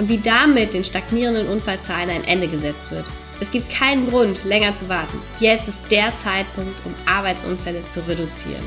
und 0.00 0.08
wie 0.08 0.16
damit 0.16 0.72
den 0.72 0.82
stagnierenden 0.82 1.46
Unfallzahlen 1.46 2.08
ein 2.08 2.24
Ende 2.24 2.48
gesetzt 2.48 2.90
wird. 2.90 3.04
Es 3.38 3.50
gibt 3.50 3.68
keinen 3.68 4.08
Grund, 4.08 4.42
länger 4.44 4.74
zu 4.74 4.88
warten. 4.88 5.20
Jetzt 5.40 5.68
ist 5.68 5.92
der 5.92 6.10
Zeitpunkt, 6.16 6.74
um 6.86 6.94
Arbeitsunfälle 7.06 7.82
zu 7.82 8.00
reduzieren. 8.08 8.64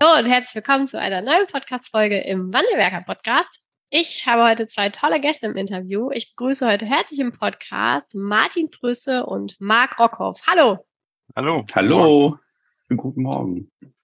Hallo 0.00 0.20
und 0.20 0.26
herzlich 0.26 0.54
willkommen 0.54 0.86
zu 0.86 1.00
einer 1.00 1.20
neuen 1.20 1.48
Podcast-Folge 1.48 2.20
im 2.20 2.52
Wandelwerker 2.52 3.00
Podcast. 3.00 3.60
Ich 3.90 4.24
habe 4.24 4.48
heute 4.48 4.68
zwei 4.68 4.90
tolle 4.90 5.20
Gäste 5.20 5.46
im 5.46 5.56
Interview. 5.56 6.10
Ich 6.12 6.36
begrüße 6.36 6.68
heute 6.68 6.86
herzlich 6.86 7.18
im 7.18 7.32
Podcast 7.32 8.14
Martin 8.14 8.70
Prüsse 8.70 9.26
und 9.26 9.56
Marc 9.58 9.98
Rockhoff. 9.98 10.40
Hallo. 10.46 10.86
Hallo. 11.34 11.66
Hallo. 11.74 12.38
Guten 12.88 13.22
Morgen. 13.22 13.72
Guten 13.82 13.82
Morgen. 13.82 13.95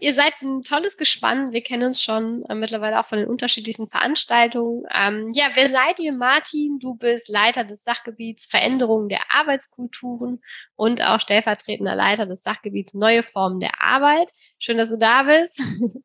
Ihr 0.00 0.14
seid 0.14 0.32
ein 0.42 0.62
tolles 0.62 0.96
Gespann. 0.96 1.52
Wir 1.52 1.62
kennen 1.62 1.88
uns 1.88 2.00
schon 2.00 2.44
äh, 2.48 2.54
mittlerweile 2.54 3.00
auch 3.00 3.06
von 3.06 3.18
den 3.18 3.26
unterschiedlichsten 3.26 3.88
Veranstaltungen. 3.88 4.84
Ähm, 4.94 5.30
ja, 5.34 5.46
wer 5.54 5.68
seid 5.70 5.98
ihr, 5.98 6.12
Martin? 6.12 6.78
Du 6.78 6.94
bist 6.94 7.28
Leiter 7.28 7.64
des 7.64 7.82
Sachgebiets 7.82 8.46
Veränderung 8.46 9.08
der 9.08 9.22
Arbeitskulturen 9.30 10.40
und 10.76 11.02
auch 11.02 11.18
stellvertretender 11.18 11.96
Leiter 11.96 12.26
des 12.26 12.42
Sachgebiets 12.42 12.94
Neue 12.94 13.24
Formen 13.24 13.58
der 13.58 13.82
Arbeit. 13.82 14.32
Schön, 14.58 14.78
dass 14.78 14.90
du 14.90 14.98
da 14.98 15.24
bist. 15.24 15.60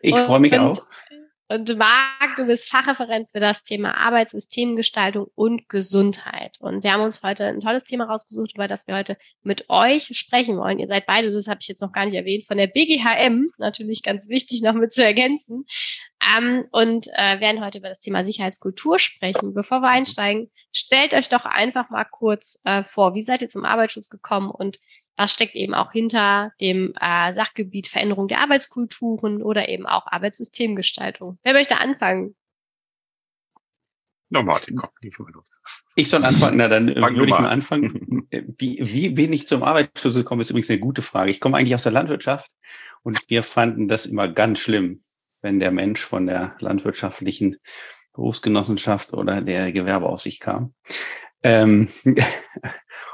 Ich 0.00 0.14
freue 0.14 0.40
mich 0.40 0.56
auch. 0.58 0.76
Und 1.50 1.78
Marc, 1.78 2.36
du 2.36 2.44
bist 2.44 2.68
Fachreferent 2.68 3.30
für 3.30 3.40
das 3.40 3.64
Thema 3.64 3.96
Arbeitssystemgestaltung 3.96 5.28
und 5.34 5.66
Gesundheit. 5.70 6.58
Und 6.60 6.84
wir 6.84 6.92
haben 6.92 7.02
uns 7.02 7.22
heute 7.22 7.46
ein 7.46 7.60
tolles 7.60 7.84
Thema 7.84 8.04
rausgesucht, 8.04 8.52
über 8.54 8.66
das 8.66 8.86
wir 8.86 8.94
heute 8.94 9.16
mit 9.42 9.64
euch 9.70 10.10
sprechen 10.12 10.58
wollen. 10.58 10.78
Ihr 10.78 10.86
seid 10.86 11.06
beide, 11.06 11.32
das 11.32 11.48
habe 11.48 11.60
ich 11.62 11.68
jetzt 11.68 11.80
noch 11.80 11.92
gar 11.92 12.04
nicht 12.04 12.14
erwähnt, 12.14 12.44
von 12.46 12.58
der 12.58 12.66
BGHM, 12.66 13.48
natürlich 13.56 14.02
ganz 14.02 14.28
wichtig 14.28 14.60
noch 14.60 14.74
mit 14.74 14.92
zu 14.92 15.02
ergänzen. 15.02 15.64
Ähm, 16.36 16.66
und 16.70 17.06
äh, 17.14 17.40
werden 17.40 17.64
heute 17.64 17.78
über 17.78 17.88
das 17.88 18.00
Thema 18.00 18.26
Sicherheitskultur 18.26 18.98
sprechen. 18.98 19.54
Bevor 19.54 19.80
wir 19.80 19.88
einsteigen, 19.88 20.50
stellt 20.70 21.14
euch 21.14 21.30
doch 21.30 21.46
einfach 21.46 21.88
mal 21.88 22.04
kurz 22.04 22.60
äh, 22.64 22.84
vor, 22.84 23.14
wie 23.14 23.22
seid 23.22 23.40
ihr 23.40 23.48
zum 23.48 23.64
Arbeitsschutz 23.64 24.10
gekommen 24.10 24.50
und 24.50 24.78
was 25.18 25.32
steckt 25.32 25.56
eben 25.56 25.74
auch 25.74 25.92
hinter 25.92 26.52
dem 26.60 26.94
äh, 27.00 27.32
Sachgebiet 27.32 27.88
Veränderung 27.88 28.28
der 28.28 28.40
Arbeitskulturen 28.40 29.42
oder 29.42 29.68
eben 29.68 29.86
auch 29.86 30.06
Arbeitssystemgestaltung. 30.06 31.38
Wer 31.42 31.52
möchte 31.52 31.78
anfangen? 31.78 32.36
Na, 34.30 34.42
Martin, 34.42 34.76
komm, 34.76 34.90
ich 35.00 35.18
mal 35.18 35.32
los. 35.32 35.58
Ich 35.96 36.10
soll 36.10 36.24
anfangen, 36.24 36.58
na 36.58 36.68
dann 36.68 36.94
Fang 36.94 37.16
würde 37.16 37.24
ich 37.24 37.30
mal 37.30 37.48
anfangen. 37.48 38.28
Wie, 38.30 38.78
wie 38.80 39.08
bin 39.08 39.32
ich 39.32 39.48
zum 39.48 39.62
Arbeitsschutz 39.62 40.14
gekommen, 40.16 40.42
ist 40.42 40.50
übrigens 40.50 40.70
eine 40.70 40.80
gute 40.80 41.02
Frage. 41.02 41.30
Ich 41.30 41.40
komme 41.40 41.56
eigentlich 41.56 41.74
aus 41.74 41.82
der 41.82 41.92
Landwirtschaft 41.92 42.50
und 43.02 43.18
wir 43.28 43.42
fanden 43.42 43.88
das 43.88 44.06
immer 44.06 44.28
ganz 44.28 44.60
schlimm, 44.60 45.00
wenn 45.40 45.58
der 45.58 45.70
Mensch 45.70 46.00
von 46.00 46.26
der 46.26 46.56
landwirtschaftlichen 46.60 47.56
Berufsgenossenschaft 48.12 49.14
oder 49.14 49.40
der 49.40 49.72
Gewerbeaufsicht 49.72 50.40
kam. 50.40 50.74
Ähm, 51.42 51.88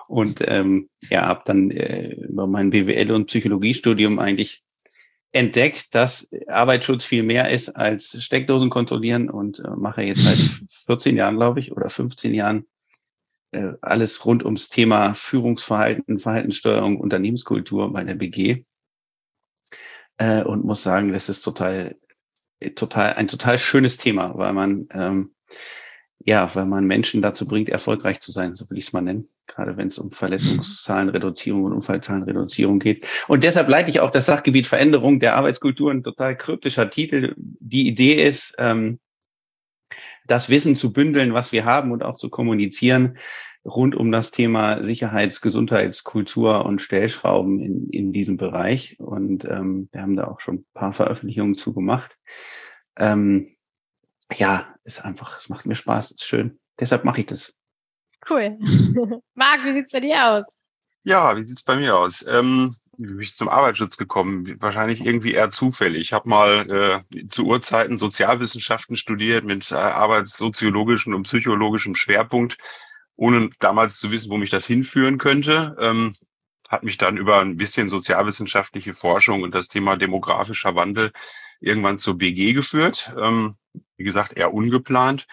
und 0.08 0.42
ähm, 0.46 0.88
ja, 1.10 1.26
habe 1.26 1.42
dann 1.44 1.70
äh, 1.70 2.14
über 2.14 2.46
mein 2.46 2.70
BWL 2.70 3.10
und 3.12 3.26
Psychologiestudium 3.26 4.18
eigentlich 4.18 4.62
entdeckt, 5.32 5.94
dass 5.94 6.30
Arbeitsschutz 6.46 7.04
viel 7.04 7.24
mehr 7.24 7.50
ist 7.50 7.70
als 7.70 8.22
Steckdosen 8.22 8.70
kontrollieren 8.70 9.28
und 9.28 9.58
äh, 9.58 9.70
mache 9.76 10.02
jetzt 10.02 10.22
seit 10.22 10.38
14 10.86 11.16
Jahren, 11.16 11.36
glaube 11.36 11.60
ich, 11.60 11.72
oder 11.72 11.88
15 11.88 12.32
Jahren 12.32 12.66
äh, 13.50 13.72
alles 13.82 14.24
rund 14.24 14.44
ums 14.44 14.68
Thema 14.68 15.14
Führungsverhalten, 15.14 16.18
Verhaltenssteuerung, 16.18 17.00
Unternehmenskultur 17.00 17.92
bei 17.92 18.04
der 18.04 18.14
BG 18.14 18.64
äh, 20.18 20.42
und 20.44 20.64
muss 20.64 20.82
sagen, 20.82 21.12
das 21.12 21.28
ist 21.28 21.42
total, 21.42 21.96
total 22.76 23.14
ein 23.14 23.28
total 23.28 23.58
schönes 23.58 23.96
Thema, 23.96 24.36
weil 24.36 24.52
man 24.52 24.86
ähm, 24.92 25.34
ja, 26.19 26.54
weil 26.54 26.66
man 26.66 26.86
Menschen 26.86 27.22
dazu 27.22 27.47
bringt, 27.47 27.69
erfolgreich 27.69 28.20
zu 28.20 28.32
sein, 28.32 28.54
so 28.54 28.69
will 28.70 28.78
ich 28.78 28.86
es 28.86 28.92
mal 28.92 29.02
nennen, 29.02 29.26
gerade 29.47 29.76
wenn 29.76 29.88
es 29.88 29.98
um 29.98 30.10
Verletzungszahlenreduzierung 30.10 31.64
und 31.64 31.72
Unfallzahlenreduzierung 31.72 32.78
geht. 32.78 33.06
Und 33.28 33.44
deshalb 33.44 33.69
leite 33.69 33.91
ich 33.91 34.00
auch 34.00 34.10
das 34.10 34.26
Sachgebiet 34.26 34.66
Veränderung 34.66 35.20
der 35.20 35.36
Arbeitskultur, 35.36 35.91
ein 35.91 36.02
total 36.02 36.36
kryptischer 36.36 36.88
Titel. 36.88 37.34
Die 37.36 37.86
Idee 37.86 38.25
ist, 38.25 38.54
ähm, 38.58 39.00
das 40.26 40.48
Wissen 40.48 40.75
zu 40.75 40.92
bündeln, 40.92 41.34
was 41.34 41.52
wir 41.52 41.66
haben 41.66 41.92
und 41.92 42.02
auch 42.02 42.16
zu 42.16 42.31
kommunizieren 42.31 43.19
rund 43.64 43.94
um 43.94 44.12
das 44.12 44.31
Thema 44.31 44.82
Sicherheits-, 44.82 45.41
Gesundheitskultur 45.41 46.66
und 46.66 46.81
Stellschrauben 46.82 47.60
in, 47.60 47.86
in 47.88 48.12
diesem 48.12 48.36
Bereich. 48.36 48.98
Und 48.98 49.44
ähm, 49.46 49.88
wir 49.92 50.02
haben 50.02 50.16
da 50.16 50.26
auch 50.26 50.41
schon 50.41 50.56
ein 50.56 50.66
paar 50.75 50.92
Veröffentlichungen 50.92 51.56
zu 51.56 51.72
gemacht. 51.72 52.19
Ähm, 52.96 53.53
ja, 54.32 54.74
ist 54.84 55.04
einfach, 55.04 55.38
es 55.38 55.48
macht 55.48 55.66
mir 55.66 55.74
Spaß, 55.74 56.12
ist 56.12 56.24
schön. 56.24 56.58
Deshalb 56.78 57.04
mache 57.04 57.20
ich 57.20 57.26
das. 57.26 57.54
Cool. 58.28 58.58
Marc, 59.34 59.64
wie 59.64 59.72
sieht's 59.72 59.92
bei 59.92 60.00
dir 60.00 60.24
aus? 60.24 60.46
Ja, 61.02 61.36
wie 61.36 61.44
sieht's 61.44 61.62
bei 61.62 61.76
mir 61.76 61.96
aus? 61.96 62.26
Ähm, 62.26 62.76
wie 62.96 63.06
bin 63.06 63.20
ich 63.20 63.34
zum 63.34 63.48
Arbeitsschutz 63.48 63.96
gekommen? 63.96 64.56
Wahrscheinlich 64.60 65.04
irgendwie 65.04 65.32
eher 65.32 65.50
zufällig. 65.50 66.00
Ich 66.00 66.12
habe 66.12 66.28
mal 66.28 67.04
äh, 67.12 67.28
zu 67.28 67.44
Urzeiten 67.44 67.98
Sozialwissenschaften 67.98 68.96
studiert 68.96 69.44
mit 69.44 69.70
äh, 69.70 69.74
arbeitssoziologischem 69.74 71.14
und 71.14 71.24
psychologischem 71.24 71.94
Schwerpunkt, 71.94 72.56
ohne 73.16 73.50
damals 73.58 73.98
zu 73.98 74.10
wissen, 74.10 74.30
wo 74.30 74.38
mich 74.38 74.50
das 74.50 74.66
hinführen 74.66 75.18
könnte. 75.18 75.76
Ähm, 75.78 76.14
hat 76.68 76.82
mich 76.82 76.96
dann 76.96 77.16
über 77.16 77.40
ein 77.40 77.56
bisschen 77.56 77.88
sozialwissenschaftliche 77.88 78.94
Forschung 78.94 79.42
und 79.42 79.54
das 79.54 79.68
Thema 79.68 79.96
demografischer 79.96 80.74
Wandel 80.74 81.12
irgendwann 81.64 81.98
zur 81.98 82.16
BG 82.19 82.52
geführt. 82.52 83.12
Ähm, 83.20 83.56
wie 83.97 84.04
gesagt, 84.04 84.34
eher 84.34 84.52
ungeplant. 84.52 85.26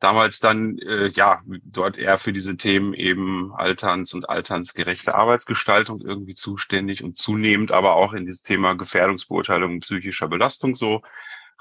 Damals 0.00 0.38
dann, 0.38 0.78
äh, 0.78 1.08
ja, 1.08 1.42
dort 1.64 1.98
eher 1.98 2.18
für 2.18 2.32
diese 2.32 2.56
Themen 2.56 2.94
eben 2.94 3.52
Alterns- 3.52 4.14
und 4.14 4.28
alternsgerechte 4.28 5.16
Arbeitsgestaltung 5.16 6.00
irgendwie 6.00 6.34
zuständig 6.34 7.02
und 7.02 7.16
zunehmend 7.16 7.72
aber 7.72 7.94
auch 7.96 8.12
in 8.12 8.24
dieses 8.24 8.42
Thema 8.42 8.74
Gefährdungsbeurteilung 8.74 9.80
psychischer 9.80 10.28
Belastung 10.28 10.76
so 10.76 11.02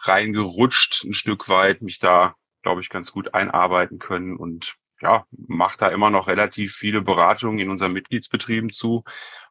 reingerutscht, 0.03 1.03
ein 1.03 1.15
Stück 1.15 1.49
weit, 1.49 1.81
mich 1.81 1.97
da, 1.97 2.35
glaube 2.61 2.81
ich, 2.81 2.89
ganz 2.89 3.11
gut 3.11 3.33
einarbeiten 3.33 3.97
können 3.97 4.37
und 4.37 4.75
ja, 5.01 5.25
mache 5.31 5.77
da 5.77 5.87
immer 5.89 6.11
noch 6.11 6.27
relativ 6.27 6.75
viele 6.75 7.01
Beratungen 7.01 7.59
in 7.59 7.69
unseren 7.71 7.93
Mitgliedsbetrieben 7.93 8.71
zu, 8.71 9.03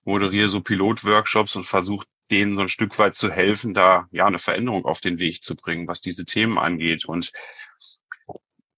moderiere 0.05 0.49
so 0.49 0.61
Pilotworkshops 0.61 1.57
und 1.57 1.65
versuche 1.65 2.07
denen 2.31 2.57
so 2.57 2.63
ein 2.63 2.69
Stück 2.69 2.99
weit 2.99 3.15
zu 3.15 3.31
helfen, 3.31 3.75
da 3.75 4.07
ja 4.11 4.27
eine 4.27 4.39
Veränderung 4.39 4.85
auf 4.85 5.01
den 5.01 5.19
Weg 5.19 5.43
zu 5.43 5.55
bringen, 5.55 5.89
was 5.89 6.01
diese 6.01 6.25
Themen 6.25 6.59
angeht. 6.59 7.05
Und 7.05 7.33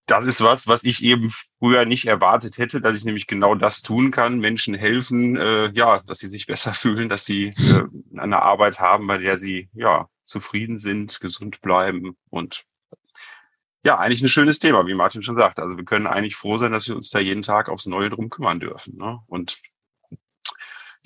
das 0.06 0.24
ist 0.24 0.42
was, 0.42 0.66
was 0.66 0.84
ich 0.84 1.02
eben 1.02 1.30
früher 1.58 1.84
nicht 1.84 2.06
erwartet 2.06 2.58
hätte, 2.58 2.80
dass 2.80 2.96
ich 2.96 3.04
nämlich 3.04 3.26
genau 3.26 3.54
das 3.54 3.82
tun 3.82 4.10
kann, 4.10 4.38
Menschen 4.38 4.74
helfen, 4.74 5.36
äh, 5.36 5.70
ja, 5.74 6.02
dass 6.06 6.18
sie 6.18 6.28
sich 6.28 6.46
besser 6.46 6.72
fühlen, 6.74 7.08
dass 7.08 7.24
sie 7.24 7.48
äh, 7.48 7.84
eine 8.16 8.42
Arbeit 8.42 8.80
haben, 8.80 9.06
bei 9.06 9.18
der 9.18 9.38
sie 9.38 9.68
ja 9.72 10.08
zufrieden 10.24 10.78
sind, 10.78 11.20
gesund 11.20 11.60
bleiben 11.60 12.16
und 12.30 12.64
ja, 13.84 13.96
eigentlich 13.96 14.22
ein 14.22 14.28
schönes 14.28 14.58
Thema, 14.58 14.86
wie 14.86 14.94
Martin 14.94 15.22
schon 15.22 15.36
sagt. 15.36 15.60
Also 15.60 15.76
wir 15.76 15.84
können 15.84 16.06
eigentlich 16.06 16.36
froh 16.36 16.56
sein, 16.56 16.72
dass 16.72 16.88
wir 16.88 16.96
uns 16.96 17.10
da 17.10 17.20
jeden 17.20 17.42
Tag 17.42 17.68
aufs 17.68 17.86
Neue 17.86 18.10
drum 18.10 18.28
kümmern 18.28 18.60
dürfen. 18.60 18.96
Ne? 18.96 19.20
Und 19.26 19.56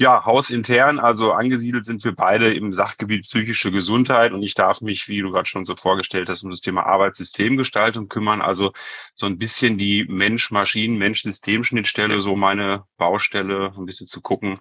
ja, 0.03 0.25
hausintern, 0.25 0.99
also 0.99 1.33
angesiedelt 1.33 1.85
sind 1.87 2.05
wir 2.05 2.13
beide 2.13 2.53
im 2.53 2.73
Sachgebiet 2.73 3.23
psychische 3.23 3.71
Gesundheit 3.71 4.33
und 4.33 4.43
ich 4.43 4.55
darf 4.55 4.81
mich, 4.81 5.09
wie 5.09 5.21
du 5.21 5.31
gerade 5.31 5.49
schon 5.49 5.65
so 5.65 5.77
vorgestellt 5.77 6.29
hast, 6.29 6.43
um 6.43 6.51
das 6.51 6.61
Thema 6.61 6.85
Arbeitssystemgestaltung 6.87 8.09
kümmern. 8.09 8.43
Also 8.43 8.73
so 9.15 9.27
ein 9.27 9.39
bisschen 9.39 9.79
die 9.79 10.05
Mensch-Maschinen, 10.09 10.99
Mensch-System-Schnittstelle, 10.99 12.21
so 12.21 12.35
meine 12.35 12.85
Baustelle, 12.97 13.73
ein 13.77 13.87
bisschen 13.87 14.09
zu 14.09 14.21
gucken, 14.21 14.59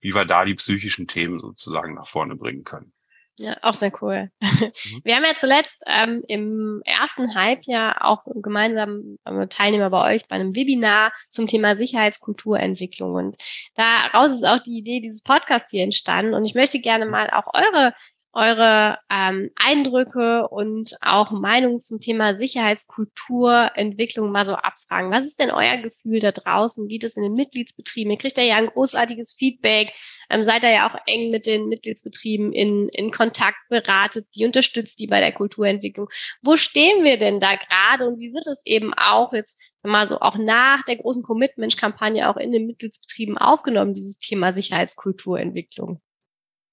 wie 0.00 0.14
wir 0.14 0.24
da 0.24 0.46
die 0.46 0.54
psychischen 0.54 1.06
Themen 1.06 1.38
sozusagen 1.38 1.94
nach 1.94 2.08
vorne 2.08 2.34
bringen 2.34 2.64
können. 2.64 2.92
Ja, 3.38 3.56
auch 3.62 3.74
sehr 3.76 3.92
cool. 4.02 4.30
Mhm. 4.40 5.00
Wir 5.04 5.14
haben 5.14 5.24
ja 5.24 5.36
zuletzt 5.36 5.80
ähm, 5.86 6.24
im 6.26 6.82
ersten 6.84 7.36
Halbjahr 7.36 8.04
auch 8.04 8.24
gemeinsam 8.26 9.18
äh, 9.24 9.46
Teilnehmer 9.46 9.90
bei 9.90 10.14
euch 10.14 10.26
bei 10.26 10.34
einem 10.34 10.56
Webinar 10.56 11.12
zum 11.28 11.46
Thema 11.46 11.76
Sicherheitskulturentwicklung. 11.76 13.14
Und 13.14 13.36
daraus 13.76 14.32
ist 14.32 14.44
auch 14.44 14.60
die 14.60 14.76
Idee 14.78 15.00
dieses 15.00 15.22
Podcasts 15.22 15.70
hier 15.70 15.84
entstanden. 15.84 16.34
Und 16.34 16.44
ich 16.44 16.56
möchte 16.56 16.80
gerne 16.80 17.06
mal 17.06 17.30
auch 17.30 17.54
eure 17.54 17.94
eure 18.38 18.98
ähm, 19.10 19.50
Eindrücke 19.56 20.46
und 20.48 20.96
auch 21.00 21.32
Meinungen 21.32 21.80
zum 21.80 21.98
Thema 21.98 22.36
Sicherheitskulturentwicklung 22.36 24.30
mal 24.30 24.44
so 24.46 24.54
abfragen. 24.54 25.10
Was 25.10 25.24
ist 25.24 25.40
denn 25.40 25.50
euer 25.50 25.78
Gefühl 25.78 26.20
da 26.20 26.30
draußen? 26.30 26.86
Geht 26.86 27.02
es 27.02 27.16
in 27.16 27.24
den 27.24 27.32
Mitgliedsbetrieben? 27.32 28.12
Ihr 28.12 28.18
kriegt 28.18 28.38
ja 28.38 28.54
ein 28.54 28.68
großartiges 28.68 29.34
Feedback. 29.34 29.92
Ähm, 30.30 30.44
seid 30.44 30.62
ihr 30.62 30.70
ja 30.70 30.88
auch 30.88 30.96
eng 31.06 31.30
mit 31.30 31.46
den 31.46 31.66
Mitgliedsbetrieben 31.68 32.52
in, 32.52 32.88
in 32.90 33.10
Kontakt, 33.10 33.58
beratet, 33.70 34.28
die 34.36 34.46
unterstützt 34.46 35.00
die 35.00 35.08
bei 35.08 35.18
der 35.18 35.32
Kulturentwicklung. 35.32 36.08
Wo 36.40 36.54
stehen 36.54 37.02
wir 37.02 37.18
denn 37.18 37.40
da 37.40 37.56
gerade 37.56 38.06
und 38.06 38.20
wie 38.20 38.32
wird 38.32 38.46
es 38.46 38.62
eben 38.64 38.94
auch 38.94 39.32
jetzt 39.32 39.58
mal 39.82 40.06
so 40.06 40.20
auch 40.20 40.36
nach 40.36 40.84
der 40.84 40.96
großen 40.96 41.24
Commitment-Kampagne 41.24 42.30
auch 42.30 42.36
in 42.36 42.52
den 42.52 42.68
Mitgliedsbetrieben 42.68 43.36
aufgenommen, 43.36 43.94
dieses 43.94 44.16
Thema 44.18 44.52
Sicherheitskulturentwicklung? 44.52 46.00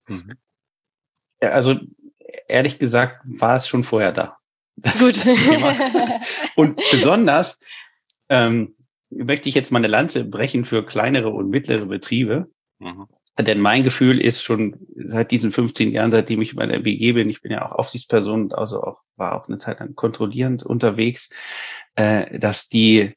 Mhm. 0.08 0.38
Also 1.40 1.80
ehrlich 2.48 2.80
gesagt 2.80 3.22
war 3.26 3.56
es 3.56 3.68
schon 3.68 3.84
vorher 3.84 4.12
da. 4.12 4.38
Gut. 5.00 5.20
und 6.56 6.76
besonders 6.92 7.60
ähm, 8.30 8.76
möchte 9.10 9.50
ich 9.50 9.56
jetzt 9.56 9.72
mal 9.72 9.80
eine 9.80 9.88
Lanze 9.88 10.24
brechen 10.24 10.66
für 10.66 10.86
kleinere 10.86 11.30
und 11.30 11.50
mittlere 11.50 11.86
Betriebe. 11.86 12.50
Mhm. 12.80 13.08
Denn 13.38 13.60
mein 13.60 13.84
Gefühl 13.84 14.22
ist 14.22 14.44
schon 14.44 14.78
seit 14.96 15.32
diesen 15.32 15.52
15 15.52 15.92
Jahren, 15.92 16.12
seitdem 16.12 16.42
ich 16.42 16.56
bei 16.56 16.66
der 16.66 16.80
BG 16.80 17.14
bin, 17.14 17.30
ich 17.30 17.42
bin 17.42 17.52
ja 17.52 17.66
auch 17.66 17.74
Aufsichtsperson, 17.74 18.54
also 18.54 18.82
auch, 18.82 19.02
war 19.18 19.36
auch 19.36 19.48
eine 19.48 19.58
Zeit 19.58 19.82
lang 19.82 19.94
kontrollierend 19.94 20.64
unterwegs, 20.64 21.30
äh, 21.96 22.40
dass 22.40 22.70
die 22.70 23.14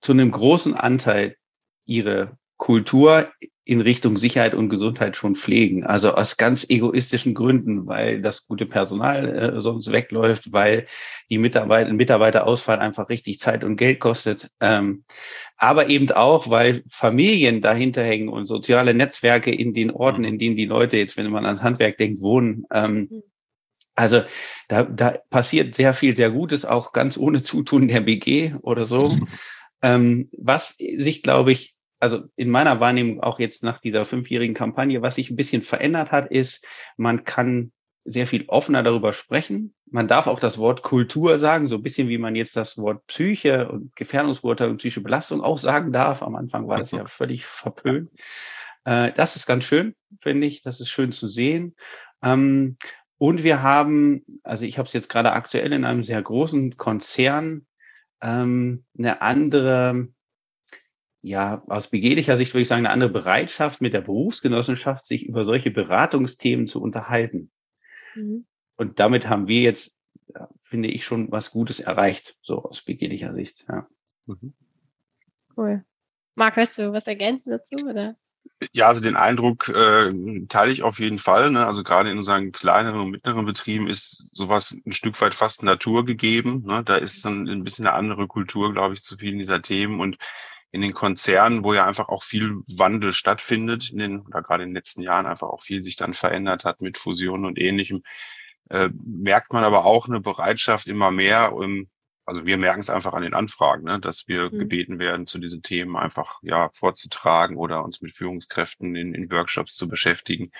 zu 0.00 0.12
einem 0.12 0.30
großen 0.30 0.74
Anteil 0.74 1.36
ihre 1.86 2.36
Kultur 2.58 3.32
in 3.70 3.80
Richtung 3.80 4.16
Sicherheit 4.16 4.52
und 4.52 4.68
Gesundheit 4.68 5.16
schon 5.16 5.36
pflegen. 5.36 5.86
Also 5.86 6.10
aus 6.14 6.36
ganz 6.36 6.68
egoistischen 6.68 7.34
Gründen, 7.34 7.86
weil 7.86 8.20
das 8.20 8.48
gute 8.48 8.66
Personal 8.66 9.54
äh, 9.56 9.60
sonst 9.60 9.92
wegläuft, 9.92 10.52
weil 10.52 10.86
die 11.30 11.38
Mitarbeiter, 11.38 11.92
Mitarbeiterausfall 11.92 12.80
einfach 12.80 13.10
richtig 13.10 13.38
Zeit 13.38 13.62
und 13.62 13.76
Geld 13.76 14.00
kostet. 14.00 14.50
Ähm, 14.58 15.04
aber 15.56 15.88
eben 15.88 16.10
auch, 16.10 16.50
weil 16.50 16.82
Familien 16.88 17.60
dahinter 17.60 18.02
hängen 18.02 18.28
und 18.28 18.46
soziale 18.46 18.92
Netzwerke 18.92 19.54
in 19.54 19.72
den 19.72 19.92
Orten, 19.92 20.24
in 20.24 20.36
denen 20.36 20.56
die 20.56 20.66
Leute 20.66 20.98
jetzt, 20.98 21.16
wenn 21.16 21.30
man 21.30 21.46
ans 21.46 21.62
Handwerk 21.62 21.96
denkt, 21.96 22.22
wohnen. 22.22 22.64
Ähm, 22.72 23.06
mhm. 23.08 23.22
also 23.94 24.22
da, 24.66 24.82
da 24.82 25.18
passiert 25.30 25.76
sehr 25.76 25.94
viel 25.94 26.16
sehr 26.16 26.32
Gutes, 26.32 26.64
auch 26.64 26.90
ganz 26.90 27.16
ohne 27.16 27.40
Zutun 27.40 27.86
der 27.86 28.00
BG 28.00 28.54
oder 28.62 28.84
so. 28.84 29.10
Mhm. 29.10 29.28
Ähm, 29.80 30.28
was 30.36 30.74
sich, 30.76 31.22
glaube 31.22 31.52
ich, 31.52 31.76
also 32.00 32.24
in 32.36 32.50
meiner 32.50 32.80
Wahrnehmung 32.80 33.22
auch 33.22 33.38
jetzt 33.38 33.62
nach 33.62 33.78
dieser 33.78 34.06
fünfjährigen 34.06 34.54
Kampagne, 34.54 35.02
was 35.02 35.16
sich 35.16 35.30
ein 35.30 35.36
bisschen 35.36 35.62
verändert 35.62 36.10
hat, 36.10 36.30
ist, 36.30 36.64
man 36.96 37.24
kann 37.24 37.72
sehr 38.04 38.26
viel 38.26 38.46
offener 38.48 38.82
darüber 38.82 39.12
sprechen. 39.12 39.74
Man 39.90 40.08
darf 40.08 40.26
auch 40.26 40.40
das 40.40 40.56
Wort 40.56 40.82
Kultur 40.82 41.36
sagen, 41.36 41.68
so 41.68 41.76
ein 41.76 41.82
bisschen 41.82 42.08
wie 42.08 42.18
man 42.18 42.34
jetzt 42.34 42.56
das 42.56 42.78
Wort 42.78 43.06
Psyche 43.06 43.68
und 43.68 43.94
Gefährdungsbeurteilung, 43.94 44.78
psychische 44.78 45.02
Belastung 45.02 45.42
auch 45.42 45.58
sagen 45.58 45.92
darf. 45.92 46.22
Am 46.22 46.34
Anfang 46.34 46.66
war 46.66 46.78
das 46.78 46.90
ja 46.92 47.06
völlig 47.06 47.44
verpönt. 47.44 48.10
Äh, 48.84 49.12
das 49.12 49.36
ist 49.36 49.46
ganz 49.46 49.64
schön, 49.64 49.94
finde 50.22 50.46
ich. 50.46 50.62
Das 50.62 50.80
ist 50.80 50.88
schön 50.88 51.12
zu 51.12 51.28
sehen. 51.28 51.76
Ähm, 52.22 52.78
und 53.18 53.44
wir 53.44 53.62
haben, 53.62 54.24
also 54.42 54.64
ich 54.64 54.78
habe 54.78 54.86
es 54.86 54.94
jetzt 54.94 55.10
gerade 55.10 55.32
aktuell 55.32 55.74
in 55.74 55.84
einem 55.84 56.04
sehr 56.04 56.22
großen 56.22 56.78
Konzern, 56.78 57.66
ähm, 58.22 58.84
eine 58.98 59.20
andere 59.20 60.08
ja, 61.22 61.62
aus 61.68 61.88
begehrlicher 61.88 62.36
Sicht 62.36 62.54
würde 62.54 62.62
ich 62.62 62.68
sagen, 62.68 62.86
eine 62.86 62.92
andere 62.92 63.10
Bereitschaft 63.10 63.80
mit 63.80 63.92
der 63.92 64.00
Berufsgenossenschaft, 64.00 65.06
sich 65.06 65.26
über 65.26 65.44
solche 65.44 65.70
Beratungsthemen 65.70 66.66
zu 66.66 66.80
unterhalten. 66.80 67.50
Mhm. 68.14 68.46
Und 68.76 68.98
damit 68.98 69.28
haben 69.28 69.46
wir 69.46 69.60
jetzt, 69.60 69.96
finde 70.56 70.88
ich, 70.88 71.04
schon 71.04 71.30
was 71.30 71.50
Gutes 71.50 71.80
erreicht, 71.80 72.38
so 72.40 72.62
aus 72.62 72.82
begehrlicher 72.82 73.34
Sicht. 73.34 73.66
Ja. 73.68 73.86
Mhm. 74.26 74.54
Cool. 75.56 75.84
Marc, 76.34 76.56
hast 76.56 76.78
du 76.78 76.92
was 76.92 77.06
ergänzen 77.06 77.50
dazu, 77.50 77.76
oder? 77.76 78.16
Ja, 78.72 78.88
also 78.88 79.02
den 79.02 79.16
Eindruck 79.16 79.68
äh, 79.68 80.10
teile 80.48 80.72
ich 80.72 80.82
auf 80.82 80.98
jeden 80.98 81.18
Fall. 81.18 81.50
Ne? 81.50 81.66
Also 81.66 81.82
gerade 81.82 82.10
in 82.10 82.18
unseren 82.18 82.52
kleineren 82.52 83.00
und 83.00 83.10
mittleren 83.10 83.44
Betrieben 83.44 83.88
ist 83.88 84.34
sowas 84.34 84.76
ein 84.86 84.92
Stück 84.92 85.20
weit 85.20 85.34
fast 85.34 85.62
Natur 85.62 86.04
gegeben. 86.04 86.62
Ne? 86.66 86.82
Da 86.84 86.96
ist 86.96 87.24
dann 87.24 87.48
ein 87.48 87.64
bisschen 87.64 87.86
eine 87.86 87.96
andere 87.96 88.26
Kultur, 88.26 88.72
glaube 88.72 88.94
ich, 88.94 89.02
zu 89.02 89.16
vielen 89.16 89.38
dieser 89.38 89.62
Themen. 89.62 90.00
Und 90.00 90.18
in 90.72 90.80
den 90.80 90.94
Konzernen, 90.94 91.64
wo 91.64 91.74
ja 91.74 91.84
einfach 91.84 92.08
auch 92.08 92.22
viel 92.22 92.62
Wandel 92.68 93.12
stattfindet, 93.12 93.90
in 93.90 93.98
den, 93.98 94.20
oder 94.20 94.42
gerade 94.42 94.62
in 94.62 94.70
den 94.70 94.76
letzten 94.76 95.02
Jahren 95.02 95.26
einfach 95.26 95.48
auch 95.48 95.62
viel 95.62 95.82
sich 95.82 95.96
dann 95.96 96.14
verändert 96.14 96.64
hat 96.64 96.80
mit 96.80 96.96
Fusionen 96.96 97.44
und 97.44 97.58
ähnlichem, 97.58 98.02
äh, 98.68 98.88
merkt 98.94 99.52
man 99.52 99.64
aber 99.64 99.84
auch 99.84 100.08
eine 100.08 100.20
Bereitschaft 100.20 100.86
immer 100.86 101.10
mehr, 101.10 101.52
um, 101.52 101.88
also 102.24 102.46
wir 102.46 102.56
merken 102.56 102.80
es 102.80 102.90
einfach 102.90 103.14
an 103.14 103.22
den 103.22 103.34
Anfragen, 103.34 103.84
ne, 103.84 103.98
dass 103.98 104.28
wir 104.28 104.44
mhm. 104.44 104.58
gebeten 104.60 104.98
werden, 105.00 105.26
zu 105.26 105.40
diesen 105.40 105.62
Themen 105.62 105.96
einfach 105.96 106.38
ja 106.42 106.70
vorzutragen 106.72 107.56
oder 107.56 107.82
uns 107.82 108.00
mit 108.00 108.14
Führungskräften 108.14 108.94
in, 108.94 109.14
in 109.14 109.30
Workshops 109.30 109.74
zu 109.74 109.88
beschäftigen, 109.88 110.52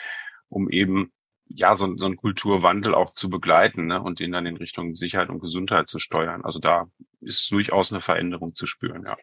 um 0.48 0.68
eben 0.70 1.12
ja 1.46 1.76
so, 1.76 1.96
so 1.96 2.06
einen 2.06 2.16
Kulturwandel 2.16 2.94
auch 2.94 3.12
zu 3.12 3.30
begleiten 3.30 3.86
ne, 3.86 4.02
und 4.02 4.18
den 4.18 4.32
dann 4.32 4.46
in 4.46 4.56
Richtung 4.56 4.96
Sicherheit 4.96 5.28
und 5.28 5.40
Gesundheit 5.40 5.88
zu 5.88 6.00
steuern. 6.00 6.44
Also 6.44 6.58
da 6.58 6.86
ist 7.20 7.50
durchaus 7.52 7.92
eine 7.92 8.00
Veränderung 8.00 8.54
zu 8.54 8.66
spüren, 8.66 9.04
ja. 9.04 9.16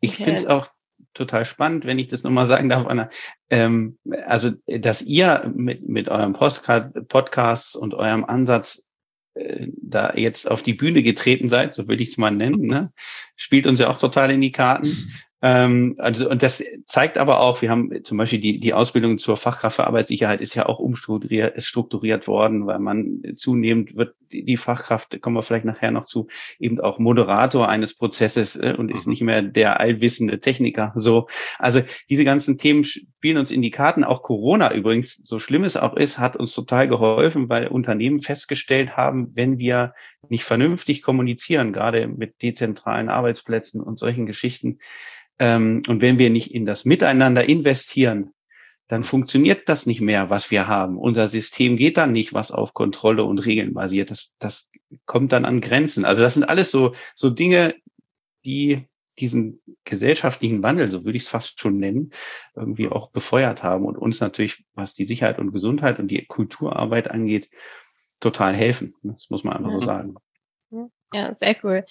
Ich 0.00 0.14
okay. 0.14 0.24
finde 0.24 0.38
es 0.38 0.46
auch 0.46 0.68
total 1.14 1.44
spannend, 1.44 1.84
wenn 1.84 1.98
ich 1.98 2.08
das 2.08 2.22
nochmal 2.22 2.46
sagen 2.46 2.68
darf, 2.68 2.86
Anna. 2.86 3.10
Ähm, 3.50 3.98
also, 4.26 4.50
dass 4.66 5.02
ihr 5.02 5.50
mit, 5.54 5.88
mit 5.88 6.08
eurem 6.08 6.32
Postcard, 6.32 7.08
Podcast 7.08 7.76
und 7.76 7.94
eurem 7.94 8.24
Ansatz 8.24 8.84
äh, 9.34 9.68
da 9.82 10.14
jetzt 10.14 10.50
auf 10.50 10.62
die 10.62 10.74
Bühne 10.74 11.02
getreten 11.02 11.48
seid, 11.48 11.74
so 11.74 11.88
will 11.88 12.00
ich 12.00 12.10
es 12.10 12.18
mal 12.18 12.30
nennen, 12.30 12.66
ne? 12.66 12.92
spielt 13.34 13.66
uns 13.66 13.80
ja 13.80 13.88
auch 13.88 13.98
total 13.98 14.30
in 14.30 14.40
die 14.40 14.52
Karten. 14.52 15.12
Ähm, 15.46 15.94
also, 15.98 16.28
und 16.28 16.42
das 16.42 16.60
zeigt 16.86 17.18
aber 17.18 17.38
auch, 17.38 17.62
wir 17.62 17.70
haben 17.70 18.02
zum 18.02 18.18
Beispiel 18.18 18.40
die, 18.40 18.58
die 18.58 18.74
Ausbildung 18.74 19.16
zur 19.16 19.36
Fachkraft 19.36 19.76
für 19.76 19.86
Arbeitssicherheit 19.86 20.40
ist 20.40 20.56
ja 20.56 20.66
auch 20.66 20.80
umstrukturiert 20.80 21.62
strukturiert 21.62 22.26
worden, 22.26 22.66
weil 22.66 22.80
man 22.80 23.22
zunehmend 23.36 23.94
wird 23.94 24.16
die 24.32 24.56
Fachkraft, 24.56 25.22
kommen 25.22 25.36
wir 25.36 25.42
vielleicht 25.42 25.64
nachher 25.64 25.92
noch 25.92 26.06
zu, 26.06 26.26
eben 26.58 26.80
auch 26.80 26.98
Moderator 26.98 27.68
eines 27.68 27.94
Prozesses 27.94 28.56
äh, 28.56 28.74
und 28.76 28.90
ist 28.90 29.06
mhm. 29.06 29.10
nicht 29.10 29.22
mehr 29.22 29.40
der 29.40 29.78
allwissende 29.78 30.40
Techniker. 30.40 30.92
So, 30.96 31.28
also 31.60 31.80
diese 32.10 32.24
ganzen 32.24 32.58
Themen 32.58 32.82
spielen 32.82 33.38
uns 33.38 33.52
in 33.52 33.62
die 33.62 33.70
Karten. 33.70 34.02
Auch 34.02 34.24
Corona 34.24 34.74
übrigens, 34.74 35.20
so 35.22 35.38
schlimm 35.38 35.62
es 35.62 35.76
auch 35.76 35.94
ist, 35.94 36.18
hat 36.18 36.34
uns 36.34 36.54
total 36.54 36.88
geholfen, 36.88 37.48
weil 37.48 37.68
Unternehmen 37.68 38.20
festgestellt 38.20 38.96
haben, 38.96 39.30
wenn 39.34 39.58
wir 39.58 39.94
nicht 40.28 40.42
vernünftig 40.42 41.02
kommunizieren, 41.02 41.72
gerade 41.72 42.08
mit 42.08 42.42
dezentralen 42.42 43.10
Arbeitsplätzen 43.10 43.80
und 43.80 44.00
solchen 44.00 44.26
Geschichten, 44.26 44.80
ähm, 45.38 45.82
und 45.86 46.02
wenn 46.02 46.18
wir 46.18 46.30
nicht 46.30 46.54
in 46.54 46.66
das 46.66 46.84
Miteinander 46.84 47.48
investieren, 47.48 48.32
dann 48.88 49.02
funktioniert 49.02 49.68
das 49.68 49.86
nicht 49.86 50.00
mehr, 50.00 50.30
was 50.30 50.50
wir 50.50 50.68
haben. 50.68 50.96
Unser 50.96 51.28
System 51.28 51.76
geht 51.76 51.96
dann 51.96 52.12
nicht, 52.12 52.32
was 52.32 52.52
auf 52.52 52.72
Kontrolle 52.72 53.24
und 53.24 53.40
Regeln 53.40 53.74
basiert. 53.74 54.10
Das, 54.10 54.30
das 54.38 54.68
kommt 55.06 55.32
dann 55.32 55.44
an 55.44 55.60
Grenzen. 55.60 56.04
Also 56.04 56.22
das 56.22 56.34
sind 56.34 56.44
alles 56.44 56.70
so, 56.70 56.94
so 57.16 57.30
Dinge, 57.30 57.74
die 58.44 58.86
diesen 59.18 59.62
gesellschaftlichen 59.84 60.62
Wandel, 60.62 60.90
so 60.90 61.04
würde 61.04 61.16
ich 61.16 61.24
es 61.24 61.28
fast 61.28 61.58
schon 61.58 61.78
nennen, 61.78 62.12
irgendwie 62.54 62.88
auch 62.88 63.10
befeuert 63.10 63.62
haben 63.62 63.86
und 63.86 63.96
uns 63.96 64.20
natürlich, 64.20 64.64
was 64.74 64.92
die 64.92 65.04
Sicherheit 65.04 65.38
und 65.38 65.52
Gesundheit 65.52 65.98
und 65.98 66.08
die 66.08 66.24
Kulturarbeit 66.26 67.10
angeht, 67.10 67.48
total 68.20 68.54
helfen. 68.54 68.94
Das 69.02 69.30
muss 69.30 69.42
man 69.42 69.56
einfach 69.56 69.72
so 69.72 69.80
sagen. 69.80 70.14
Ja, 71.12 71.34
sehr 71.34 71.56
cool. 71.62 71.84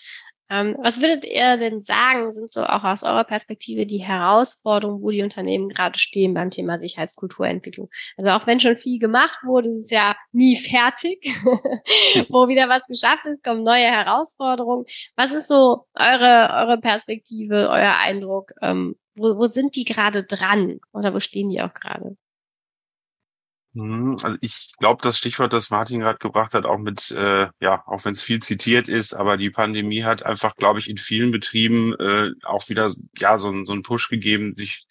Ähm, 0.49 0.75
was 0.79 1.01
würdet 1.01 1.25
ihr 1.25 1.57
denn 1.57 1.81
sagen, 1.81 2.31
sind 2.31 2.51
so 2.51 2.63
auch 2.63 2.83
aus 2.83 3.03
eurer 3.03 3.23
Perspektive 3.23 3.85
die 3.87 3.97
Herausforderungen, 3.97 5.01
wo 5.01 5.09
die 5.09 5.23
Unternehmen 5.23 5.69
gerade 5.69 5.97
stehen 5.97 6.35
beim 6.35 6.51
Thema 6.51 6.77
Sicherheitskulturentwicklung? 6.77 7.89
Also 8.15 8.29
auch 8.29 8.45
wenn 8.45 8.59
schon 8.59 8.77
viel 8.77 8.99
gemacht 8.99 9.39
wurde, 9.43 9.69
ist 9.69 9.85
es 9.85 9.89
ja 9.89 10.15
nie 10.31 10.55
fertig. 10.69 11.25
wo 12.29 12.47
wieder 12.47 12.69
was 12.69 12.85
geschafft 12.87 13.25
ist, 13.27 13.43
kommen 13.43 13.63
neue 13.63 13.85
Herausforderungen. 13.85 14.85
Was 15.15 15.31
ist 15.31 15.47
so 15.47 15.87
eure, 15.95 16.49
eure 16.53 16.77
Perspektive, 16.79 17.69
euer 17.69 17.95
Eindruck? 17.97 18.51
Ähm, 18.61 18.95
wo, 19.15 19.37
wo 19.37 19.47
sind 19.47 19.75
die 19.75 19.85
gerade 19.85 20.23
dran? 20.23 20.79
Oder 20.93 21.13
wo 21.13 21.19
stehen 21.19 21.49
die 21.49 21.61
auch 21.61 21.73
gerade? 21.73 22.17
Mhm, 23.75 24.15
also 24.23 24.37
ich 24.39 24.73
glaube, 24.79 25.01
das 25.03 25.17
Stichwort, 25.17 25.51
das 25.51 25.69
Martin 25.69 25.99
gerade 25.99 26.17
gebracht 26.19 26.53
hat, 26.53 26.65
auch 26.65 26.77
mit, 26.77 27.11
äh, 27.11 27.47
ja, 27.59 27.83
auch 27.87 28.05
wenn 28.05 28.13
es 28.13 28.23
viel 28.23 28.41
zitiert 28.41 28.87
ist, 28.87 29.13
aber 29.13 29.35
die 29.35 29.49
Pandemie 29.49 30.03
hat 30.03 30.23
einfach, 30.23 30.55
glaube 30.55 30.79
ich, 30.79 30.89
in 30.89 30.97
vielen 30.97 31.31
Betrieben 31.31 31.93
äh, 31.99 32.31
auch 32.45 32.69
wieder 32.69 32.89
ja 33.19 33.37
so, 33.37 33.65
so 33.65 33.73
einen 33.73 33.83
Push 33.83 34.07
gegeben, 34.09 34.55
sich 34.55 34.87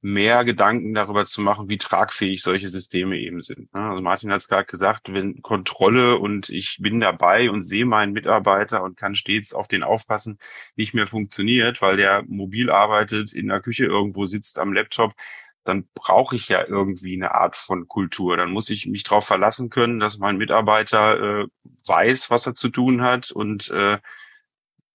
mehr 0.00 0.44
Gedanken 0.44 0.94
darüber 0.94 1.24
zu 1.26 1.40
machen, 1.42 1.68
wie 1.68 1.76
tragfähig 1.76 2.40
solche 2.42 2.68
Systeme 2.68 3.18
eben 3.18 3.42
sind. 3.42 3.74
Ne? 3.74 3.80
Also 3.80 4.02
Martin 4.02 4.30
hat 4.30 4.40
es 4.40 4.48
gerade 4.48 4.64
gesagt, 4.64 5.12
wenn 5.12 5.42
Kontrolle 5.42 6.16
und 6.18 6.48
ich 6.50 6.78
bin 6.80 7.00
dabei 7.00 7.50
und 7.50 7.64
sehe 7.64 7.84
meinen 7.84 8.12
Mitarbeiter 8.12 8.82
und 8.82 8.96
kann 8.96 9.14
stets 9.16 9.52
auf 9.52 9.68
den 9.68 9.82
aufpassen, 9.82 10.38
nicht 10.76 10.94
mehr 10.94 11.06
funktioniert, 11.08 11.82
weil 11.82 11.96
der 11.96 12.22
mobil 12.28 12.70
arbeitet, 12.70 13.32
in 13.34 13.48
der 13.48 13.60
Küche 13.60 13.86
irgendwo 13.86 14.24
sitzt 14.24 14.58
am 14.58 14.72
Laptop, 14.72 15.14
dann 15.64 15.88
brauche 15.94 16.36
ich 16.36 16.48
ja 16.48 16.64
irgendwie 16.66 17.14
eine 17.14 17.34
Art 17.34 17.56
von 17.56 17.86
Kultur. 17.88 18.36
Dann 18.36 18.50
muss 18.50 18.70
ich 18.70 18.86
mich 18.86 19.04
darauf 19.04 19.26
verlassen 19.26 19.70
können, 19.70 19.98
dass 19.98 20.18
mein 20.18 20.38
Mitarbeiter 20.38 21.42
äh, 21.42 21.46
weiß, 21.86 22.30
was 22.30 22.46
er 22.46 22.54
zu 22.54 22.68
tun 22.70 23.02
hat 23.02 23.30
und 23.30 23.70
äh, 23.70 23.98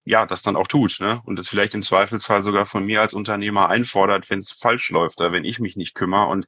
ja, 0.05 0.25
das 0.25 0.43
dann 0.43 0.55
auch 0.55 0.67
tut, 0.67 0.99
ne? 0.99 1.21
Und 1.25 1.39
das 1.39 1.49
vielleicht 1.49 1.73
im 1.73 1.81
Zweifelsfall 1.81 2.43
sogar 2.43 2.65
von 2.65 2.85
mir 2.85 3.01
als 3.01 3.13
Unternehmer 3.13 3.69
einfordert, 3.69 4.29
wenn 4.29 4.39
es 4.39 4.51
falsch 4.51 4.91
läuft 4.91 5.19
oder 5.19 5.31
wenn 5.31 5.45
ich 5.45 5.59
mich 5.59 5.75
nicht 5.75 5.95
kümmere. 5.95 6.27
Und 6.27 6.45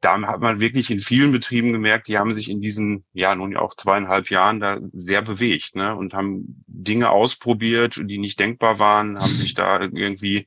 da 0.00 0.20
hat 0.22 0.40
man 0.40 0.60
wirklich 0.60 0.90
in 0.90 1.00
vielen 1.00 1.32
Betrieben 1.32 1.72
gemerkt, 1.72 2.08
die 2.08 2.18
haben 2.18 2.34
sich 2.34 2.50
in 2.50 2.60
diesen, 2.60 3.04
ja, 3.12 3.34
nun 3.34 3.52
ja 3.52 3.60
auch 3.60 3.74
zweieinhalb 3.74 4.30
Jahren 4.30 4.60
da 4.60 4.78
sehr 4.92 5.22
bewegt, 5.22 5.74
ne? 5.76 5.96
Und 5.96 6.14
haben 6.14 6.64
Dinge 6.66 7.10
ausprobiert, 7.10 8.00
die 8.04 8.18
nicht 8.18 8.38
denkbar 8.38 8.78
waren, 8.78 9.18
haben 9.18 9.36
sich 9.36 9.54
da 9.54 9.80
irgendwie 9.80 10.46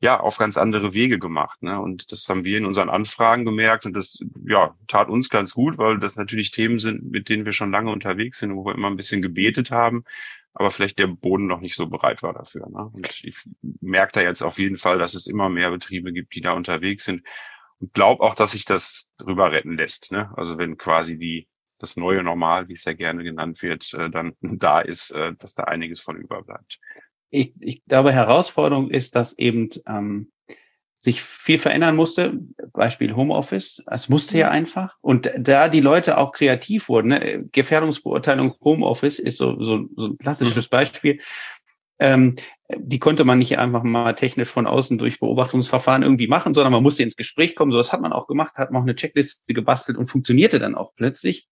ja, 0.00 0.18
auf 0.18 0.38
ganz 0.38 0.56
andere 0.56 0.94
Wege 0.94 1.18
gemacht. 1.18 1.62
Ne? 1.62 1.78
Und 1.78 2.10
das 2.10 2.26
haben 2.28 2.44
wir 2.44 2.56
in 2.56 2.64
unseren 2.64 2.88
Anfragen 2.88 3.44
gemerkt 3.44 3.84
und 3.84 3.92
das 3.92 4.24
ja, 4.46 4.74
tat 4.88 5.08
uns 5.10 5.28
ganz 5.28 5.52
gut, 5.52 5.76
weil 5.76 5.98
das 5.98 6.16
natürlich 6.16 6.52
Themen 6.52 6.78
sind, 6.78 7.10
mit 7.10 7.28
denen 7.28 7.44
wir 7.44 7.52
schon 7.52 7.70
lange 7.70 7.92
unterwegs 7.92 8.38
sind, 8.38 8.54
wo 8.56 8.64
wir 8.64 8.74
immer 8.74 8.88
ein 8.88 8.96
bisschen 8.96 9.20
gebetet 9.20 9.70
haben, 9.70 10.04
aber 10.54 10.70
vielleicht 10.70 10.98
der 10.98 11.06
Boden 11.06 11.46
noch 11.46 11.60
nicht 11.60 11.76
so 11.76 11.86
bereit 11.86 12.22
war 12.22 12.32
dafür. 12.32 12.68
Ne? 12.70 12.90
Und 12.92 13.24
ich 13.24 13.36
merke 13.60 14.12
da 14.12 14.22
jetzt 14.22 14.42
auf 14.42 14.58
jeden 14.58 14.78
Fall, 14.78 14.98
dass 14.98 15.14
es 15.14 15.26
immer 15.26 15.50
mehr 15.50 15.70
Betriebe 15.70 16.12
gibt, 16.12 16.34
die 16.34 16.40
da 16.40 16.52
unterwegs 16.52 17.04
sind 17.04 17.22
und 17.78 17.92
glaube 17.92 18.22
auch, 18.22 18.34
dass 18.34 18.52
sich 18.52 18.64
das 18.64 19.10
drüber 19.18 19.52
retten 19.52 19.76
lässt. 19.76 20.12
Ne? 20.12 20.32
Also 20.36 20.56
wenn 20.56 20.78
quasi 20.78 21.18
die 21.18 21.46
das 21.78 21.96
neue 21.96 22.22
Normal, 22.22 22.68
wie 22.68 22.74
es 22.74 22.84
ja 22.84 22.92
gerne 22.92 23.22
genannt 23.22 23.62
wird, 23.62 23.92
äh, 23.94 24.08
dann 24.10 24.34
da 24.40 24.80
ist, 24.80 25.10
äh, 25.10 25.34
dass 25.38 25.54
da 25.54 25.64
einiges 25.64 26.00
von 26.00 26.16
überbleibt 26.16 26.78
ich, 27.30 27.54
ich 27.60 27.84
glaube, 27.84 28.12
Herausforderung 28.12 28.90
ist, 28.90 29.16
dass 29.16 29.36
eben 29.38 29.70
ähm, 29.86 30.30
sich 31.00 31.22
viel 31.22 31.58
verändern 31.58 31.96
musste. 31.96 32.38
Beispiel 32.74 33.16
Homeoffice. 33.16 33.82
Es 33.86 34.10
musste 34.10 34.36
ja 34.36 34.50
einfach. 34.50 34.98
Und 35.00 35.30
da 35.38 35.68
die 35.68 35.80
Leute 35.80 36.18
auch 36.18 36.32
kreativ 36.32 36.88
wurden, 36.90 37.08
ne? 37.08 37.48
Gefährdungsbeurteilung 37.50 38.54
Homeoffice 38.62 39.18
ist 39.18 39.38
so, 39.38 39.62
so, 39.62 39.88
so 39.96 40.08
ein 40.08 40.18
klassisches 40.18 40.66
mhm. 40.66 40.70
Beispiel. 40.70 41.20
Ähm, 41.98 42.36
die 42.76 42.98
konnte 42.98 43.24
man 43.24 43.38
nicht 43.38 43.58
einfach 43.58 43.82
mal 43.82 44.14
technisch 44.14 44.48
von 44.48 44.66
außen 44.66 44.98
durch 44.98 45.20
Beobachtungsverfahren 45.20 46.02
irgendwie 46.02 46.28
machen, 46.28 46.54
sondern 46.54 46.72
man 46.72 46.82
musste 46.82 47.02
ins 47.02 47.16
Gespräch 47.16 47.56
kommen. 47.56 47.72
So 47.72 47.78
das 47.78 47.92
hat 47.92 48.02
man 48.02 48.12
auch 48.12 48.26
gemacht, 48.26 48.54
hat 48.56 48.70
man 48.70 48.82
auch 48.82 48.86
eine 48.86 48.94
Checkliste 48.94 49.54
gebastelt 49.54 49.96
und 49.96 50.06
funktionierte 50.06 50.58
dann 50.58 50.74
auch 50.74 50.94
plötzlich. 50.96 51.48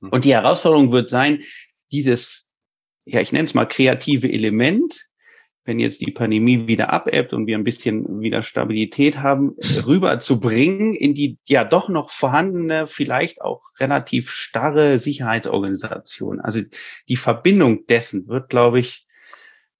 Mhm. 0.00 0.08
Und 0.10 0.24
die 0.24 0.32
Herausforderung 0.32 0.92
wird 0.92 1.10
sein, 1.10 1.42
dieses, 1.92 2.47
ja, 3.08 3.20
ich 3.20 3.32
nenne 3.32 3.44
es 3.44 3.54
mal 3.54 3.66
kreative 3.66 4.30
Element 4.30 5.08
wenn 5.68 5.78
jetzt 5.78 6.00
die 6.00 6.10
Pandemie 6.10 6.66
wieder 6.66 6.90
abebbt 6.94 7.34
und 7.34 7.46
wir 7.46 7.58
ein 7.58 7.62
bisschen 7.62 8.22
wieder 8.22 8.40
Stabilität 8.40 9.18
haben, 9.18 9.54
rüberzubringen 9.86 10.94
in 10.94 11.14
die 11.14 11.36
ja 11.44 11.62
doch 11.62 11.90
noch 11.90 12.08
vorhandene, 12.08 12.86
vielleicht 12.86 13.42
auch 13.42 13.60
relativ 13.78 14.30
starre 14.30 14.96
Sicherheitsorganisation. 14.96 16.40
Also 16.40 16.62
die 17.10 17.16
Verbindung 17.16 17.86
dessen 17.86 18.28
wird, 18.28 18.48
glaube 18.48 18.80
ich, 18.80 19.06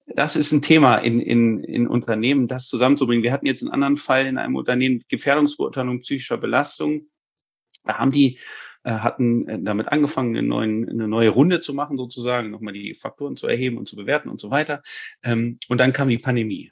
das 0.05 0.35
ist 0.35 0.51
ein 0.51 0.61
Thema 0.61 0.97
in, 0.97 1.19
in, 1.19 1.63
in 1.63 1.87
Unternehmen, 1.87 2.47
das 2.47 2.67
zusammenzubringen. 2.67 3.23
Wir 3.23 3.31
hatten 3.31 3.47
jetzt 3.47 3.63
einen 3.63 3.71
anderen 3.71 3.97
Fall 3.97 4.27
in 4.27 4.37
einem 4.37 4.57
Unternehmen, 4.57 5.03
Gefährdungsbeurteilung 5.09 6.01
psychischer 6.01 6.37
Belastung. 6.37 7.07
Da 7.83 7.97
haben 7.97 8.11
die 8.11 8.37
hatten 8.83 9.47
äh, 9.47 9.59
damit 9.61 9.89
angefangen, 9.89 10.35
eine, 10.35 10.47
neuen, 10.47 10.89
eine 10.89 11.07
neue 11.07 11.29
Runde 11.29 11.59
zu 11.59 11.73
machen, 11.73 11.97
sozusagen, 11.97 12.49
nochmal 12.49 12.73
die 12.73 12.95
Faktoren 12.95 13.37
zu 13.37 13.47
erheben 13.47 13.77
und 13.77 13.87
zu 13.87 13.95
bewerten 13.95 14.29
und 14.29 14.39
so 14.39 14.51
weiter. 14.51 14.83
Ähm, 15.23 15.59
und 15.67 15.79
dann 15.79 15.93
kam 15.93 16.09
die 16.09 16.17
Pandemie. 16.17 16.71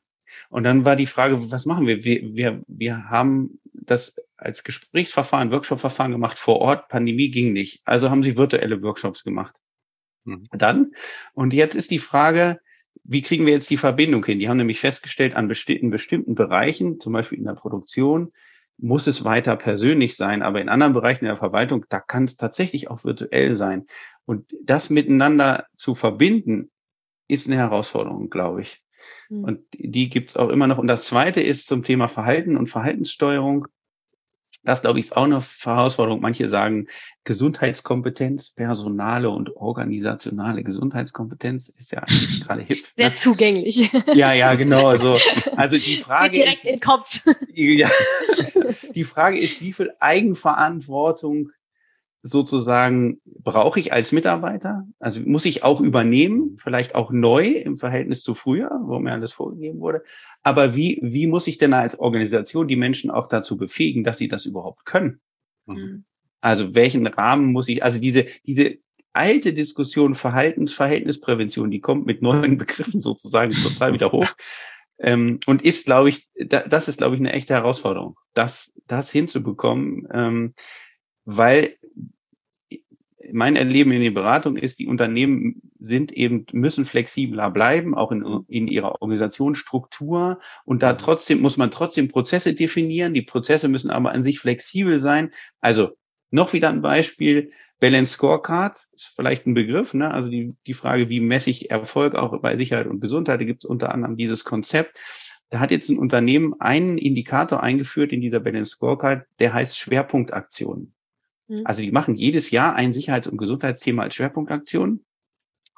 Und 0.50 0.64
dann 0.64 0.86
war 0.86 0.96
die 0.96 1.06
Frage, 1.06 1.52
was 1.52 1.66
machen 1.66 1.88
wir? 1.88 2.04
Wir, 2.04 2.36
wir, 2.36 2.62
wir 2.68 3.10
haben 3.10 3.60
das 3.74 4.16
als 4.38 4.64
Gesprächsverfahren, 4.64 5.52
Workshop-Verfahren 5.52 6.12
gemacht 6.12 6.38
vor 6.38 6.60
Ort. 6.60 6.90
Pandemie 6.90 7.30
ging 7.30 7.54
nicht. 7.54 7.82
Also 7.86 8.10
haben 8.10 8.24
sie 8.24 8.38
virtuelle 8.38 8.84
Workshops 8.84 9.24
gemacht. 9.24 9.56
Mhm. 10.26 10.44
Dann. 10.52 10.92
Und 11.34 11.54
jetzt 11.54 11.76
ist 11.76 11.92
die 11.92 12.00
Frage, 12.00 12.60
wie 13.04 13.22
kriegen 13.22 13.46
wir 13.46 13.54
jetzt 13.54 13.70
die 13.70 13.78
Verbindung 13.78 14.26
hin? 14.26 14.40
Die 14.40 14.50
haben 14.50 14.58
nämlich 14.58 14.80
festgestellt, 14.80 15.36
an 15.36 15.48
bestimmten, 15.48 15.90
bestimmten 15.90 16.36
Bereichen, 16.36 17.00
zum 17.00 17.14
Beispiel 17.14 17.38
in 17.38 17.46
der 17.46 17.54
Produktion, 17.54 18.34
muss 18.78 19.08
es 19.08 19.24
weiter 19.24 19.56
persönlich 19.56 20.16
sein, 20.16 20.44
aber 20.44 20.62
in 20.62 20.70
anderen 20.70 20.94
Bereichen 20.94 21.26
der 21.26 21.38
Verwaltung, 21.38 21.86
da 21.90 22.00
kann 22.00 22.26
es 22.26 22.38
tatsächlich 22.38 22.90
auch 22.90 23.04
virtuell 23.04 23.56
sein. 23.56 23.88
Und 24.26 24.54
das 24.64 24.90
miteinander 24.90 25.66
zu 25.76 25.96
verbinden, 25.96 26.70
ist 27.28 27.48
eine 27.48 27.58
Herausforderung, 27.58 28.30
glaube 28.30 28.62
ich. 28.62 28.82
Mhm. 29.30 29.44
Und 29.44 29.60
die 29.74 30.10
gibt's 30.10 30.38
auch 30.38 30.50
immer 30.50 30.68
noch. 30.68 30.78
Und 30.78 30.88
das 30.88 31.06
Zweite 31.06 31.42
ist 31.42 31.68
zum 31.68 31.84
Thema 31.84 32.08
Verhalten 32.08 32.58
und 32.58 32.68
Verhaltenssteuerung. 32.68 33.68
Das, 34.64 34.82
glaube 34.82 35.00
ich, 35.00 35.06
ist 35.08 35.16
auch 35.16 35.24
eine 35.24 35.40
Herausforderung. 35.40 36.20
Manche 36.20 36.50
sagen 36.50 36.88
Gesundheitskompetenz, 37.24 38.52
personale 38.52 39.30
und 39.30 39.56
organisationale 39.56 40.64
Gesundheitskompetenz 40.64 41.70
ist 41.70 41.92
ja 41.92 42.04
gerade 42.44 42.64
hip. 42.64 42.80
Sehr 42.98 43.10
ne? 43.10 43.16
zugänglich. 43.16 43.92
Ja, 44.14 44.34
ja, 44.34 44.56
genau. 44.56 44.88
Also, 44.88 45.18
also 45.56 45.78
die 45.78 45.98
Frage 45.98 46.32
Geht 46.32 46.40
direkt 46.40 46.58
ist, 46.58 46.66
in 46.66 46.72
den 46.72 46.80
Kopf. 46.82 47.22
Ja, 47.54 47.90
die 48.98 49.04
Frage 49.04 49.40
ist, 49.40 49.62
wie 49.62 49.74
viel 49.74 49.94
Eigenverantwortung 50.00 51.52
sozusagen 52.24 53.22
brauche 53.26 53.80
ich 53.80 53.94
als 53.94 54.12
Mitarbeiter? 54.12 54.88
Also 55.00 55.22
muss 55.22 55.46
ich 55.46 55.64
auch 55.64 55.80
übernehmen, 55.82 56.58
vielleicht 56.58 56.96
auch 56.96 57.12
neu 57.12 57.50
im 57.50 57.78
Verhältnis 57.78 58.24
zu 58.24 58.34
früher, 58.34 58.72
wo 58.84 59.00
mir 59.00 59.14
alles 59.14 59.34
vorgegeben 59.34 59.80
wurde. 59.80 60.04
Aber 60.42 60.76
wie, 60.76 61.00
wie 61.04 61.28
muss 61.28 61.48
ich 61.48 61.60
denn 61.60 61.74
als 61.74 62.00
Organisation 62.00 62.68
die 62.68 62.76
Menschen 62.76 63.12
auch 63.12 63.28
dazu 63.28 63.56
befähigen, 63.56 64.04
dass 64.04 64.18
sie 64.18 64.28
das 64.28 64.46
überhaupt 64.46 64.86
können? 64.86 65.22
Mhm. 65.68 66.04
Also 66.42 66.74
welchen 66.74 67.06
Rahmen 67.06 67.52
muss 67.52 67.70
ich, 67.70 67.84
also 67.84 68.00
diese, 68.00 68.26
diese 68.46 68.78
alte 69.14 69.54
Diskussion 69.54 70.16
Verhaltensverhältnisprävention, 70.16 71.70
die 71.70 71.82
kommt 71.82 72.08
mit 72.08 72.22
neuen 72.24 72.58
Begriffen 72.58 73.02
sozusagen 73.02 73.54
total 73.54 73.94
wieder 73.94 74.12
hoch. 74.12 74.34
Ähm, 75.00 75.40
und 75.46 75.62
ist, 75.62 75.86
glaube 75.86 76.10
ich, 76.10 76.28
da, 76.36 76.62
das 76.62 76.88
ist, 76.88 76.98
glaube 76.98 77.16
ich, 77.16 77.22
eine 77.22 77.34
echte 77.34 77.54
Herausforderung, 77.54 78.18
das, 78.34 78.74
das 78.88 79.12
hinzubekommen, 79.12 80.08
ähm, 80.12 80.54
weil 81.26 81.78
mein 83.32 83.56
Erleben 83.56 83.92
in 83.92 84.02
der 84.02 84.12
Beratung 84.12 84.58
ist, 84.58 84.80
die 84.80 84.88
Unternehmen 84.88 85.62
sind 85.80 86.12
eben, 86.12 86.46
müssen 86.52 86.86
flexibler 86.86 87.52
bleiben, 87.52 87.96
auch 87.96 88.12
in, 88.12 88.46
in 88.48 88.68
ihrer 88.68 89.02
Organisationsstruktur. 89.02 90.40
Und 90.66 90.84
da 90.84 90.94
trotzdem 90.94 91.42
muss 91.42 91.58
man 91.58 91.72
trotzdem 91.72 92.08
Prozesse 92.08 92.54
definieren. 92.56 93.14
Die 93.14 93.22
Prozesse 93.22 93.68
müssen 93.68 93.90
aber 93.90 94.12
an 94.12 94.24
sich 94.24 94.40
flexibel 94.40 95.00
sein. 95.00 95.32
Also 95.60 95.92
noch 96.32 96.54
wieder 96.54 96.70
ein 96.70 96.82
Beispiel. 96.82 97.52
Balance 97.80 98.14
Scorecard 98.14 98.88
ist 98.92 99.12
vielleicht 99.16 99.46
ein 99.46 99.54
Begriff, 99.54 99.94
ne? 99.94 100.12
Also 100.12 100.30
die, 100.30 100.56
die 100.66 100.74
Frage, 100.74 101.10
wie 101.10 101.20
messe 101.20 101.50
ich 101.50 101.70
Erfolg 101.70 102.16
auch 102.16 102.40
bei 102.42 102.58
Sicherheit 102.58 102.88
und 102.88 103.02
Gesundheit, 103.02 103.40
da 103.40 103.46
gibt 103.46 103.64
es 103.64 103.70
unter 103.70 103.94
anderem 103.94 104.18
dieses 104.18 104.44
Konzept. 104.44 104.98
Da 105.50 105.60
hat 105.60 105.72
jetzt 105.72 105.90
ein 105.90 106.00
Unternehmen 106.00 106.56
einen 106.60 106.98
Indikator 106.98 107.62
eingeführt 107.62 108.12
in 108.12 108.22
dieser 108.22 108.40
Balance 108.40 108.72
Scorecard, 108.72 109.26
der 109.40 109.54
heißt 109.54 109.78
Schwerpunktaktionen. 109.78 110.94
Mhm. 111.48 111.62
Also 111.66 111.82
die 111.82 111.92
machen 111.92 112.16
jedes 112.16 112.52
Jahr 112.52 112.76
ein 112.76 112.94
Sicherheits- 112.94 113.28
und 113.28 113.38
Gesundheitsthema 113.38 114.04
als 114.04 114.16
Schwerpunktaktion 114.16 115.06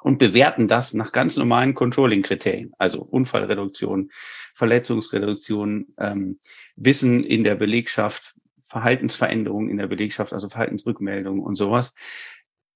und 0.02 0.18
bewerten 0.18 0.66
das 0.66 0.94
nach 0.94 1.12
ganz 1.12 1.36
normalen 1.36 1.74
Controlling-Kriterien, 1.74 2.72
also 2.78 3.02
Unfallreduktion, 3.02 4.10
Verletzungsreduktion, 4.54 5.88
ähm, 5.98 6.38
Wissen 6.76 7.22
in 7.22 7.44
der 7.44 7.54
Belegschaft, 7.54 8.34
Verhaltensveränderungen 8.70 9.68
in 9.68 9.78
der 9.78 9.88
Belegschaft, 9.88 10.32
also 10.32 10.48
Verhaltensrückmeldungen 10.48 11.42
und 11.42 11.56
sowas. 11.56 11.92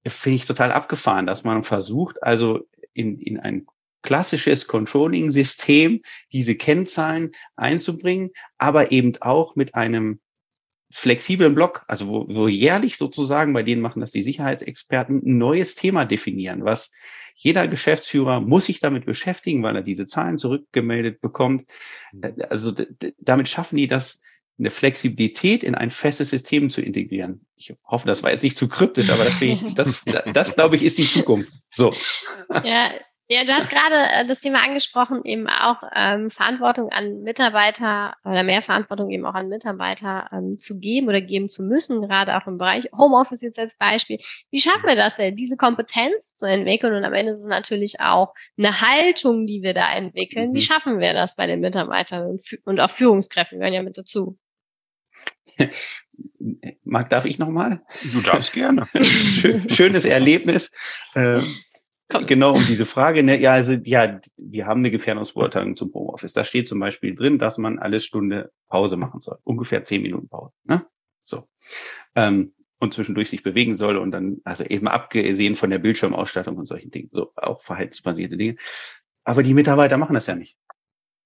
Finde 0.04 0.34
ich 0.34 0.44
total 0.44 0.72
abgefahren, 0.72 1.24
dass 1.24 1.44
man 1.44 1.62
versucht, 1.62 2.20
also 2.22 2.66
in, 2.92 3.20
in 3.20 3.38
ein 3.38 3.66
klassisches 4.02 4.66
Controlling-System 4.66 6.02
diese 6.32 6.56
Kennzahlen 6.56 7.30
einzubringen, 7.54 8.32
aber 8.58 8.90
eben 8.90 9.12
auch 9.20 9.54
mit 9.54 9.76
einem 9.76 10.20
flexiblen 10.90 11.54
Block, 11.54 11.84
also 11.86 12.08
wo, 12.08 12.26
wo 12.28 12.48
jährlich 12.48 12.96
sozusagen, 12.96 13.52
bei 13.52 13.62
denen 13.62 13.80
machen 13.80 14.00
das 14.00 14.10
die 14.10 14.22
Sicherheitsexperten, 14.22 15.22
ein 15.24 15.38
neues 15.38 15.76
Thema 15.76 16.04
definieren, 16.04 16.64
was 16.64 16.90
jeder 17.36 17.68
Geschäftsführer 17.68 18.40
muss 18.40 18.66
sich 18.66 18.80
damit 18.80 19.06
beschäftigen, 19.06 19.62
weil 19.62 19.76
er 19.76 19.82
diese 19.82 20.06
Zahlen 20.06 20.38
zurückgemeldet 20.38 21.20
bekommt. 21.20 21.68
Also 22.48 22.72
damit 23.18 23.48
schaffen 23.48 23.76
die 23.76 23.88
das, 23.88 24.20
eine 24.58 24.70
Flexibilität 24.70 25.64
in 25.64 25.74
ein 25.74 25.90
festes 25.90 26.30
System 26.30 26.70
zu 26.70 26.80
integrieren. 26.80 27.46
Ich 27.56 27.74
hoffe, 27.84 28.06
das 28.06 28.22
war 28.22 28.30
jetzt 28.30 28.42
nicht 28.42 28.58
zu 28.58 28.68
kryptisch, 28.68 29.10
aber 29.10 29.24
das, 29.24 29.40
ich, 29.40 29.74
das, 29.74 30.04
das, 30.04 30.22
das 30.32 30.54
glaube 30.54 30.76
ich, 30.76 30.84
ist 30.84 30.98
die 30.98 31.06
Zukunft. 31.06 31.52
So. 31.76 31.92
Ja, 32.64 32.92
ja, 33.26 33.42
du 33.44 33.54
hast 33.54 33.70
gerade 33.70 33.94
äh, 33.94 34.26
das 34.26 34.40
Thema 34.40 34.62
angesprochen, 34.62 35.24
eben 35.24 35.48
auch 35.48 35.82
ähm, 35.96 36.30
Verantwortung 36.30 36.90
an 36.92 37.22
Mitarbeiter 37.22 38.14
oder 38.22 38.42
mehr 38.42 38.60
Verantwortung 38.60 39.10
eben 39.10 39.24
auch 39.24 39.32
an 39.32 39.48
Mitarbeiter 39.48 40.28
ähm, 40.30 40.58
zu 40.58 40.78
geben 40.78 41.08
oder 41.08 41.22
geben 41.22 41.48
zu 41.48 41.64
müssen, 41.64 42.02
gerade 42.02 42.36
auch 42.36 42.46
im 42.46 42.58
Bereich 42.58 42.90
Homeoffice 42.92 43.40
jetzt 43.40 43.58
als 43.58 43.78
Beispiel. 43.78 44.18
Wie 44.50 44.60
schaffen 44.60 44.84
wir 44.84 44.94
das 44.94 45.16
denn, 45.16 45.36
diese 45.36 45.56
Kompetenz 45.56 46.34
zu 46.36 46.44
entwickeln? 46.44 46.94
Und 46.94 47.04
am 47.04 47.14
Ende 47.14 47.32
ist 47.32 47.40
es 47.40 47.46
natürlich 47.46 48.00
auch 48.00 48.34
eine 48.58 48.82
Haltung, 48.82 49.46
die 49.46 49.62
wir 49.62 49.72
da 49.72 49.90
entwickeln. 49.90 50.52
Wie 50.52 50.58
mhm. 50.58 50.62
schaffen 50.62 51.00
wir 51.00 51.14
das 51.14 51.34
bei 51.34 51.46
den 51.46 51.60
Mitarbeitern 51.60 52.26
und, 52.26 52.42
und 52.66 52.78
auch 52.78 52.90
Führungskräften 52.90 53.58
gehören 53.58 53.74
ja 53.74 53.82
mit 53.82 53.96
dazu? 53.96 54.36
Marc, 56.84 57.10
darf 57.10 57.24
ich 57.24 57.38
nochmal? 57.38 57.82
Du 58.12 58.20
darfst 58.20 58.52
gerne. 58.52 58.86
schönes 59.68 60.04
Erlebnis. 60.04 60.70
Äh, 61.14 61.42
genau 62.26 62.54
um 62.54 62.66
diese 62.66 62.84
Frage. 62.84 63.22
Ne? 63.22 63.40
Ja, 63.40 63.52
also 63.52 63.72
ja, 63.72 64.20
wir 64.36 64.66
haben 64.66 64.80
eine 64.80 64.90
Gefährdungsbeurteilung 64.90 65.76
zum 65.76 65.92
Homeoffice. 65.92 66.32
Da 66.32 66.44
steht 66.44 66.68
zum 66.68 66.80
Beispiel 66.80 67.14
drin, 67.14 67.38
dass 67.38 67.58
man 67.58 67.78
alle 67.78 68.00
Stunde 68.00 68.52
Pause 68.68 68.96
machen 68.96 69.20
soll. 69.20 69.38
Ungefähr 69.44 69.84
zehn 69.84 70.02
Minuten 70.02 70.28
Pause. 70.28 70.54
Ne? 70.64 70.86
So. 71.24 71.48
Ähm, 72.14 72.52
und 72.78 72.92
zwischendurch 72.92 73.30
sich 73.30 73.42
bewegen 73.42 73.74
soll 73.74 73.96
und 73.96 74.10
dann, 74.10 74.40
also 74.44 74.64
eben 74.64 74.88
abgesehen 74.88 75.56
von 75.56 75.70
der 75.70 75.78
Bildschirmausstattung 75.78 76.56
und 76.56 76.66
solchen 76.66 76.90
Dingen, 76.90 77.08
so 77.12 77.32
auch 77.36 77.62
verhaltensbasierte 77.62 78.36
Dinge. 78.36 78.56
Aber 79.24 79.42
die 79.42 79.54
Mitarbeiter 79.54 79.96
machen 79.96 80.14
das 80.14 80.26
ja 80.26 80.34
nicht. 80.34 80.58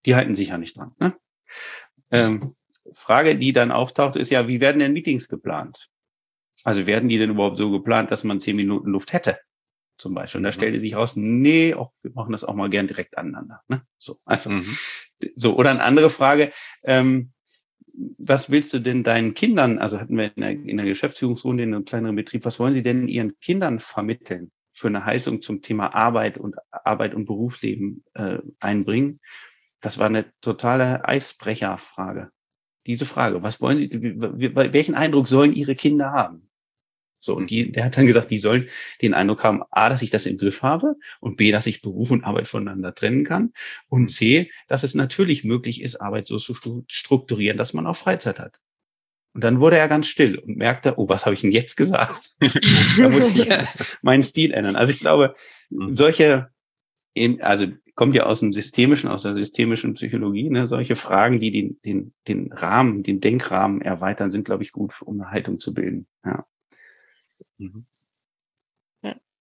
Die 0.07 0.15
halten 0.15 0.35
sich 0.35 0.49
ja 0.49 0.59
nicht 0.59 0.77
dran. 0.77 0.93
Ne? 1.01 1.17
Ähm, 2.11 2.55
Frage, 2.93 3.37
die 3.37 3.53
dann 3.53 3.71
auftaucht, 3.71 4.17
ist 4.17 4.31
ja, 4.31 4.49
wie 4.49 4.61
werden 4.61 4.79
denn 4.79 4.93
Meetings 4.93 5.29
geplant? 5.29 5.89
Also 6.65 6.87
werden 6.87 7.09
die 7.09 7.19
denn 7.19 7.31
überhaupt 7.31 7.57
so 7.57 7.71
geplant, 7.71 8.11
dass 8.11 8.25
man 8.25 8.41
zehn 8.41 8.57
Minuten 8.57 8.91
Luft 8.91 9.13
hätte? 9.13 9.39
Zum 9.97 10.15
Beispiel. 10.15 10.39
Und 10.39 10.45
da 10.45 10.51
mhm. 10.51 10.55
stellte 10.55 10.81
sich 10.81 10.95
raus, 10.95 11.17
nee, 11.17 11.75
auch, 11.75 11.93
wir 12.03 12.13
machen 12.15 12.33
das 12.33 12.45
auch 12.45 12.55
mal 12.55 12.71
gern 12.71 12.87
direkt 12.87 13.19
aneinander. 13.19 13.63
Ne? 13.69 13.83
So, 13.99 14.19
also, 14.25 14.51
mhm. 14.51 14.77
so. 15.35 15.57
Oder 15.57 15.71
eine 15.71 15.83
andere 15.83 16.11
Frage, 16.11 16.53
ähm, 16.85 17.33
was 18.17 18.49
willst 18.51 18.73
du 18.75 18.79
denn 18.79 19.03
deinen 19.03 19.35
Kindern, 19.35 19.79
also 19.79 19.99
hatten 19.99 20.17
wir 20.17 20.33
in 20.37 20.41
der, 20.41 20.51
in 20.51 20.77
der 20.77 20.87
Geschäftsführungsrunde 20.87 21.65
in 21.65 21.75
einem 21.75 21.85
kleineren 21.85 22.15
Betrieb, 22.15 22.45
was 22.45 22.61
wollen 22.61 22.75
sie 22.75 22.85
denn 22.85 23.09
ihren 23.09 23.39
Kindern 23.41 23.81
vermitteln 23.81 24.53
für 24.73 24.87
eine 24.87 25.05
Haltung 25.05 25.43
zum 25.43 25.63
Thema 25.63 25.95
Arbeit 25.95 26.39
und 26.39 26.55
Arbeit 26.71 27.15
und 27.15 27.25
Berufsleben 27.25 28.05
äh, 28.15 28.39
einbringen? 28.61 29.21
Das 29.81 29.99
war 29.99 30.07
eine 30.07 30.33
totale 30.41 31.05
Eisbrecherfrage. 31.07 32.31
Diese 32.89 33.05
Frage, 33.05 33.43
was 33.43 33.61
wollen 33.61 33.79
sie, 33.79 33.91
welchen 33.93 34.95
Eindruck 34.95 35.29
sollen 35.29 35.53
ihre 35.53 35.77
Kinder 35.77 36.11
haben? 36.11 36.49
So, 37.21 37.37
und 37.37 37.51
die, 37.51 37.71
der 37.71 37.85
hat 37.85 37.99
dann 37.99 38.07
gesagt, 38.07 38.31
die 38.31 38.39
sollen 38.39 38.69
den 39.03 39.13
Eindruck 39.13 39.45
haben, 39.45 39.63
A, 39.71 39.91
dass 39.91 40.03
ich 40.03 40.11
das 40.11 40.25
im 40.25 40.39
Griff 40.39 40.63
habe 40.63 40.97
und 41.21 41.37
B, 41.37 41.51
dass 41.51 41.67
ich 41.67 41.83
Beruf 41.83 42.11
und 42.11 42.25
Arbeit 42.25 42.49
voneinander 42.49 42.95
trennen 42.95 43.25
kann 43.25 43.53
und 43.89 44.09
C, 44.09 44.51
dass 44.69 44.85
es 44.85 44.95
natürlich 44.95 45.45
möglich 45.45 45.83
ist, 45.83 46.01
Arbeit 46.01 46.27
so 46.27 46.39
zu 46.39 46.55
strukturieren, 46.89 47.59
dass 47.59 47.75
man 47.75 47.87
auch 47.87 47.97
Freizeit 47.97 48.39
hat. 48.39 48.59
Und 49.35 49.45
dann 49.45 49.61
wurde 49.61 49.77
er 49.77 49.89
ganz 49.89 50.07
still 50.07 50.39
und 50.39 50.57
merkte, 50.57 50.95
oh, 50.97 51.09
was 51.11 51.27
habe 51.27 51.35
ich 51.35 51.43
denn 51.43 51.53
jetzt 51.53 51.77
gesagt? 51.77 52.35
da 52.41 53.09
muss 53.11 53.37
ich 53.37 53.49
meinen 54.03 54.23
Stil 54.23 54.53
ändern. 54.53 54.77
Also 54.77 54.93
ich 54.93 55.01
glaube, 55.01 55.35
mhm. 55.69 55.95
Solche, 57.19 57.41
also 57.43 57.67
kommt 57.95 58.15
ja 58.15 58.25
aus 58.25 58.41
dem 58.41 58.53
systemischen, 58.53 59.11
aus 59.11 59.23
der 59.23 59.35
systemischen 59.35 59.95
Psychologie, 59.95 60.51
ne, 60.51 60.67
solche 60.67 60.97
Fragen, 60.97 61.41
die 61.41 61.51
den, 61.51 61.81
den, 61.85 62.15
den 62.29 62.53
Rahmen, 62.53 63.03
den 63.03 63.21
Denkrahmen 63.21 63.83
erweitern, 63.83 64.31
sind, 64.31 64.45
glaube 64.45 64.63
ich, 64.63 64.73
gut, 64.73 65.03
um 65.03 65.21
eine 65.21 65.31
Haltung 65.31 65.59
zu 65.59 65.75
bilden. 65.75 66.07
Ja. 66.25 66.47
Mhm. 67.59 67.87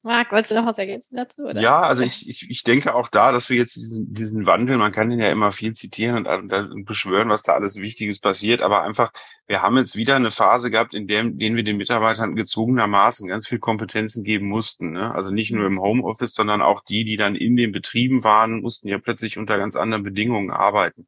Marc, 0.04 0.32
wolltest 0.32 0.52
du 0.52 0.56
noch 0.56 0.66
was 0.66 0.78
ergänzen 0.78 1.16
dazu? 1.16 1.44
Oder? 1.44 1.60
Ja, 1.60 1.82
also 1.82 2.04
ich, 2.04 2.30
ich, 2.30 2.50
ich 2.50 2.64
denke 2.64 2.96
auch 2.96 3.10
da, 3.10 3.32
dass 3.32 3.50
wir 3.50 3.58
jetzt 3.58 3.76
diesen, 3.76 4.14
diesen 4.14 4.46
Wandel, 4.46 4.78
man 4.78 4.92
kann 4.92 5.10
den 5.10 5.20
ja 5.20 5.30
immer 5.30 5.52
viel 5.52 5.74
zitieren 5.74 6.26
und, 6.26 6.54
und, 6.54 6.86
beschwören, 6.86 7.30
was 7.30 7.44
da 7.44 7.54
alles 7.54 7.82
Wichtiges 7.82 8.20
passiert, 8.20 8.62
aber 8.62 8.84
einfach, 8.84 9.12
wir 9.48 9.62
haben 9.62 9.76
jetzt 9.78 9.96
wieder 9.96 10.16
eine 10.16 10.32
Phase 10.32 10.72
gehabt, 10.72 10.94
in 10.94 11.08
der, 11.08 11.22
in 11.22 11.40
denen 11.40 11.56
wir 11.56 11.64
den 11.64 11.78
Mitarbeitern 11.78 12.36
gezwungenermaßen 12.36 13.28
ganz 13.28 13.48
viel 13.48 13.60
Kompetenzen 13.60 14.24
geben 14.24 14.48
mussten. 14.48 14.92
Ne? 14.92 15.14
Also 15.14 15.32
nicht 15.32 15.52
nur 15.52 15.66
im 15.66 15.82
Homeoffice, 15.82 16.34
sondern 16.34 16.62
auch 16.62 16.84
die, 16.84 17.04
die 17.04 17.18
dann 17.18 17.36
in 17.36 17.58
den 17.58 17.72
Betrieben 17.72 18.24
waren, 18.24 18.62
mussten 18.62 18.88
ja 18.88 19.00
plötzlich 19.00 19.38
unter 19.38 19.58
ganz 19.58 19.76
anderen 19.76 20.04
Bedingungen 20.04 20.52
arbeiten. 20.52 21.08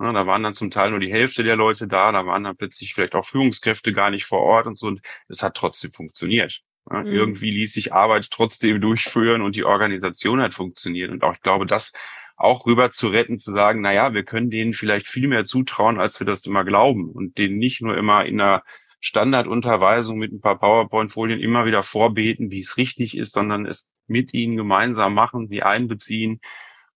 Ja, 0.00 0.12
da 0.12 0.26
waren 0.26 0.42
dann 0.42 0.54
zum 0.54 0.70
Teil 0.70 0.90
nur 0.90 1.00
die 1.00 1.12
Hälfte 1.12 1.44
der 1.44 1.56
Leute 1.56 1.86
da, 1.86 2.10
da 2.10 2.24
waren 2.24 2.42
dann 2.42 2.56
plötzlich 2.56 2.94
vielleicht 2.94 3.14
auch 3.14 3.24
Führungskräfte 3.26 3.92
gar 3.92 4.10
nicht 4.10 4.24
vor 4.24 4.40
Ort 4.40 4.66
und 4.66 4.78
so. 4.78 4.86
Und 4.86 5.02
es 5.28 5.42
hat 5.42 5.54
trotzdem 5.54 5.92
funktioniert. 5.92 6.62
Ja, 6.90 7.02
mhm. 7.02 7.06
Irgendwie 7.06 7.50
ließ 7.50 7.72
sich 7.72 7.92
Arbeit 7.92 8.30
trotzdem 8.30 8.80
durchführen 8.80 9.42
und 9.42 9.56
die 9.56 9.64
Organisation 9.64 10.40
hat 10.40 10.54
funktioniert. 10.54 11.10
Und 11.10 11.22
auch 11.22 11.34
ich 11.34 11.40
glaube, 11.40 11.66
das 11.66 11.92
auch 12.36 12.66
rüber 12.66 12.90
zu 12.90 13.08
retten, 13.08 13.38
zu 13.38 13.52
sagen, 13.52 13.82
na 13.82 13.92
ja, 13.92 14.14
wir 14.14 14.24
können 14.24 14.50
denen 14.50 14.72
vielleicht 14.72 15.08
viel 15.08 15.28
mehr 15.28 15.44
zutrauen, 15.44 16.00
als 16.00 16.20
wir 16.20 16.26
das 16.26 16.46
immer 16.46 16.64
glauben 16.64 17.10
und 17.10 17.36
denen 17.36 17.58
nicht 17.58 17.82
nur 17.82 17.96
immer 17.96 18.24
in 18.24 18.40
einer 18.40 18.62
Standardunterweisung 19.00 20.18
mit 20.18 20.32
ein 20.32 20.40
paar 20.40 20.58
PowerPoint-Folien 20.58 21.40
immer 21.40 21.66
wieder 21.66 21.82
vorbeten, 21.82 22.50
wie 22.50 22.58
es 22.58 22.76
richtig 22.76 23.16
ist, 23.16 23.32
sondern 23.32 23.66
es 23.66 23.90
mit 24.06 24.34
ihnen 24.34 24.56
gemeinsam 24.56 25.14
machen, 25.14 25.48
sie 25.48 25.62
einbeziehen, 25.62 26.40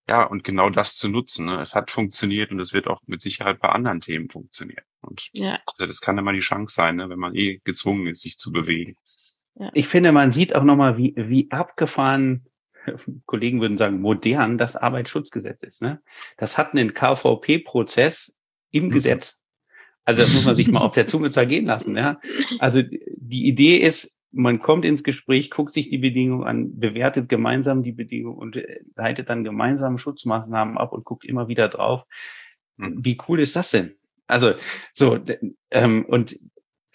ja, 0.06 0.22
und 0.22 0.44
genau 0.44 0.68
das 0.68 0.96
zu 0.96 1.08
nutzen. 1.08 1.46
Ne? 1.46 1.60
Es 1.60 1.74
hat 1.74 1.90
funktioniert 1.90 2.50
und 2.50 2.60
es 2.60 2.72
wird 2.74 2.88
auch 2.88 3.00
mit 3.06 3.22
Sicherheit 3.22 3.60
bei 3.60 3.70
anderen 3.70 4.00
Themen 4.00 4.28
funktionieren. 4.28 4.84
Und 5.00 5.28
ja. 5.32 5.58
also 5.66 5.86
das 5.86 6.00
kann 6.00 6.18
immer 6.18 6.32
die 6.32 6.40
Chance 6.40 6.74
sein, 6.74 6.96
ne? 6.96 7.08
wenn 7.08 7.18
man 7.18 7.34
eh 7.34 7.60
gezwungen 7.64 8.06
ist, 8.06 8.20
sich 8.20 8.38
zu 8.38 8.52
bewegen. 8.52 8.96
Ja. 9.56 9.70
Ich 9.74 9.88
finde, 9.88 10.12
man 10.12 10.32
sieht 10.32 10.54
auch 10.54 10.64
nochmal, 10.64 10.98
wie, 10.98 11.14
wie 11.16 11.50
abgefahren, 11.50 12.46
Kollegen 13.26 13.60
würden 13.60 13.76
sagen, 13.76 14.00
modern 14.00 14.58
das 14.58 14.76
Arbeitsschutzgesetz 14.76 15.62
ist. 15.62 15.82
Ne? 15.82 16.02
Das 16.36 16.58
hat 16.58 16.72
einen 16.72 16.94
KVP-Prozess 16.94 18.34
im 18.70 18.86
mhm. 18.86 18.90
Gesetz. 18.90 19.38
Also 20.04 20.22
das 20.22 20.32
muss 20.32 20.44
man 20.44 20.56
sich 20.56 20.68
mal 20.68 20.80
auf 20.80 20.94
der 20.94 21.06
Zunge 21.06 21.30
zergehen 21.30 21.66
lassen. 21.66 21.96
Ja? 21.96 22.20
Also 22.58 22.82
die 22.82 23.46
Idee 23.46 23.78
ist, 23.78 24.18
man 24.32 24.58
kommt 24.58 24.84
ins 24.84 25.04
Gespräch, 25.04 25.50
guckt 25.50 25.72
sich 25.72 25.88
die 25.88 25.98
Bedingungen 25.98 26.44
an, 26.44 26.78
bewertet 26.78 27.28
gemeinsam 27.28 27.82
die 27.82 27.92
Bedingungen 27.92 28.36
und 28.36 28.56
äh, 28.56 28.80
leitet 28.96 29.30
dann 29.30 29.44
gemeinsam 29.44 29.96
Schutzmaßnahmen 29.96 30.76
ab 30.76 30.92
und 30.92 31.04
guckt 31.04 31.24
immer 31.24 31.48
wieder 31.48 31.68
drauf. 31.68 32.02
Hm. 32.78 33.04
Wie 33.04 33.16
cool 33.28 33.40
ist 33.40 33.56
das 33.56 33.70
denn? 33.70 33.94
Also 34.26 34.54
so 34.92 35.20
ähm, 35.70 36.04
und 36.04 36.38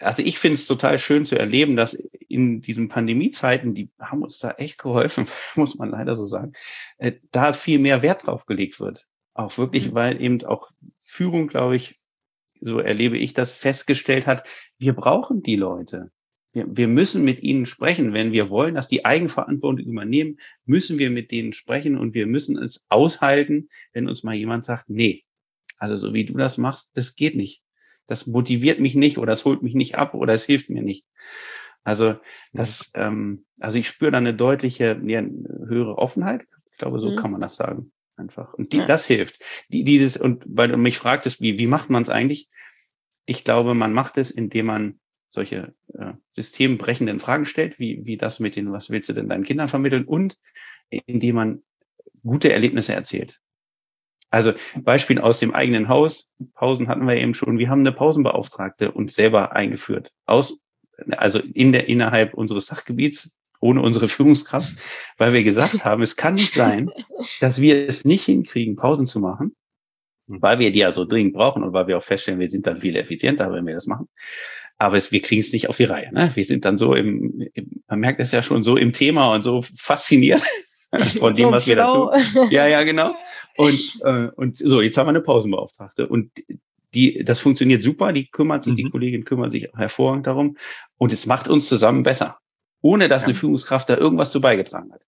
also 0.00 0.22
ich 0.22 0.38
finde 0.38 0.54
es 0.54 0.66
total 0.66 0.98
schön 0.98 1.24
zu 1.24 1.38
erleben, 1.38 1.76
dass 1.76 1.94
in 1.94 2.60
diesen 2.60 2.88
Pandemiezeiten, 2.88 3.74
die 3.74 3.90
haben 3.98 4.22
uns 4.22 4.38
da 4.38 4.52
echt 4.52 4.78
geholfen, 4.78 5.26
muss 5.56 5.76
man 5.76 5.90
leider 5.90 6.14
so 6.14 6.24
sagen, 6.24 6.52
äh, 6.98 7.12
da 7.30 7.52
viel 7.52 7.78
mehr 7.78 8.02
Wert 8.02 8.26
drauf 8.26 8.46
gelegt 8.46 8.80
wird. 8.80 9.06
Auch 9.34 9.56
wirklich, 9.58 9.90
mhm. 9.90 9.94
weil 9.94 10.20
eben 10.20 10.44
auch 10.44 10.70
Führung, 11.02 11.48
glaube 11.48 11.76
ich, 11.76 12.00
so 12.60 12.78
erlebe 12.78 13.16
ich 13.16 13.34
das, 13.34 13.52
festgestellt 13.52 14.26
hat, 14.26 14.46
wir 14.78 14.92
brauchen 14.92 15.42
die 15.42 15.56
Leute. 15.56 16.10
Wir, 16.52 16.66
wir 16.68 16.88
müssen 16.88 17.24
mit 17.24 17.42
ihnen 17.42 17.64
sprechen. 17.64 18.12
Wenn 18.12 18.32
wir 18.32 18.50
wollen, 18.50 18.74
dass 18.74 18.88
die 18.88 19.04
Eigenverantwortung 19.04 19.86
übernehmen, 19.86 20.38
müssen 20.64 20.98
wir 20.98 21.10
mit 21.10 21.30
denen 21.30 21.52
sprechen 21.52 21.96
und 21.96 22.12
wir 22.14 22.26
müssen 22.26 22.58
es 22.58 22.84
aushalten, 22.88 23.68
wenn 23.92 24.08
uns 24.08 24.22
mal 24.24 24.34
jemand 24.34 24.64
sagt, 24.64 24.90
nee, 24.90 25.24
also 25.78 25.96
so 25.96 26.12
wie 26.12 26.26
du 26.26 26.34
das 26.34 26.58
machst, 26.58 26.90
das 26.94 27.14
geht 27.14 27.36
nicht. 27.36 27.62
Das 28.10 28.26
motiviert 28.26 28.80
mich 28.80 28.96
nicht 28.96 29.18
oder 29.18 29.32
es 29.32 29.44
holt 29.44 29.62
mich 29.62 29.74
nicht 29.74 29.94
ab 29.94 30.14
oder 30.14 30.32
es 30.32 30.44
hilft 30.44 30.68
mir 30.68 30.82
nicht. 30.82 31.06
Also 31.84 32.16
das, 32.52 32.90
ähm, 32.94 33.44
also 33.60 33.78
ich 33.78 33.86
spüre 33.86 34.10
da 34.10 34.18
eine 34.18 34.34
deutliche, 34.34 35.00
ja, 35.04 35.22
höhere 35.22 35.96
Offenheit. 35.96 36.42
Ich 36.72 36.78
glaube, 36.78 36.98
so 36.98 37.12
mhm. 37.12 37.16
kann 37.16 37.30
man 37.30 37.40
das 37.40 37.54
sagen. 37.54 37.92
Einfach. 38.16 38.52
Und 38.52 38.72
die, 38.72 38.78
ja. 38.78 38.86
das 38.86 39.06
hilft. 39.06 39.42
Die, 39.68 39.84
dieses, 39.84 40.16
und 40.16 40.42
weil 40.44 40.68
du 40.68 40.76
mich 40.76 40.98
fragtest, 40.98 41.40
wie, 41.40 41.58
wie 41.60 41.68
macht 41.68 41.88
man 41.88 42.02
es 42.02 42.10
eigentlich? 42.10 42.50
Ich 43.26 43.44
glaube, 43.44 43.74
man 43.74 43.92
macht 43.92 44.18
es, 44.18 44.32
indem 44.32 44.66
man 44.66 45.00
solche 45.28 45.72
äh, 45.94 46.14
systembrechenden 46.32 47.20
Fragen 47.20 47.46
stellt, 47.46 47.78
wie, 47.78 48.04
wie 48.04 48.16
das 48.16 48.40
mit 48.40 48.56
den, 48.56 48.72
was 48.72 48.90
willst 48.90 49.08
du 49.08 49.12
denn 49.12 49.28
deinen 49.28 49.44
Kindern 49.44 49.68
vermitteln 49.68 50.04
und 50.04 50.36
indem 50.90 51.36
man 51.36 51.62
gute 52.24 52.52
Erlebnisse 52.52 52.92
erzählt. 52.92 53.40
Also 54.30 54.52
Beispiel 54.76 55.18
aus 55.18 55.38
dem 55.38 55.54
eigenen 55.54 55.88
Haus. 55.88 56.28
Pausen 56.54 56.88
hatten 56.88 57.06
wir 57.06 57.16
eben 57.16 57.34
schon. 57.34 57.58
Wir 57.58 57.68
haben 57.68 57.80
eine 57.80 57.92
Pausenbeauftragte 57.92 58.92
uns 58.92 59.14
selber 59.14 59.52
eingeführt. 59.56 60.12
Aus, 60.26 60.58
also 61.10 61.40
in 61.40 61.72
der, 61.72 61.88
innerhalb 61.88 62.34
unseres 62.34 62.66
Sachgebiets, 62.66 63.30
ohne 63.60 63.82
unsere 63.82 64.08
Führungskraft, 64.08 64.72
weil 65.18 65.32
wir 65.32 65.42
gesagt 65.42 65.84
haben, 65.84 66.02
es 66.02 66.16
kann 66.16 66.34
nicht 66.34 66.52
sein, 66.52 66.90
dass 67.40 67.60
wir 67.60 67.86
es 67.86 68.04
nicht 68.04 68.24
hinkriegen, 68.24 68.76
Pausen 68.76 69.06
zu 69.06 69.20
machen, 69.20 69.54
weil 70.26 70.58
wir 70.58 70.72
die 70.72 70.78
ja 70.78 70.92
so 70.92 71.04
dringend 71.04 71.34
brauchen 71.34 71.62
und 71.62 71.72
weil 71.72 71.88
wir 71.88 71.98
auch 71.98 72.04
feststellen, 72.04 72.40
wir 72.40 72.48
sind 72.48 72.66
dann 72.66 72.78
viel 72.78 72.96
effizienter, 72.96 73.52
wenn 73.52 73.66
wir 73.66 73.74
das 73.74 73.86
machen 73.86 74.08
aber 74.80 74.96
es, 74.96 75.12
wir 75.12 75.20
kriegen 75.20 75.42
es 75.42 75.52
nicht 75.52 75.68
auf 75.68 75.76
die 75.76 75.84
Reihe. 75.84 76.12
Ne? 76.12 76.30
Wir 76.34 76.44
sind 76.44 76.64
dann 76.64 76.78
so 76.78 76.94
im, 76.94 77.46
im, 77.52 77.82
man 77.86 78.00
merkt 78.00 78.18
es 78.18 78.32
ja 78.32 78.40
schon 78.40 78.62
so 78.62 78.78
im 78.78 78.94
Thema 78.94 79.34
und 79.34 79.42
so 79.42 79.62
fasziniert 79.76 80.42
von 81.18 81.34
dem, 81.34 81.48
so 81.48 81.52
was 81.52 81.66
wir 81.66 81.76
da 81.76 81.92
tun. 81.92 82.48
Ja, 82.50 82.66
ja, 82.66 82.82
genau. 82.82 83.14
Und, 83.60 84.00
äh, 84.04 84.28
und 84.36 84.56
so, 84.56 84.80
jetzt 84.80 84.96
haben 84.96 85.06
wir 85.06 85.10
eine 85.10 85.20
Pausenbeauftragte 85.20 86.08
und 86.08 86.30
die, 86.94 87.22
das 87.24 87.40
funktioniert 87.40 87.82
super, 87.82 88.12
die 88.12 88.30
kümmert 88.30 88.64
sich, 88.64 88.72
mhm. 88.72 88.76
die 88.76 88.90
Kollegin 88.90 89.24
kümmert 89.24 89.52
sich 89.52 89.68
hervorragend 89.76 90.26
darum 90.26 90.56
und 90.96 91.12
es 91.12 91.26
macht 91.26 91.48
uns 91.48 91.68
zusammen 91.68 92.02
besser, 92.02 92.38
ohne 92.80 93.08
dass 93.08 93.22
ja. 93.22 93.28
eine 93.28 93.34
Führungskraft 93.34 93.88
da 93.88 93.96
irgendwas 93.96 94.32
zu 94.32 94.40
beigetragen 94.40 94.92
hat. 94.92 95.02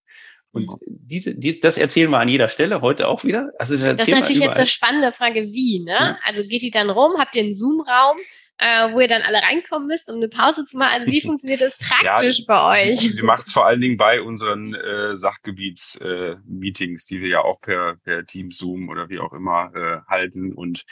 Und 0.53 0.69
mhm. 0.69 0.77
diese, 0.87 1.35
die, 1.35 1.59
das 1.61 1.79
erzählen 1.79 2.11
wir 2.11 2.19
an 2.19 2.29
jeder 2.29 2.49
Stelle, 2.49 2.83
heute 2.83 3.09
auch 3.09 3.25
wieder. 3.25 3.51
Also 3.59 3.77
das, 3.77 3.97
das 3.97 4.07
ist 4.07 4.15
natürlich 4.15 4.43
jetzt 4.43 4.57
eine 4.57 4.67
spannende 4.67 5.12
Frage, 5.12 5.51
wie, 5.51 5.81
ne? 5.81 5.93
Ja. 5.93 6.19
Also 6.25 6.45
geht 6.45 6.62
die 6.62 6.71
dann 6.71 6.91
rum? 6.91 7.12
Habt 7.19 7.35
ihr 7.35 7.43
einen 7.43 7.55
Zoom-Raum? 7.55 8.19
Äh, 8.62 8.92
wo 8.92 9.01
ihr 9.01 9.09
dann 9.09 9.22
alle 9.22 9.42
reinkommen 9.42 9.88
müsst, 9.88 10.09
um 10.09 10.16
eine 10.16 10.29
Pause 10.29 10.64
zu 10.64 10.77
machen. 10.79 11.01
Also 11.01 11.12
wie 11.12 11.20
funktioniert 11.27 11.61
das 11.61 11.79
praktisch 11.79 12.38
ja, 12.40 12.44
bei 12.46 12.88
euch? 12.88 13.01
Sie 13.01 13.22
macht 13.22 13.48
es 13.48 13.53
vor 13.53 13.66
allen 13.66 13.81
Dingen 13.81 13.96
bei 13.96 14.22
unseren 14.22 14.75
äh, 14.75 15.16
Sachgebiets-Meetings, 15.16 17.05
äh, 17.05 17.07
die 17.11 17.20
wir 17.20 17.29
ja 17.29 17.40
auch 17.40 17.61
per, 17.61 17.96
per 18.05 18.25
Team 18.25 18.53
Zoom 18.53 18.88
oder 18.88 19.09
wie 19.09 19.18
auch 19.18 19.33
immer 19.33 19.72
äh, 19.75 20.01
halten 20.09 20.53
und 20.53 20.85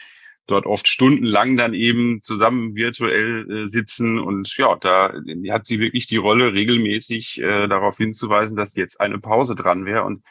dort 0.46 0.66
oft 0.66 0.88
stundenlang 0.88 1.56
dann 1.56 1.74
eben 1.74 2.22
zusammen 2.22 2.74
virtuell 2.74 3.48
äh, 3.50 3.66
sitzen 3.68 4.18
und 4.18 4.56
ja, 4.56 4.74
da 4.80 5.12
hat 5.50 5.64
sie 5.64 5.78
wirklich 5.78 6.09
die 6.09 6.16
Rolle 6.16 6.52
regelmäßig 6.52 7.40
äh, 7.40 7.68
darauf 7.68 7.98
hinzuweisen, 7.98 8.56
dass 8.56 8.74
jetzt 8.74 9.00
eine 9.00 9.20
Pause 9.20 9.54
dran 9.54 9.85
wäre 9.85 10.02
und 10.02 10.24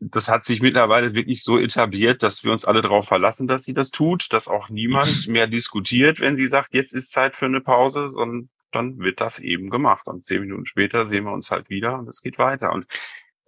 das 0.00 0.28
hat 0.28 0.46
sich 0.46 0.62
mittlerweile 0.62 1.14
wirklich 1.14 1.42
so 1.42 1.58
etabliert, 1.58 2.22
dass 2.22 2.42
wir 2.42 2.52
uns 2.52 2.64
alle 2.64 2.80
darauf 2.80 3.06
verlassen, 3.06 3.48
dass 3.48 3.64
sie 3.64 3.74
das 3.74 3.90
tut, 3.90 4.32
dass 4.32 4.48
auch 4.48 4.70
niemand 4.70 5.28
mehr 5.28 5.46
diskutiert, 5.46 6.20
wenn 6.20 6.36
sie 6.36 6.46
sagt, 6.46 6.72
jetzt 6.72 6.92
ist 6.92 7.10
Zeit 7.10 7.36
für 7.36 7.46
eine 7.46 7.60
Pause, 7.60 8.10
sondern 8.10 8.48
dann 8.70 8.98
wird 8.98 9.20
das 9.20 9.38
eben 9.38 9.68
gemacht. 9.68 10.06
Und 10.06 10.24
zehn 10.24 10.40
Minuten 10.40 10.64
später 10.64 11.06
sehen 11.06 11.24
wir 11.24 11.32
uns 11.32 11.50
halt 11.50 11.68
wieder 11.68 11.98
und 11.98 12.08
es 12.08 12.22
geht 12.22 12.38
weiter. 12.38 12.72
Und 12.72 12.86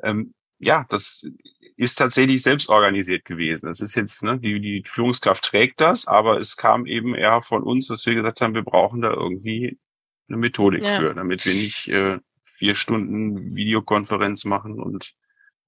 ähm, 0.02 0.34
ja, 0.58 0.84
das 0.88 1.26
ist 1.76 1.96
tatsächlich 1.96 2.42
selbst 2.42 2.68
organisiert 2.68 3.24
gewesen. 3.24 3.68
Es 3.68 3.80
ist 3.80 3.94
jetzt, 3.94 4.22
ne, 4.22 4.38
die, 4.38 4.60
die 4.60 4.84
Führungskraft 4.86 5.44
trägt 5.44 5.80
das, 5.80 6.06
aber 6.06 6.38
es 6.38 6.56
kam 6.56 6.86
eben 6.86 7.14
eher 7.14 7.42
von 7.42 7.62
uns, 7.62 7.88
dass 7.88 8.04
wir 8.06 8.14
gesagt 8.14 8.40
haben, 8.40 8.54
wir 8.54 8.62
brauchen 8.62 9.00
da 9.00 9.10
irgendwie 9.10 9.78
eine 10.28 10.36
Methodik 10.36 10.84
ja. 10.84 10.98
für, 11.00 11.14
damit 11.14 11.44
wir 11.44 11.54
nicht 11.54 11.88
äh, 11.88 12.18
vier 12.42 12.74
Stunden 12.74 13.54
Videokonferenz 13.54 14.44
machen 14.44 14.80
und 14.80 15.14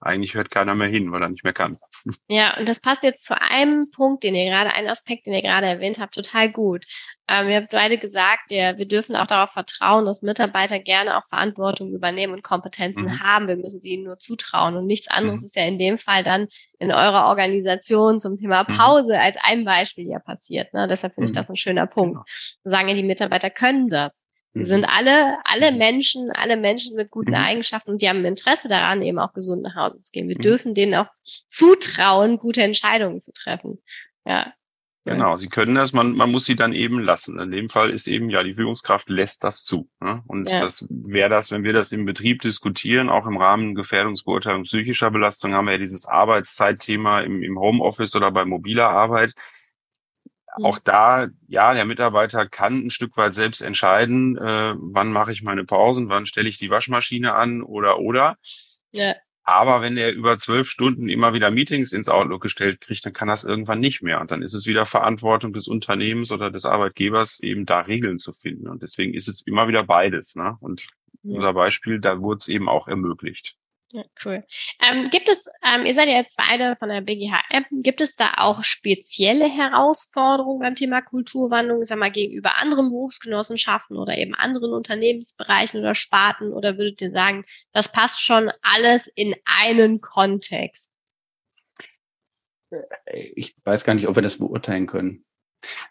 eigentlich 0.07 0.35
hört 0.35 0.51
keiner 0.51 0.75
mehr 0.75 0.89
hin, 0.89 1.13
weil 1.13 1.23
er 1.23 1.29
nicht 1.29 1.45
mehr 1.45 1.53
kann. 1.53 1.79
Ja, 2.29 2.57
und 2.59 2.69
das 2.69 2.81
passt 2.81 3.03
jetzt 3.03 3.25
zu 3.25 3.41
einem 3.41 3.91
Punkt, 3.91 4.25
den 4.25 4.35
ihr 4.35 4.47
gerade, 4.47 4.73
einen 4.73 4.89
Aspekt, 4.89 5.27
den 5.27 5.35
ihr 5.35 5.43
gerade 5.43 5.67
erwähnt 5.67 5.99
habt, 5.99 6.15
total 6.15 6.51
gut. 6.51 6.85
Ähm, 7.29 7.49
ihr 7.49 7.57
habt 7.57 7.71
beide 7.71 7.99
gesagt, 7.99 8.51
ja, 8.51 8.79
wir 8.79 8.87
dürfen 8.87 9.17
auch 9.17 9.27
darauf 9.27 9.51
vertrauen, 9.51 10.05
dass 10.05 10.23
Mitarbeiter 10.23 10.79
gerne 10.79 11.17
auch 11.17 11.27
Verantwortung 11.29 11.93
übernehmen 11.93 12.35
und 12.35 12.43
Kompetenzen 12.43 13.05
mhm. 13.05 13.21
haben. 13.21 13.49
Wir 13.49 13.57
müssen 13.57 13.81
sie 13.81 13.91
ihnen 13.91 14.05
nur 14.05 14.17
zutrauen. 14.17 14.77
Und 14.77 14.87
nichts 14.87 15.09
anderes 15.09 15.41
mhm. 15.41 15.47
ist 15.47 15.57
ja 15.57 15.65
in 15.65 15.79
dem 15.79 15.99
Fall 15.99 16.23
dann 16.23 16.47
in 16.79 16.93
eurer 16.93 17.27
Organisation 17.27 18.21
zum 18.21 18.39
Thema 18.39 18.65
mhm. 18.69 18.77
Pause 18.77 19.15
mhm. 19.15 19.21
als 19.21 19.37
ein 19.43 19.65
Beispiel 19.65 20.09
ja 20.09 20.21
passiert. 20.21 20.73
Ne? 20.73 20.87
Deshalb 20.87 21.15
finde 21.15 21.27
ich 21.27 21.33
mhm. 21.33 21.37
das 21.37 21.51
ein 21.51 21.57
schöner 21.57 21.87
Punkt. 21.87 22.15
Genau. 22.15 22.25
Sagen 22.65 22.89
ja, 22.89 22.95
die 22.95 23.03
Mitarbeiter 23.03 23.51
können 23.51 23.89
das. 23.89 24.26
Wir 24.57 24.63
mhm. 24.63 24.67
sind 24.67 24.85
alle, 24.87 25.37
alle 25.45 25.71
mhm. 25.71 25.79
Menschen, 25.79 26.31
alle 26.31 26.57
Menschen 26.57 26.97
mit 26.97 27.11
guten 27.11 27.33
mhm. 27.33 27.37
Eigenschaften 27.37 27.91
und 27.91 28.01
die 28.01 28.09
haben 28.09 28.21
ein 28.21 28.25
Interesse 28.25 28.69
daran, 28.69 29.03
eben 29.03 29.19
auch 29.19 29.35
gesund 29.35 29.63
nach 29.63 29.75
Hause 29.75 30.01
zu 30.01 30.11
gehen. 30.13 30.29
Wir 30.29 30.37
mhm. 30.37 30.43
dürfen 30.43 30.75
denen 30.75 30.95
auch 30.95 31.09
zutrauen, 31.49 32.39
gute 32.39 32.63
Entscheidungen 32.63 33.21
zu 33.21 33.33
treffen. 33.33 33.83
Ja. 34.25 34.55
Genau, 35.05 35.37
sie 35.37 35.49
können 35.49 35.75
das, 35.75 35.93
man, 35.93 36.17
man 36.17 36.33
muss 36.33 36.47
sie 36.47 36.57
dann 36.57 36.73
eben 36.73 36.99
lassen. 36.99 37.39
In 37.39 37.53
dem 37.53 37.69
Fall 37.69 37.91
ist 37.91 38.09
eben, 38.09 38.31
ja, 38.31 38.43
die 38.43 38.55
Führungskraft 38.55 39.09
lässt 39.11 39.45
das 39.45 39.63
zu. 39.63 39.89
Ne? 40.01 40.23
Und 40.27 40.51
ja. 40.51 40.59
das 40.59 40.85
wäre 40.89 41.29
das, 41.29 41.53
wenn 41.53 41.63
wir 41.63 41.75
das 41.75 41.93
im 41.93 42.07
Betrieb 42.07 42.41
diskutieren, 42.41 43.11
auch 43.11 43.27
im 43.27 43.37
Rahmen 43.37 43.77
Gefährdungsbeurteilung 43.77 44.63
psychischer 44.65 45.11
Belastung, 45.11 45.53
haben 45.53 45.67
wir 45.67 45.73
ja 45.73 45.79
dieses 45.79 46.07
Arbeitszeitthema 46.07 47.21
im, 47.21 47.43
im 47.43 47.59
Homeoffice 47.59 48.17
oder 48.17 48.33
bei 48.33 48.47
mobiler 48.47 48.89
Arbeit. 48.89 49.35
Auch 50.63 50.79
da, 50.79 51.29
ja, 51.49 51.75
der 51.75 51.85
Mitarbeiter 51.85 52.49
kann 52.49 52.87
ein 52.87 52.91
Stück 52.91 53.17
weit 53.17 53.35
selbst 53.35 53.61
entscheiden, 53.61 54.37
äh, 54.39 54.75
wann 54.77 55.13
mache 55.13 55.33
ich 55.33 55.43
meine 55.43 55.65
Pausen, 55.65 56.09
wann 56.09 56.27
stelle 56.27 56.49
ich 56.49 56.59
die 56.59 56.71
Waschmaschine 56.71 57.35
an 57.35 57.63
oder 57.63 57.99
oder. 57.99 58.37
Ja. 58.91 59.15
Aber 59.49 59.81
wenn 59.81 59.97
er 59.97 60.13
über 60.13 60.37
zwölf 60.39 60.69
Stunden 60.69 61.09
immer 61.09 61.33
wieder 61.33 61.53
Meetings 61.53 61.93
ins 61.93 62.09
Outlook 62.09 62.43
gestellt 62.43 62.81
kriegt, 62.81 63.07
dann 63.07 63.13
kann 63.13 63.29
das 63.29 63.45
irgendwann 63.45 63.79
nicht 63.79 64.03
mehr. 64.03 64.21
Und 64.21 64.33
dann 64.33 64.43
ist 64.43 64.55
es 64.55 64.67
wieder 64.67 64.87
Verantwortung 64.87 65.53
des 65.53 65.69
Unternehmens 65.69 66.33
oder 66.33 66.51
des 66.51 66.65
Arbeitgebers, 66.65 67.39
eben 67.41 67.65
da 67.65 67.81
Regeln 67.81 68.19
zu 68.19 68.33
finden. 68.33 68.67
Und 68.69 68.83
deswegen 68.83 69.15
ist 69.15 69.29
es 69.29 69.47
immer 69.47 69.69
wieder 69.69 69.85
beides. 69.85 70.35
Ne? 70.35 70.57
Und 70.59 70.89
unser 71.23 71.53
Beispiel, 71.53 72.01
da 72.01 72.21
wurde 72.21 72.39
es 72.39 72.49
eben 72.49 72.69
auch 72.69 72.89
ermöglicht. 72.89 73.57
Ja, 73.93 74.03
cool. 74.25 74.45
Ähm, 74.83 75.11
gibt 75.11 75.29
es, 75.29 75.47
ähm, 75.63 75.87
ihr 75.87 75.95
seid 75.95 76.09
ja 76.09 76.17
jetzt 76.17 76.37
beide 76.37 76.75
von 76.77 76.89
der 76.89 77.03
BGH-App, 77.03 77.67
gibt 77.71 78.01
es 78.01 78.17
da 78.17 78.35
auch 78.39 78.65
spezielle 78.65 79.49
Herausforderungen 79.49 80.59
beim 80.59 80.75
Thema 80.75 81.03
Kulturwandlung, 81.03 81.85
sag 81.85 81.99
mal, 81.99 82.11
gegenüber 82.11 82.59
anderen 82.59 82.91
Berufsgenossenschaften 82.91 83.97
oder 83.97 84.19
eben 84.19 84.35
anderen 84.35 84.73
Unternehmensbereichen 84.73 85.79
oder 85.81 85.95
Sparten? 85.95 86.53
Oder 86.53 86.79
würdet 86.79 87.01
ihr 87.01 87.13
sagen, 87.13 87.45
das 87.73 87.93
passt 87.93 88.21
schon 88.21 88.51
alles 88.61 89.07
in 89.15 89.37
einen 89.45 90.01
Kontext? 90.01 90.91
Ich 93.07 93.55
weiß 93.65 93.85
gar 93.85 93.95
nicht, 93.95 94.09
ob 94.09 94.17
wir 94.17 94.23
das 94.23 94.39
beurteilen 94.39 94.89
können. 94.89 95.25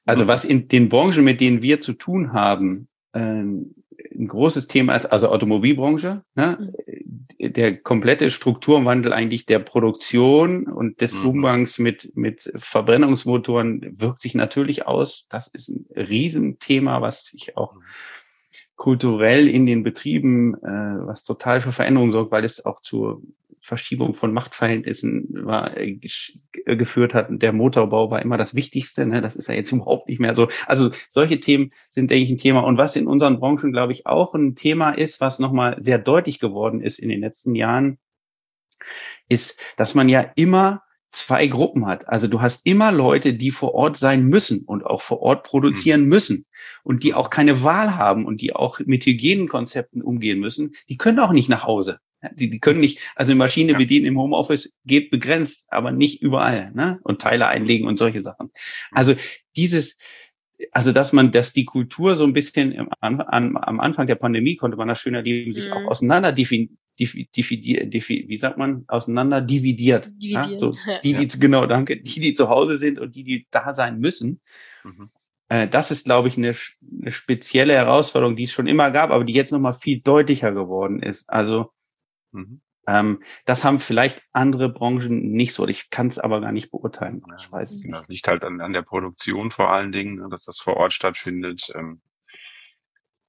Also 0.04 0.28
was 0.28 0.44
in 0.44 0.68
den 0.68 0.90
Branchen, 0.90 1.24
mit 1.24 1.40
denen 1.40 1.62
wir 1.62 1.80
zu 1.80 1.94
tun 1.94 2.34
haben, 2.34 2.90
ähm, 3.14 3.74
ein 4.14 4.28
großes 4.28 4.68
Thema 4.68 4.96
ist, 4.96 5.06
also 5.06 5.30
Automobilbranche, 5.30 6.24
ne? 6.36 6.58
Mhm 6.60 7.16
der 7.50 7.78
komplette 7.78 8.30
Strukturwandel 8.30 9.14
eigentlich 9.14 9.46
der 9.46 9.60
Produktion 9.60 10.68
und 10.68 11.02
des 11.02 11.16
mhm. 11.16 11.26
Umgangs 11.26 11.80
mit, 11.80 12.16
mit 12.16 12.52
Verbrennungsmotoren 12.56 14.00
wirkt 14.00 14.22
sich 14.22 14.36
natürlich 14.36 14.86
aus. 14.86 15.28
Das 15.30 15.48
ist 15.48 15.70
ein 15.70 15.86
Riesenthema, 15.96 17.02
was 17.02 17.26
sich 17.26 17.58
auch 17.58 17.74
mhm. 17.74 17.82
kulturell 18.76 19.48
in 19.48 19.66
den 19.66 19.84
Betrieben, 19.84 20.56
äh, 20.56 21.06
was 21.08 21.24
total 21.24 21.62
für 21.62 21.72
Veränderungen 21.72 22.12
sorgt, 22.12 22.32
weil 22.32 22.46
es 22.46 22.66
auch 22.66 22.82
zur 22.82 23.22
Verschiebung 23.66 24.14
von 24.14 24.32
Machtverhältnissen 24.32 25.28
war, 25.32 25.76
äh, 25.76 26.00
äh, 26.66 26.76
geführt 26.78 27.14
hat. 27.14 27.28
Der 27.30 27.52
Motorbau 27.52 28.12
war 28.12 28.22
immer 28.22 28.38
das 28.38 28.54
Wichtigste. 28.54 29.06
Ne? 29.06 29.22
Das 29.22 29.36
ist 29.36 29.48
ja 29.48 29.56
jetzt 29.56 29.72
überhaupt 29.74 30.08
nicht 30.08 30.20
mehr 30.20 30.36
so. 30.36 30.48
Also 30.68 30.92
solche 31.10 31.40
Themen 31.40 31.72
sind, 31.90 32.12
denke 32.12 32.24
ich, 32.24 32.30
ein 32.30 32.38
Thema. 32.38 32.62
Und 32.62 32.78
was 32.78 32.96
in 32.96 33.08
unseren 33.08 33.40
Branchen, 33.40 33.72
glaube 33.72 33.94
ich, 33.94 34.06
auch 34.06 34.36
ein 34.36 34.56
Thema 34.56 34.92
ist, 34.92 35.20
was 35.20 35.40
nochmal 35.40 35.82
sehr 35.82 35.98
deutlich 35.98 36.40
geworden 36.40 36.82
ist 36.82 37.00
in 37.00 37.10
den 37.10 37.22
letzten 37.22 37.56
Jahren, 37.56 37.98
ist, 39.28 39.60
dass 39.78 39.96
man 39.96 40.10
ja 40.10 40.22
immer 40.36 40.84
zwei 41.10 41.48
Gruppen 41.48 41.88
hat. 41.88 42.08
Also 42.08 42.28
du 42.28 42.42
hast 42.42 42.66
immer 42.66 42.92
Leute, 42.92 43.34
die 43.34 43.52
vor 43.52 43.74
Ort 43.74 43.96
sein 43.96 44.26
müssen 44.26 44.64
und 44.66 44.86
auch 44.86 45.02
vor 45.02 45.22
Ort 45.22 45.44
produzieren 45.44 46.04
mhm. 46.04 46.10
müssen 46.10 46.46
und 46.84 47.04
die 47.04 47.14
auch 47.14 47.30
keine 47.30 47.64
Wahl 47.64 47.96
haben 47.96 48.26
und 48.26 48.42
die 48.42 48.54
auch 48.54 48.80
mit 48.86 49.06
Hygienekonzepten 49.06 50.02
umgehen 50.02 50.40
müssen. 50.40 50.76
Die 50.90 50.98
können 50.98 51.20
auch 51.20 51.32
nicht 51.32 51.50
nach 51.50 51.64
Hause. 51.64 52.00
Die, 52.34 52.50
die 52.50 52.60
können 52.60 52.80
nicht, 52.80 53.00
also 53.16 53.32
eine 53.32 53.38
Maschine 53.38 53.74
ja. 53.74 53.78
bedienen 53.78 54.06
im 54.06 54.18
Homeoffice 54.18 54.74
geht 54.86 55.12
begrenzt, 55.12 55.66
aber 55.68 55.92
nicht 55.92 56.22
überall, 56.22 56.72
ne? 56.74 57.00
Und 57.04 57.22
Teile 57.22 57.48
einlegen 57.48 57.88
und 57.88 57.98
solche 57.98 58.22
Sachen. 58.22 58.52
Also 58.92 59.16
dieses, 59.56 59.98
also 60.72 60.92
dass 60.92 61.14
man, 61.14 61.32
dass 61.32 61.54
die 61.54 61.66
Kultur 61.66 62.16
so 62.16 62.24
ein 62.24 62.34
bisschen 62.34 62.72
im, 62.72 62.90
am, 63.02 63.22
am 63.22 63.80
Anfang 63.80 64.08
der 64.08 64.16
Pandemie 64.16 64.56
konnte 64.56 64.78
man 64.78 64.88
das 64.88 65.00
schön 65.00 65.16
erleben, 65.16 65.54
sich 65.54 65.68
mhm. 65.68 65.74
auch 65.74 65.86
auseinander 65.92 66.32
wie 68.30 68.38
sagt 68.38 68.58
man, 68.58 68.86
auseinander 68.88 69.42
dividiert. 69.42 70.12
dividiert. 70.16 70.46
Ja? 70.52 70.58
So, 70.58 70.76
die, 71.04 71.14
die, 71.14 71.24
ja. 71.24 71.40
genau, 71.40 71.66
danke, 71.66 72.02
die, 72.02 72.20
die 72.20 72.34
zu 72.34 72.50
Hause 72.50 72.78
sind 72.78 73.00
und 73.00 73.16
die, 73.16 73.24
die 73.24 73.48
da 73.52 73.74
sein 73.74 74.00
müssen. 74.00 74.40
Mhm. 74.84 75.10
Äh, 75.50 75.68
das 75.68 75.92
ist, 75.92 76.06
glaube 76.06 76.28
ich, 76.28 76.38
eine, 76.38 76.56
eine 77.02 77.12
spezielle 77.12 77.74
Herausforderung, 77.74 78.36
die 78.36 78.44
es 78.44 78.52
schon 78.52 78.68
immer 78.68 78.92
gab, 78.92 79.12
aber 79.12 79.24
die 79.24 79.34
jetzt 79.34 79.52
nochmal 79.52 79.74
viel 79.74 80.02
deutlicher 80.02 80.52
geworden 80.52 81.02
ist. 81.02 81.30
Also 81.30 81.72
Mhm. 82.36 82.62
Ähm, 82.88 83.24
das 83.46 83.64
haben 83.64 83.80
vielleicht 83.80 84.22
andere 84.32 84.70
Branchen 84.70 85.32
nicht 85.32 85.54
so. 85.54 85.68
Ich 85.68 85.90
kann 85.90 86.08
es 86.08 86.20
aber 86.20 86.42
gar 86.42 86.52
nicht 86.52 86.72
beurteilen. 86.72 87.24
Ich 87.38 87.52
weiß 87.52 87.72
es 87.72 87.84
nicht. 87.84 87.96
Das 87.96 88.08
liegt 88.08 88.28
halt 88.28 88.44
an, 88.44 88.62
an 88.62 88.74
der 88.74 88.84
Produktion 88.84 89.52
vor 89.52 89.72
allen 89.72 89.92
Dingen, 89.92 90.16
ne, 90.16 90.28
dass 90.30 90.44
das 90.44 90.60
vor 90.60 90.78
Ort 90.78 90.94
stattfindet. 90.94 91.72
Ähm, 91.74 92.02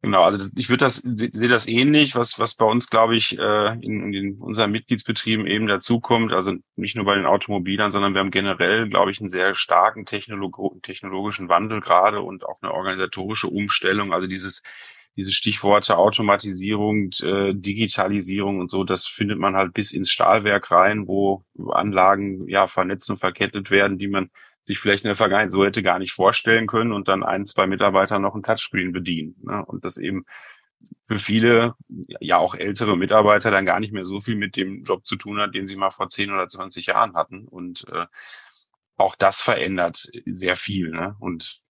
genau, 0.03 0.23
also 0.25 0.49
ich 0.55 0.69
würde 0.69 0.85
das 0.85 0.97
sehe 0.97 1.49
das 1.49 1.67
ähnlich, 1.67 2.15
was 2.15 2.39
was 2.39 2.55
bei 2.55 2.67
uns, 2.67 2.91
glaube 2.91 3.17
ich, 3.17 3.39
äh, 3.39 3.73
in, 3.81 4.13
in 4.13 4.39
unseren 4.39 4.73
Mitgliedsbetrieben 4.73 5.47
eben 5.47 5.67
dazukommt. 5.67 6.35
Also 6.35 6.53
nicht 6.75 6.97
nur 6.97 7.07
bei 7.07 7.15
den 7.15 7.27
Automobilern, 7.27 7.93
sondern 7.93 8.13
wir 8.13 8.21
haben 8.21 8.31
generell, 8.31 8.91
glaube 8.91 9.11
ich, 9.11 9.21
einen 9.21 9.31
sehr 9.31 9.55
starken 9.55 10.05
Technolog 10.05 10.83
technologischen 10.83 11.49
Wandel 11.49 11.81
gerade 11.81 12.21
und 12.21 12.45
auch 12.45 12.61
eine 12.61 12.75
organisatorische 12.75 13.49
Umstellung. 13.49 14.13
Also 14.13 14.27
dieses 14.27 14.63
diese 15.17 15.33
Stichworte 15.33 15.97
Automatisierung, 15.97 17.11
äh, 17.23 17.55
Digitalisierung 17.55 18.61
und 18.61 18.69
so, 18.69 18.85
das 18.85 19.07
findet 19.07 19.39
man 19.39 19.57
halt 19.57 19.73
bis 19.73 19.93
ins 19.93 20.11
Stahlwerk 20.11 20.71
rein, 20.71 21.07
wo 21.07 21.45
Anlagen 21.71 22.47
ja 22.49 22.67
vernetzt 22.67 23.09
und 23.11 23.17
verkettet 23.17 23.71
werden, 23.71 23.99
die 23.99 24.09
man 24.09 24.31
sich 24.63 24.79
vielleicht 24.79 25.05
in 25.05 25.09
der 25.09 25.17
Vergangenheit 25.17 25.53
so 25.53 25.65
hätte 25.65 25.83
gar 25.83 25.99
nicht 25.99 26.13
vorstellen 26.13 26.67
können 26.67 26.93
und 26.93 27.09
dann 27.09 27.23
ein, 27.23 27.47
zwei 27.47 27.67
Mitarbeiter 27.67 28.19
noch 28.19 28.35
ein 28.35 28.43
Touchscreen 28.43 28.93
bedienen. 28.93 29.37
Ne? 29.43 29.65
Und 29.65 29.85
das 29.85 29.97
eben 29.97 30.27
für 31.09 31.19
viele, 31.19 31.75
ja 31.89 32.39
auch 32.39 32.55
ältere 32.55 32.97
Mitarbeiter 32.97 33.51
dann 33.51 33.65
gar 33.65 33.81
nicht 33.81 33.93
mehr 33.93 34.05
so 34.05 34.21
viel 34.21 34.35
mit 34.35 34.57
dem 34.57 34.83
Job 34.83 35.07
zu 35.07 35.17
tun 35.17 35.39
hat, 35.39 35.55
den 35.55 35.69
sie 35.69 35.77
mal 35.77 35.91
vor 35.91 36.09
10 36.09 36.31
oder 36.31 36.49
20 36.49 36.87
Jahren 36.87 37.15
hatten. 37.15 37.47
Und 37.47 37.87
äh, 37.89 38.07
auch 38.97 39.15
das 39.15 39.41
verändert 39.41 40.11
sehr 40.27 40.57
viel 40.57 40.91
ne? 40.91 41.17
und 41.21 41.61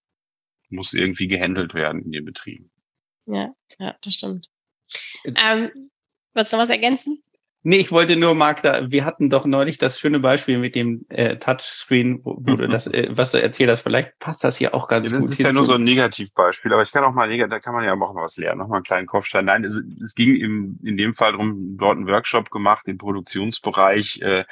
muss 0.70 0.94
irgendwie 0.94 1.28
gehandelt 1.28 1.74
werden 1.74 2.02
in 2.02 2.12
den 2.12 2.24
Betrieben. 2.24 2.70
Ja, 3.26 3.52
ja, 3.78 3.94
das 4.02 4.14
stimmt. 4.14 4.48
Ähm, 5.24 5.90
wolltest 6.34 6.52
du 6.52 6.56
noch 6.56 6.64
was 6.64 6.70
ergänzen? 6.70 7.22
Nee, 7.68 7.78
ich 7.78 7.90
wollte 7.90 8.14
nur, 8.14 8.36
Marc, 8.36 8.62
da, 8.62 8.92
wir 8.92 9.04
hatten 9.04 9.28
doch 9.28 9.44
neulich 9.44 9.76
das 9.76 9.98
schöne 9.98 10.20
Beispiel 10.20 10.56
mit 10.56 10.76
dem 10.76 11.04
äh, 11.08 11.36
Touchscreen, 11.36 12.24
wo, 12.24 12.36
wo 12.38 12.54
du 12.54 12.68
das, 12.68 12.86
äh, 12.86 13.08
was 13.10 13.32
du 13.32 13.42
erzählt 13.42 13.68
hast, 13.68 13.80
vielleicht 13.80 14.16
passt 14.20 14.44
das 14.44 14.56
hier 14.56 14.72
auch 14.72 14.86
ganz 14.86 15.10
ja, 15.10 15.16
das 15.16 15.24
gut. 15.24 15.32
Das 15.32 15.40
ist 15.40 15.44
ja 15.44 15.52
nur 15.52 15.64
so 15.64 15.74
ein 15.74 15.82
Negativbeispiel, 15.82 16.72
aber 16.72 16.82
ich 16.82 16.92
kann 16.92 17.02
auch 17.02 17.12
mal, 17.12 17.28
da 17.48 17.58
kann 17.58 17.74
man 17.74 17.84
ja 17.84 17.92
auch 17.94 17.96
mal 17.96 18.22
was 18.22 18.36
lernen, 18.36 18.60
noch 18.60 18.68
mal 18.68 18.76
einen 18.76 18.84
kleinen 18.84 19.08
Kopfstein. 19.08 19.46
Nein, 19.46 19.64
es, 19.64 19.82
es 20.04 20.14
ging 20.14 20.36
im, 20.36 20.78
in 20.84 20.96
dem 20.96 21.12
Fall 21.12 21.32
darum, 21.32 21.76
dort 21.76 21.96
einen 21.96 22.06
Workshop 22.06 22.52
gemacht 22.52 22.86
im 22.86 22.98
Produktionsbereich, 22.98 24.20
äh, 24.22 24.44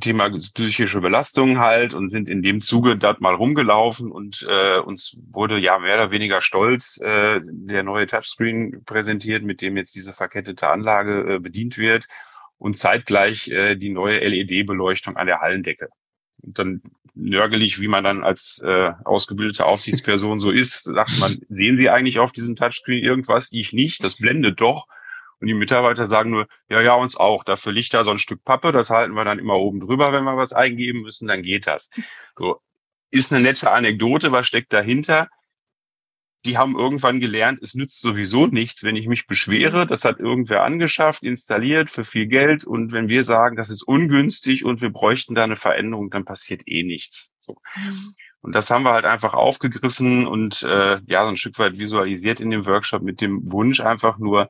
Thema 0.00 0.30
psychische 0.30 1.00
Belastung 1.00 1.58
halt 1.58 1.94
und 1.94 2.10
sind 2.10 2.28
in 2.28 2.42
dem 2.42 2.60
Zuge 2.60 2.96
dort 2.96 3.20
mal 3.20 3.34
rumgelaufen 3.34 4.12
und 4.12 4.46
äh, 4.48 4.78
uns 4.78 5.16
wurde 5.30 5.58
ja 5.58 5.78
mehr 5.78 5.96
oder 5.96 6.10
weniger 6.10 6.40
stolz 6.40 6.98
äh, 7.00 7.40
der 7.44 7.82
neue 7.82 8.06
Touchscreen 8.06 8.84
präsentiert, 8.84 9.42
mit 9.42 9.60
dem 9.60 9.76
jetzt 9.76 9.94
diese 9.94 10.12
verkettete 10.12 10.68
Anlage 10.68 11.34
äh, 11.34 11.38
bedient 11.38 11.76
wird 11.78 12.06
und 12.58 12.76
zeitgleich 12.76 13.48
äh, 13.48 13.74
die 13.76 13.90
neue 13.90 14.20
LED-Beleuchtung 14.20 15.16
an 15.16 15.26
der 15.26 15.40
Hallendecke. 15.40 15.88
Und 16.42 16.58
dann 16.58 16.82
nörgelig, 17.14 17.80
wie 17.80 17.88
man 17.88 18.04
dann 18.04 18.22
als 18.22 18.62
äh, 18.64 18.92
ausgebildete 19.04 19.64
Aufsichtsperson 19.64 20.38
so 20.38 20.50
ist, 20.50 20.84
sagt 20.84 21.18
man, 21.18 21.40
sehen 21.48 21.76
Sie 21.76 21.90
eigentlich 21.90 22.18
auf 22.18 22.32
diesem 22.32 22.54
Touchscreen 22.54 23.02
irgendwas? 23.02 23.48
Ich 23.50 23.72
nicht, 23.72 24.04
das 24.04 24.16
blendet 24.16 24.60
doch. 24.60 24.86
Und 25.40 25.46
die 25.46 25.54
Mitarbeiter 25.54 26.06
sagen 26.06 26.30
nur, 26.30 26.46
ja, 26.68 26.80
ja, 26.80 26.94
uns 26.94 27.16
auch. 27.16 27.44
Dafür 27.44 27.72
liegt 27.72 27.94
da 27.94 28.04
so 28.04 28.10
ein 28.10 28.18
Stück 28.18 28.44
Pappe, 28.44 28.72
das 28.72 28.90
halten 28.90 29.14
wir 29.14 29.24
dann 29.24 29.38
immer 29.38 29.56
oben 29.56 29.80
drüber, 29.80 30.12
wenn 30.12 30.24
wir 30.24 30.36
was 30.36 30.52
eingeben 30.52 31.02
müssen, 31.02 31.28
dann 31.28 31.42
geht 31.42 31.66
das. 31.66 31.90
So. 32.36 32.60
Ist 33.10 33.32
eine 33.32 33.42
nette 33.42 33.70
Anekdote, 33.70 34.32
was 34.32 34.46
steckt 34.46 34.72
dahinter? 34.72 35.28
Die 36.44 36.58
haben 36.58 36.76
irgendwann 36.76 37.20
gelernt, 37.20 37.60
es 37.62 37.74
nützt 37.74 38.00
sowieso 38.00 38.46
nichts, 38.46 38.84
wenn 38.84 38.96
ich 38.96 39.06
mich 39.06 39.26
beschwere. 39.26 39.86
Das 39.86 40.04
hat 40.04 40.20
irgendwer 40.20 40.62
angeschafft, 40.62 41.22
installiert 41.22 41.90
für 41.90 42.04
viel 42.04 42.26
Geld. 42.26 42.64
Und 42.64 42.92
wenn 42.92 43.08
wir 43.08 43.24
sagen, 43.24 43.56
das 43.56 43.70
ist 43.70 43.82
ungünstig 43.82 44.64
und 44.64 44.80
wir 44.80 44.90
bräuchten 44.90 45.34
da 45.34 45.44
eine 45.44 45.56
Veränderung, 45.56 46.10
dann 46.10 46.24
passiert 46.24 46.62
eh 46.66 46.84
nichts. 46.84 47.32
So. 47.40 47.60
Und 48.40 48.52
das 48.54 48.70
haben 48.70 48.84
wir 48.84 48.92
halt 48.92 49.04
einfach 49.04 49.34
aufgegriffen 49.34 50.26
und 50.26 50.62
äh, 50.62 51.00
ja, 51.06 51.24
so 51.24 51.30
ein 51.30 51.36
Stück 51.36 51.58
weit 51.58 51.76
visualisiert 51.78 52.40
in 52.40 52.50
dem 52.50 52.66
Workshop 52.66 53.02
mit 53.02 53.20
dem 53.20 53.50
Wunsch 53.50 53.80
einfach 53.80 54.18
nur, 54.18 54.48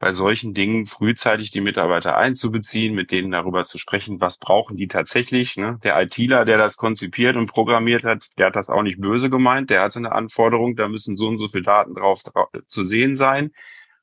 bei 0.00 0.14
solchen 0.14 0.54
Dingen 0.54 0.86
frühzeitig 0.86 1.50
die 1.50 1.60
Mitarbeiter 1.60 2.16
einzubeziehen, 2.16 2.94
mit 2.94 3.10
denen 3.10 3.30
darüber 3.30 3.64
zu 3.64 3.76
sprechen, 3.76 4.18
was 4.18 4.38
brauchen 4.38 4.78
die 4.78 4.88
tatsächlich. 4.88 5.58
Ne? 5.58 5.78
Der 5.84 6.00
ITler, 6.00 6.46
der 6.46 6.56
das 6.56 6.78
konzipiert 6.78 7.36
und 7.36 7.48
programmiert 7.48 8.02
hat, 8.02 8.26
der 8.38 8.46
hat 8.46 8.56
das 8.56 8.70
auch 8.70 8.82
nicht 8.82 8.98
böse 8.98 9.28
gemeint, 9.28 9.68
der 9.68 9.82
hatte 9.82 9.98
eine 9.98 10.12
Anforderung, 10.12 10.74
da 10.74 10.88
müssen 10.88 11.16
so 11.16 11.28
und 11.28 11.36
so 11.36 11.48
viele 11.48 11.64
Daten 11.64 11.94
drauf, 11.94 12.22
drauf 12.22 12.48
zu 12.66 12.82
sehen 12.82 13.14
sein. 13.14 13.52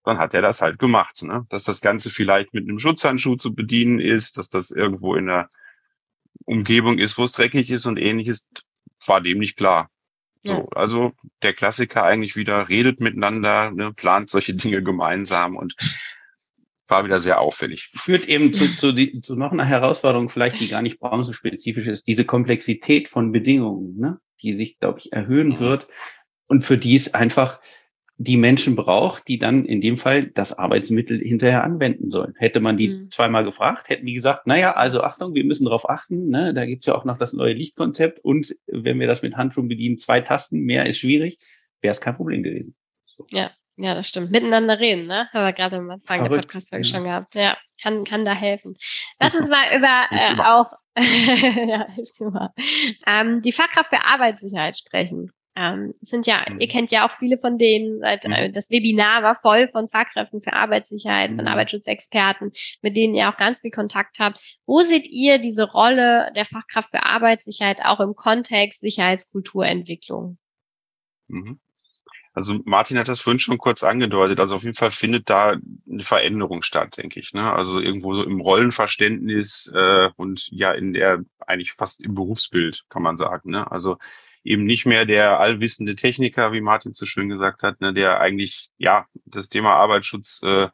Dann 0.03 0.19
hat 0.19 0.35
er 0.35 0.43
das 0.43 0.61
halt 0.61 0.77
gemacht. 0.77 1.23
Ne? 1.23 1.47
Dass 1.49 1.63
das 1.63 1.81
Ganze 1.81 2.11
vielleicht 2.11 2.53
mit 2.53 2.69
einem 2.69 2.77
Schutzhandschuh 2.77 3.35
zu 3.35 3.55
bedienen 3.55 3.99
ist, 3.99 4.37
dass 4.37 4.49
das 4.49 4.69
irgendwo 4.69 5.15
in 5.15 5.25
der 5.25 5.49
Umgebung 6.45 6.99
ist, 6.99 7.17
wo 7.17 7.23
es 7.23 7.31
dreckig 7.31 7.71
ist 7.71 7.87
und 7.87 7.97
ähnliches, 7.97 8.47
war 9.03 9.19
dem 9.19 9.39
nicht 9.39 9.57
klar. 9.57 9.89
So, 10.43 10.69
also 10.69 11.11
der 11.41 11.53
Klassiker 11.53 12.03
eigentlich 12.03 12.35
wieder 12.35 12.69
redet 12.69 12.99
miteinander, 12.99 13.71
ne, 13.71 13.93
plant 13.93 14.29
solche 14.29 14.53
Dinge 14.55 14.83
gemeinsam 14.83 15.55
und 15.55 15.75
war 16.87 17.03
wieder 17.03 17.19
sehr 17.19 17.41
auffällig. 17.41 17.91
Führt 17.95 18.27
eben 18.27 18.53
zu, 18.53 18.77
zu, 18.77 18.93
die, 18.93 19.19
zu 19.19 19.35
noch 19.35 19.51
einer 19.51 19.65
Herausforderung, 19.65 20.29
vielleicht 20.29 20.59
die 20.61 20.69
gar 20.69 20.81
nicht 20.81 20.99
branchenspezifisch 20.99 21.87
ist, 21.87 22.07
diese 22.07 22.23
Komplexität 22.23 23.09
von 23.09 23.31
Bedingungen, 23.31 23.97
ne, 23.97 24.19
die 24.41 24.55
sich, 24.55 24.79
glaube 24.79 24.99
ich, 24.99 25.11
erhöhen 25.11 25.59
wird 25.59 25.87
und 26.47 26.63
für 26.63 26.77
die 26.77 26.95
es 26.95 27.13
einfach 27.13 27.59
die 28.19 28.37
Menschen 28.37 28.75
braucht, 28.75 29.27
die 29.27 29.37
dann 29.37 29.65
in 29.65 29.79
dem 29.79 29.95
Fall 29.95 30.25
das 30.25 30.51
Arbeitsmittel 30.51 31.19
hinterher 31.19 31.63
anwenden 31.63 32.09
sollen. 32.09 32.33
Hätte 32.35 32.59
man 32.59 32.75
die 32.75 32.89
mhm. 32.89 33.09
zweimal 33.11 33.43
gefragt, 33.43 33.89
hätten 33.89 34.07
die 34.07 34.15
gesagt, 34.15 34.47
naja, 34.47 34.73
also 34.73 35.03
Achtung, 35.03 35.35
wir 35.35 35.43
müssen 35.43 35.65
darauf 35.65 35.87
achten, 35.87 36.29
ne? 36.29 36.53
da 36.53 36.65
gibt's 36.65 36.87
ja 36.87 36.95
auch 36.95 37.05
noch 37.05 37.19
das 37.19 37.33
neue 37.33 37.53
Lichtkonzept 37.53 38.19
und 38.19 38.55
wenn 38.65 38.99
wir 38.99 39.07
das 39.07 39.21
mit 39.21 39.35
Handschuhen 39.35 39.67
bedienen, 39.67 39.99
zwei 39.99 40.21
Tasten, 40.21 40.61
mehr 40.61 40.87
ist 40.87 40.97
schwierig, 40.97 41.37
wäre 41.81 41.91
es 41.91 42.01
kein 42.01 42.15
Problem 42.15 42.41
gewesen. 42.41 42.75
So. 43.05 43.27
Ja, 43.29 43.51
ja, 43.75 43.93
das 43.93 44.07
stimmt. 44.07 44.31
Miteinander 44.31 44.79
reden, 44.79 45.05
ne? 45.05 45.29
Haben 45.31 45.45
wir 45.45 45.53
gerade 45.53 45.77
am 45.77 45.89
Anfang 45.91 46.17
Verrückt, 46.17 46.33
der 46.33 46.41
Podcast-Folge 46.41 46.87
ja. 46.87 46.93
schon 46.95 47.03
gehabt. 47.03 47.35
Ja, 47.35 47.57
kann, 47.79 48.03
kann 48.03 48.25
da 48.25 48.33
helfen. 48.33 48.75
Lass 49.19 49.35
uns 49.35 49.47
mal 49.47 49.77
über 49.77 50.07
äh, 50.09 50.41
auch 50.41 50.71
ja, 50.97 51.87
ähm, 53.05 53.43
die 53.43 53.51
Fachkraft 53.51 53.89
für 53.89 54.03
Arbeitssicherheit 54.03 54.75
sprechen. 54.75 55.31
Ähm, 55.59 55.91
sind 56.01 56.27
ja, 56.27 56.45
mhm. 56.47 56.59
ihr 56.59 56.67
kennt 56.67 56.91
ja 56.91 57.07
auch 57.07 57.13
viele 57.13 57.39
von 57.39 57.57
denen, 57.57 57.99
seit, 57.99 58.25
äh, 58.25 58.51
das 58.51 58.69
Webinar 58.69 59.23
war 59.23 59.33
voll 59.33 59.67
von 59.69 59.89
Fachkräften 59.89 60.43
für 60.43 60.53
Arbeitssicherheit, 60.53 61.31
mhm. 61.31 61.37
von 61.37 61.47
Arbeitsschutzexperten, 61.47 62.51
mit 62.83 62.95
denen 62.95 63.15
ihr 63.15 63.27
auch 63.27 63.37
ganz 63.37 63.61
viel 63.61 63.71
Kontakt 63.71 64.19
habt. 64.19 64.39
Wo 64.67 64.81
seht 64.81 65.07
ihr 65.07 65.39
diese 65.39 65.63
Rolle 65.63 66.31
der 66.35 66.45
Fachkraft 66.45 66.91
für 66.91 67.03
Arbeitssicherheit 67.03 67.79
auch 67.83 67.99
im 67.99 68.13
Kontext 68.13 68.81
Sicherheitskulturentwicklung? 68.81 70.37
Mhm. 71.27 71.59
Also 72.33 72.59
Martin 72.65 72.99
hat 72.99 73.07
das 73.07 73.19
vorhin 73.19 73.39
schon 73.39 73.57
kurz 73.57 73.81
angedeutet. 73.81 74.39
Also 74.39 74.55
auf 74.55 74.63
jeden 74.63 74.75
Fall 74.75 74.91
findet 74.91 75.27
da 75.27 75.55
eine 75.89 76.03
Veränderung 76.03 76.61
statt, 76.61 76.97
denke 76.97 77.19
ich. 77.19 77.33
Ne? 77.33 77.51
Also 77.51 77.79
irgendwo 77.79 78.13
so 78.13 78.21
im 78.21 78.41
Rollenverständnis 78.41 79.71
äh, 79.73 80.11
und 80.17 80.47
ja 80.51 80.71
in 80.71 80.93
der 80.93 81.23
eigentlich 81.47 81.73
fast 81.73 82.05
im 82.05 82.13
Berufsbild 82.13 82.85
kann 82.89 83.01
man 83.01 83.17
sagen. 83.17 83.49
Ne? 83.49 83.71
Also 83.71 83.97
eben 84.47 84.65
nicht 84.65 84.85
mehr 84.85 85.05
der 85.05 85.39
allwissende 85.39 85.95
Techniker, 85.95 86.53
wie 86.53 86.61
Martin 86.61 86.93
so 86.93 87.05
schön 87.05 87.29
gesagt 87.29 87.63
hat, 87.63 87.81
ne, 87.81 87.93
der 87.93 88.19
eigentlich 88.19 88.69
ja 88.77 89.05
das 89.25 89.49
Thema 89.49 89.73
Arbeitsschutz 89.75 90.41
äh, 90.43 90.69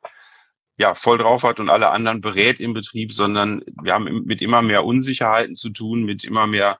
ja 0.77 0.95
voll 0.95 1.17
drauf 1.17 1.43
hat 1.43 1.59
und 1.59 1.69
alle 1.69 1.89
anderen 1.89 2.21
berät 2.21 2.59
im 2.59 2.73
Betrieb, 2.73 3.11
sondern 3.13 3.63
wir 3.81 3.93
haben 3.93 4.23
mit 4.25 4.41
immer 4.41 4.61
mehr 4.61 4.85
Unsicherheiten 4.85 5.55
zu 5.55 5.69
tun, 5.69 6.03
mit 6.03 6.23
immer 6.23 6.47
mehr 6.47 6.79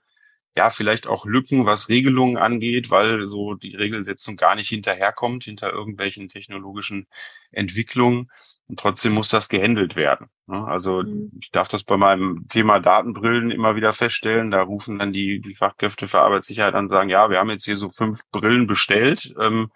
ja, 0.56 0.70
vielleicht 0.70 1.08
auch 1.08 1.26
Lücken, 1.26 1.66
was 1.66 1.90
Regelungen 1.90 2.38
angeht, 2.38 2.92
weil 2.92 3.28
so 3.28 3.56
die 3.56 3.76
Regelsetzung 3.76 4.36
gar 4.36 4.56
nicht 4.56 4.70
hinterherkommt, 4.70 5.46
hinter 5.46 5.72
irgendwelchen 5.72 6.30
technologischen 6.30 7.08
Entwicklungen. 7.52 8.30
Und 8.68 8.80
trotzdem 8.80 9.14
muss 9.14 9.30
das 9.30 9.50
gehandelt 9.50 9.96
werden. 9.96 10.28
Ne? 10.48 10.66
Also 10.66 11.04
mhm. 11.04 11.32
ich 11.42 11.52
darf 11.52 11.68
das 11.68 11.84
bei 11.84 11.98
meinem 11.98 12.48
Thema 12.48 12.80
Datenbrillen 12.80 13.52
immer 13.52 13.76
wieder 13.76 13.94
feststellen. 13.94 14.52
Da 14.52 14.62
rufen 14.62 15.00
dann 15.00 15.14
die, 15.14 15.42
die 15.42 15.56
Fachkräfte 15.56 16.08
für 16.08 16.22
Arbeitssicherheit 16.22 16.74
an 16.74 16.86
und 16.86 16.90
sagen, 16.90 17.10
ja, 17.10 17.30
wir 17.30 17.40
haben 17.40 17.50
jetzt 17.50 17.66
hier 17.66 17.78
so 17.78 17.90
fünf 17.90 18.22
Brillen 18.32 18.68
bestellt. 18.68 19.34
Ähm, 19.40 19.70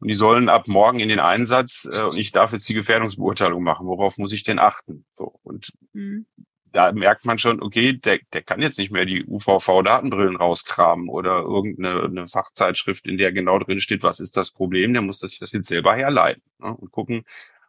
und 0.00 0.08
die 0.08 0.14
sollen 0.14 0.48
ab 0.48 0.66
morgen 0.68 1.00
in 1.00 1.08
den 1.08 1.20
Einsatz 1.20 1.88
äh, 1.90 2.02
und 2.02 2.16
ich 2.16 2.32
darf 2.32 2.52
jetzt 2.52 2.68
die 2.68 2.74
Gefährdungsbeurteilung 2.74 3.62
machen. 3.62 3.86
Worauf 3.86 4.18
muss 4.18 4.32
ich 4.32 4.42
denn 4.42 4.58
achten? 4.58 5.04
So, 5.16 5.38
und 5.42 5.70
mhm 5.92 6.26
da 6.74 6.90
merkt 6.90 7.24
man 7.24 7.38
schon, 7.38 7.62
okay, 7.62 7.92
der, 7.92 8.18
der 8.32 8.42
kann 8.42 8.60
jetzt 8.60 8.78
nicht 8.78 8.90
mehr 8.90 9.06
die 9.06 9.24
UVV-Datenbrillen 9.24 10.36
rauskramen 10.36 11.08
oder 11.08 11.42
irgendeine 11.42 12.02
eine 12.02 12.26
Fachzeitschrift, 12.26 13.06
in 13.06 13.16
der 13.16 13.32
genau 13.32 13.60
drin 13.60 13.78
steht, 13.78 14.02
was 14.02 14.18
ist 14.18 14.36
das 14.36 14.50
Problem, 14.50 14.92
der 14.92 15.02
muss 15.02 15.20
das, 15.20 15.38
das 15.38 15.52
jetzt 15.52 15.68
selber 15.68 15.94
herleiten 15.94 16.42
ne? 16.58 16.74
und 16.74 16.90
gucken, 16.90 17.24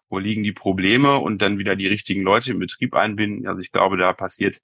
wo 0.09 0.19
liegen 0.19 0.43
die 0.43 0.53
Probleme 0.53 1.17
und 1.17 1.41
dann 1.41 1.57
wieder 1.57 1.75
die 1.75 1.87
richtigen 1.87 2.21
Leute 2.21 2.51
im 2.51 2.59
Betrieb 2.59 2.93
einbinden. 2.93 3.47
Also 3.47 3.61
ich 3.61 3.71
glaube, 3.71 3.97
da 3.97 4.13
passiert 4.13 4.61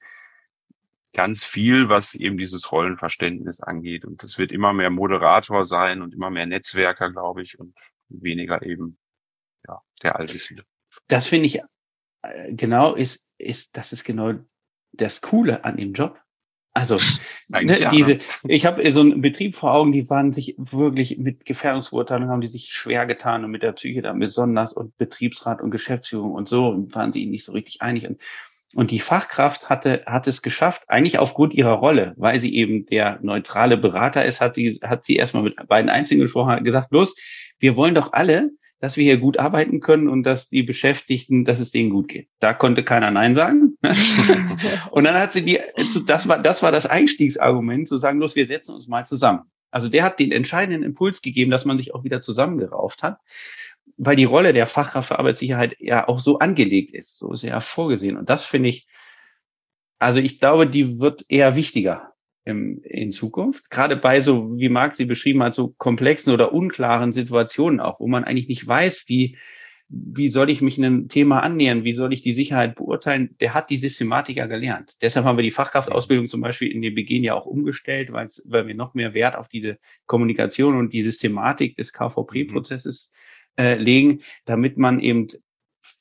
ganz 1.14 1.44
viel, 1.44 1.90
was 1.90 2.16
eben 2.16 2.38
dieses 2.38 2.72
Rollenverständnis 2.72 3.60
angeht. 3.60 4.06
Und 4.06 4.24
das 4.24 4.38
wird 4.38 4.52
immer 4.52 4.74
mehr 4.74 4.90
Moderator 4.90 5.66
sein 5.66 6.02
und 6.02 6.14
immer 6.14 6.30
mehr 6.30 6.46
Netzwerker, 6.46 7.12
glaube 7.12 7.42
ich, 7.42 7.60
und 7.60 7.76
weniger 8.08 8.62
eben 8.62 8.98
ja, 9.68 9.82
der 10.04 10.18
Allwissende. 10.18 10.64
Das 11.08 11.28
finde 11.28 11.48
ich 11.48 11.60
äh, 12.22 12.54
genau 12.54 12.96
ist 12.96 13.28
ist, 13.42 13.76
das 13.76 13.92
ist 13.92 14.04
genau 14.04 14.34
das 14.92 15.22
Coole 15.22 15.66
an 15.66 15.78
dem 15.78 15.94
Job. 15.94 16.21
Also 16.74 17.00
ne, 17.50 17.80
ja, 17.80 17.90
diese, 17.90 18.14
ne? 18.14 18.20
ich 18.48 18.66
habe 18.66 18.90
so 18.92 19.02
einen 19.02 19.22
Betrieb 19.22 19.56
vor 19.56 19.74
Augen, 19.74 19.92
die 19.92 20.10
waren 20.10 20.34
sich 20.34 20.56
wirklich 20.58 21.18
mit 21.18 21.46
Gefährdungsbeurteilung 21.46 22.30
haben 22.30 22.42
die 22.42 22.48
sich 22.48 22.72
schwer 22.72 23.06
getan 23.06 23.44
und 23.44 23.52
mit 23.52 23.64
der 23.64 23.74
Psyche 23.74 24.02
dann 24.02 24.20
besonders 24.20 24.74
und 24.74 24.98
Betriebsrat 24.98 25.62
und 25.62 25.72
Geschäftsführung 25.72 26.32
und 26.32 26.48
so 26.48 26.68
und 26.70 26.96
waren 26.96 27.12
sie 27.12 27.26
nicht 27.26 27.44
so 27.44 27.52
richtig 27.52 27.82
einig 27.82 28.08
und 28.08 28.22
und 28.74 28.90
die 28.92 29.00
Fachkraft 29.00 29.70
hatte 29.70 30.04
hat 30.06 30.28
es 30.28 30.42
geschafft, 30.42 30.84
eigentlich 30.88 31.20
aufgrund 31.20 31.54
ihrer 31.54 31.74
Rolle, 31.74 32.14
weil 32.16 32.40
sie 32.40 32.56
eben 32.56 32.86
der 32.86 33.20
neutrale 33.22 33.76
Berater 33.76 34.24
ist, 34.24 34.40
hat 34.40 34.56
sie 34.56 34.80
hat 34.82 35.04
sie 35.04 35.18
erstmal 35.18 35.44
mit 35.44 35.68
beiden 35.68 35.90
Einzigen 35.90 36.22
gesprochen, 36.22 36.52
hat 36.52 36.64
gesagt, 36.64 36.88
los, 36.92 37.16
wir 37.60 37.76
wollen 37.76 37.96
doch 37.96 38.14
alle 38.14 38.52
dass 38.82 38.98
wir 38.98 39.04
hier 39.04 39.18
gut 39.18 39.38
arbeiten 39.38 39.80
können 39.80 40.10
und 40.10 40.24
dass 40.24 40.50
die 40.50 40.64
Beschäftigten, 40.64 41.46
dass 41.46 41.60
es 41.60 41.72
denen 41.72 41.92
gut 41.92 42.08
geht. 42.08 42.28
Da 42.40 42.54
konnte 42.54 42.84
keiner 42.84 43.12
Nein 43.12 43.36
sagen. 43.36 43.78
und 44.92 45.04
dann 45.04 45.14
hat 45.14 45.34
sie 45.34 45.46
die, 45.46 45.60
das 46.08 46.28
war, 46.28 46.40
das 46.40 46.64
war 46.64 46.72
das 46.72 46.88
Einstiegsargument, 46.88 47.88
zu 47.88 47.98
sagen, 47.98 48.20
los, 48.20 48.36
wir 48.36 48.48
setzen 48.48 48.74
uns 48.74 48.88
mal 48.88 49.06
zusammen. 49.06 49.44
Also 49.70 49.88
der 49.88 50.04
hat 50.04 50.20
den 50.20 50.32
entscheidenden 50.32 50.82
Impuls 50.82 51.22
gegeben, 51.22 51.52
dass 51.52 51.64
man 51.64 51.78
sich 51.78 51.94
auch 51.94 52.04
wieder 52.04 52.22
zusammengerauft 52.22 53.04
hat, 53.04 53.20
weil 53.98 54.16
die 54.16 54.26
Rolle 54.26 54.52
der 54.52 54.66
Fachkraft 54.66 55.10
für 55.10 55.20
Arbeitssicherheit 55.20 55.76
ja 55.80 56.08
auch 56.08 56.20
so 56.20 56.40
angelegt 56.40 56.92
ist, 56.92 57.20
so 57.20 57.32
ist 57.32 57.44
ja 57.44 57.60
vorgesehen. 57.60 58.18
Und 58.18 58.32
das 58.32 58.46
finde 58.46 58.70
ich, 58.70 58.88
also 60.00 60.20
ich 60.20 60.40
glaube, 60.40 60.66
die 60.66 61.00
wird 61.00 61.24
eher 61.30 61.56
wichtiger 61.56 62.11
im, 62.46 62.82
in 62.84 63.12
Zukunft. 63.12 63.70
Gerade 63.70 63.96
bei 63.96 64.22
so, 64.22 64.58
wie 64.58 64.70
Marc 64.70 64.96
sie 64.96 65.06
beschrieben 65.06 65.44
hat, 65.44 65.54
so 65.54 65.70
komplexen 65.78 66.34
oder 66.34 66.54
unklaren 66.54 67.14
Situationen 67.14 67.80
auch, 67.80 68.00
wo 68.00 68.08
man 68.08 68.24
eigentlich 68.24 68.48
nicht 68.48 68.68
weiß, 68.68 69.06
wie, 69.08 69.38
wie 69.90 70.30
soll 70.30 70.50
ich 70.50 70.62
mich 70.62 70.78
einem 70.78 71.08
Thema 71.08 71.42
annähern, 71.42 71.84
wie 71.84 71.94
soll 71.94 72.14
ich 72.14 72.22
die 72.22 72.34
Sicherheit 72.34 72.76
beurteilen, 72.76 73.36
der 73.42 73.54
hat 73.54 73.70
die 73.70 73.78
Systematik 73.78 74.38
ja 74.38 74.48
gelernt. 74.48 74.94
Deshalb 75.02 75.26
haben 75.26 75.38
wir 75.38 75.44
die 75.44 75.52
Fachkraftausbildung 75.52 76.30
zum 76.30 76.42
Beispiel 76.42 76.72
in 76.72 76.82
den 76.82 76.96
Beginn 76.96 77.24
ja 77.24 77.36
auch 77.36 77.46
umgestellt, 77.46 78.12
weil 78.12 78.68
wir 78.68 78.76
noch 78.76 78.94
mehr 78.94 79.14
Wert 79.14 79.36
auf 79.36 79.50
diese 79.50 79.78
Kommunikation 80.06 80.78
und 80.78 80.94
die 80.94 81.02
Systematik 81.02 81.76
des 81.76 81.94
KVP-Prozesses 81.94 83.12
äh, 83.58 83.76
legen, 83.76 84.22
damit 84.46 84.78
man 84.78 85.00
eben 85.00 85.28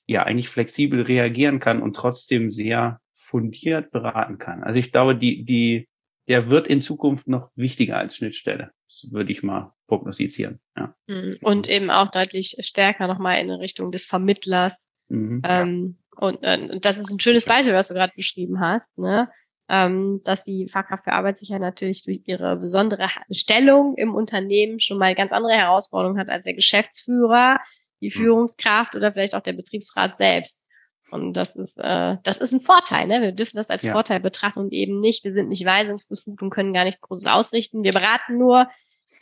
ja 0.07 0.23
eigentlich 0.23 0.49
flexibel 0.49 1.03
reagieren 1.03 1.59
kann 1.59 1.83
und 1.83 1.97
trotzdem 1.97 2.51
sehr 2.51 3.01
fundiert 3.15 3.91
beraten 3.91 4.39
kann. 4.39 4.63
Also 4.63 4.79
ich 4.79 4.93
glaube, 4.93 5.17
die, 5.17 5.45
die, 5.45 5.89
der 6.29 6.49
wird 6.49 6.67
in 6.67 6.81
Zukunft 6.81 7.29
noch 7.29 7.51
wichtiger 7.57 7.99
als 7.99 8.17
Schnittstelle. 8.17 8.71
Würde 9.11 9.33
ich 9.33 9.43
mal 9.43 9.73
prognostizieren. 9.87 10.61
Ja. 10.77 10.95
Mhm. 11.07 11.37
Und 11.43 11.69
eben 11.69 11.91
auch 11.91 12.11
deutlich 12.11 12.57
stärker 12.61 13.07
nochmal 13.07 13.41
in 13.41 13.51
Richtung 13.51 13.93
des 13.93 14.07
Vermittlers. 14.07 14.89
Mhm, 15.09 15.43
ähm, 15.45 15.99
ja. 16.21 16.29
und, 16.29 16.43
äh, 16.43 16.79
das 16.81 16.99
ist 16.99 17.11
ein 17.11 17.21
schönes 17.21 17.45
Beispiel, 17.45 17.75
was 17.75 17.89
du 17.89 17.95
gerade 17.95 18.13
beschrieben 18.15 18.61
hast, 18.61 18.97
ne? 18.99 19.29
Ähm, 19.69 20.21
dass 20.25 20.43
die 20.43 20.67
Fachkraft 20.67 21.05
für 21.05 21.13
Arbeitssicherheit 21.13 21.63
natürlich 21.63 22.05
durch 22.05 22.23
ihre 22.27 22.57
besondere 22.57 23.09
Stellung 23.31 23.97
im 23.97 24.17
Unternehmen 24.17 24.81
schon 24.81 24.99
mal 24.99 25.15
ganz 25.15 25.31
andere 25.31 25.53
Herausforderungen 25.53 26.19
hat 26.19 26.29
als 26.29 26.45
der 26.45 26.55
Geschäftsführer, 26.55 27.61
die 28.01 28.09
mhm. 28.09 28.13
Führungskraft 28.13 28.97
oder 28.97 29.13
vielleicht 29.13 29.37
auch 29.37 29.43
der 29.43 29.53
Betriebsrat 29.53 30.17
selbst. 30.17 30.61
Und 31.11 31.35
das 31.35 31.57
ist, 31.57 31.79
äh, 31.79 32.17
das 32.23 32.37
ist 32.37 32.53
ein 32.53 32.61
Vorteil, 32.61 33.07
ne? 33.07 33.21
Wir 33.21 33.33
dürfen 33.33 33.57
das 33.57 33.71
als 33.71 33.83
ja. 33.83 33.93
Vorteil 33.93 34.21
betrachten 34.21 34.61
und 34.61 34.73
eben 34.73 35.01
nicht, 35.01 35.25
wir 35.25 35.33
sind 35.33 35.49
nicht 35.49 35.65
weisungsbefugt 35.65 36.43
und 36.43 36.51
können 36.51 36.73
gar 36.73 36.85
nichts 36.85 37.01
Großes 37.01 37.27
ausrichten. 37.27 37.83
Wir 37.83 37.93
beraten 37.93 38.39
nur, 38.39 38.69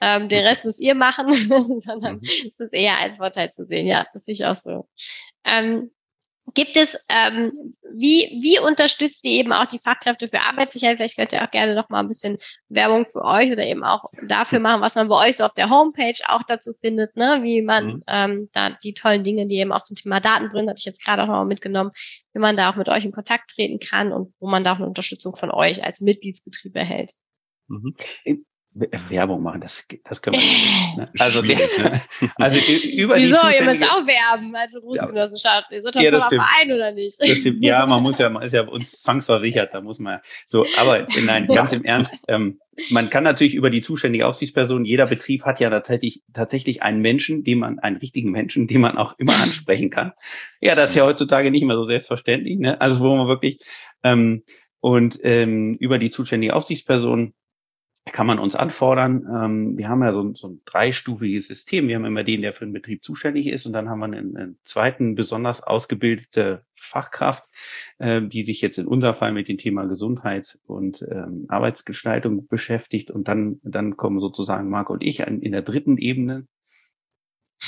ähm, 0.01 0.29
den 0.29 0.47
Rest 0.47 0.65
müsst 0.65 0.81
ihr 0.81 0.95
machen, 0.95 1.33
sondern 1.81 2.17
mhm. 2.17 2.21
es 2.23 2.61
ist 2.61 2.73
eher 2.73 2.99
als 2.99 3.17
Vorteil 3.17 3.51
zu 3.51 3.65
sehen. 3.67 3.87
Ja, 3.87 4.07
das 4.13 4.25
sehe 4.25 4.35
ich 4.35 4.45
auch 4.45 4.57
so. 4.57 4.89
Ähm, 5.45 5.91
Gibt 6.55 6.77
es, 6.77 6.97
ähm, 7.09 7.75
wie, 7.93 8.39
wie 8.43 8.59
unterstützt 8.59 9.25
ihr 9.25 9.41
eben 9.41 9.53
auch 9.53 9.67
die 9.67 9.79
Fachkräfte 9.79 10.29
für 10.29 10.41
Arbeitssicherheit? 10.41 10.97
Vielleicht 10.97 11.17
könnt 11.17 11.33
ihr 11.33 11.43
auch 11.43 11.51
gerne 11.51 11.75
noch 11.75 11.89
mal 11.89 12.01
ein 12.01 12.09
bisschen 12.09 12.39
Werbung 12.69 13.07
für 13.11 13.23
euch 13.23 13.51
oder 13.51 13.65
eben 13.65 13.85
auch 13.85 14.11
dafür 14.27 14.61
machen, 14.61 14.81
was 14.81 14.95
man 14.95 15.09
bei 15.09 15.29
euch 15.29 15.37
so 15.37 15.45
auf 15.45 15.55
der 15.55 15.71
Homepage 15.71 16.19
auch 16.29 16.43
dazu 16.43 16.73
findet, 16.81 17.17
ne? 17.17 17.41
wie 17.43 17.63
man 17.63 17.87
mhm. 17.87 18.05
ähm, 18.07 18.51
da 18.53 18.71
die 18.71 18.95
tollen 18.95 19.25
Dinge, 19.25 19.47
die 19.47 19.57
eben 19.57 19.73
auch 19.73 19.83
zum 19.83 19.97
Thema 19.97 20.21
Datenbrillen, 20.21 20.69
hatte 20.69 20.81
ich 20.81 20.87
jetzt 20.87 21.03
gerade 21.03 21.23
auch 21.23 21.27
noch 21.27 21.35
mal 21.35 21.45
mitgenommen, 21.45 21.91
wie 22.33 22.41
man 22.41 22.57
da 22.57 22.71
auch 22.71 22.77
mit 22.77 22.89
euch 22.89 23.05
in 23.05 23.13
Kontakt 23.13 23.51
treten 23.51 23.79
kann 23.79 24.13
und 24.13 24.33
wo 24.39 24.49
man 24.49 24.65
da 24.65 24.73
auch 24.73 24.79
eine 24.79 24.87
Unterstützung 24.87 25.37
von 25.37 25.51
euch 25.51 25.85
als 25.85 26.01
Mitgliedsbetrieb 26.01 26.77
erhält. 26.77 27.13
Mhm. 27.69 27.95
Werbung 28.75 29.43
machen, 29.43 29.61
das, 29.61 29.85
das 30.05 30.23
können 30.23 30.37
wir 30.37 30.43
nicht. 30.43 30.97
Ne? 30.97 31.11
Also, 31.19 31.43
ne? 31.43 31.57
also 32.37 32.59
über 32.59 33.17
Wieso? 33.17 33.37
Ihr 33.49 33.65
müsst 33.65 33.83
auch 33.83 34.07
werben, 34.07 34.55
also 34.55 34.81
Berufsgenossenschaft. 34.81 35.73
Ihr 35.73 35.81
seid 35.81 35.97
doch 35.97 36.03
ja, 36.03 36.21
Verein 36.21 36.73
oder 36.73 36.93
nicht? 36.93 37.15
Stimmt, 37.15 37.65
ja, 37.65 37.85
man 37.87 38.03
muss 38.03 38.19
ja, 38.19 38.29
man 38.29 38.43
ist 38.43 38.53
ja 38.53 38.63
uns 38.63 39.03
zwangsversichert, 39.03 39.75
da 39.75 39.81
muss 39.81 39.99
man 39.99 40.15
ja 40.15 40.23
so, 40.47 40.67
aber 40.77 41.07
nein, 41.25 41.47
ganz 41.47 41.73
im 41.73 41.85
Ernst, 41.85 42.17
ähm, 42.29 42.61
man 42.91 43.09
kann 43.09 43.25
natürlich 43.25 43.55
über 43.55 43.71
die 43.71 43.81
zuständige 43.81 44.27
Aufsichtsperson, 44.27 44.85
jeder 44.85 45.07
Betrieb 45.07 45.45
hat 45.45 45.59
ja 45.59 45.71
tatsächlich, 45.71 46.23
tatsächlich 46.33 46.83
einen 46.83 47.01
Menschen, 47.01 47.43
den 47.43 47.59
man, 47.59 47.79
einen 47.81 47.97
richtigen 47.97 48.31
Menschen, 48.31 48.69
den 48.69 48.81
man 48.81 48.97
auch 48.97 49.19
immer 49.19 49.37
ansprechen 49.43 49.91
kann. 49.91 50.13
Ja, 50.61 50.75
das 50.75 50.91
ist 50.91 50.97
ja 50.97 51.05
heutzutage 51.05 51.51
nicht 51.51 51.65
mehr 51.65 51.77
so 51.77 51.85
selbstverständlich, 51.85 52.59
ne? 52.59 52.81
Also 52.81 53.01
wo 53.01 53.17
man 53.17 53.27
wirklich, 53.27 53.61
ähm, 54.05 54.45
und 54.81 55.19
ähm, 55.25 55.77
über 55.81 55.99
die 55.99 56.11
zuständige 56.11 56.55
Aufsichtsperson 56.55 57.35
kann 58.13 58.27
man 58.27 58.39
uns 58.39 58.57
anfordern. 58.57 59.27
Ähm, 59.29 59.79
wir 59.79 59.89
haben 59.89 60.03
ja 60.03 60.13
so, 60.13 60.35
so 60.35 60.49
ein 60.49 60.61
dreistufiges 60.65 61.47
System. 61.47 61.89
Wir 61.89 61.97
haben 61.97 62.05
immer 62.05 62.25
den, 62.25 62.43
der 62.43 62.53
für 62.53 62.65
den 62.65 62.73
Betrieb 62.73 63.05
zuständig 63.05 63.47
ist, 63.47 63.67
und 63.67 63.73
dann 63.73 63.89
haben 63.89 64.01
wir 64.01 64.07
einen, 64.07 64.37
einen 64.37 64.59
zweiten 64.65 65.15
besonders 65.15 65.63
ausgebildete 65.63 66.65
Fachkraft, 66.73 67.45
äh, 67.99 68.23
die 68.23 68.45
sich 68.45 68.61
jetzt 68.61 68.79
in 68.79 68.87
unserem 68.87 69.15
Fall 69.15 69.33
mit 69.33 69.49
dem 69.49 69.59
Thema 69.59 69.85
Gesundheit 69.85 70.59
und 70.67 71.03
ähm, 71.11 71.47
Arbeitsgestaltung 71.49 72.47
beschäftigt. 72.49 73.11
Und 73.11 73.29
dann, 73.29 73.61
dann 73.63 73.97
kommen 73.97 74.21
sozusagen 74.21 74.69
Marc 74.69 74.91
und 74.91 75.03
ich 75.03 75.21
in 75.21 75.53
der 75.53 75.63
dritten 75.63 75.99
Ebene 75.99 76.47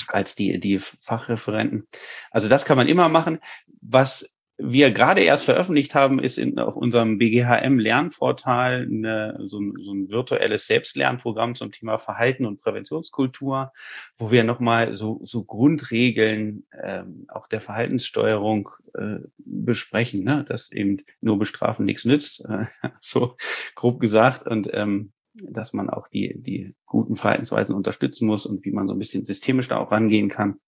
als 0.06 0.34
die, 0.34 0.60
die 0.60 0.78
Fachreferenten. 0.78 1.86
Also 2.30 2.48
das 2.48 2.64
kann 2.64 2.76
man 2.76 2.88
immer 2.88 3.08
machen. 3.08 3.40
Was 3.80 4.28
wir 4.62 4.90
gerade 4.90 5.22
erst 5.22 5.46
veröffentlicht 5.46 5.94
haben, 5.94 6.18
ist 6.18 6.38
in, 6.38 6.58
auf 6.58 6.76
unserem 6.76 7.18
BGHM 7.18 7.78
Lernportal 7.78 8.86
eine, 8.90 9.38
so, 9.46 9.58
ein, 9.58 9.74
so 9.78 9.92
ein 9.92 10.08
virtuelles 10.08 10.66
Selbstlernprogramm 10.66 11.54
zum 11.54 11.72
Thema 11.72 11.98
Verhalten 11.98 12.46
und 12.46 12.60
Präventionskultur, 12.60 13.72
wo 14.18 14.30
wir 14.30 14.44
nochmal 14.44 14.94
so, 14.94 15.20
so 15.24 15.44
Grundregeln 15.44 16.66
ähm, 16.82 17.24
auch 17.28 17.48
der 17.48 17.60
Verhaltenssteuerung 17.60 18.70
äh, 18.94 19.18
besprechen, 19.38 20.24
ne? 20.24 20.44
dass 20.46 20.70
eben 20.70 21.02
nur 21.20 21.38
bestrafen 21.38 21.86
nichts 21.86 22.04
nützt, 22.04 22.44
äh, 22.44 22.66
so 23.00 23.36
grob 23.74 24.00
gesagt, 24.00 24.46
und 24.46 24.68
ähm, 24.72 25.12
dass 25.34 25.72
man 25.72 25.88
auch 25.90 26.08
die, 26.08 26.34
die 26.40 26.74
guten 26.86 27.16
Verhaltensweisen 27.16 27.74
unterstützen 27.74 28.26
muss 28.26 28.46
und 28.46 28.64
wie 28.64 28.72
man 28.72 28.88
so 28.88 28.94
ein 28.94 28.98
bisschen 28.98 29.24
systemisch 29.24 29.68
da 29.68 29.78
auch 29.78 29.92
rangehen 29.92 30.28
kann. 30.28 30.58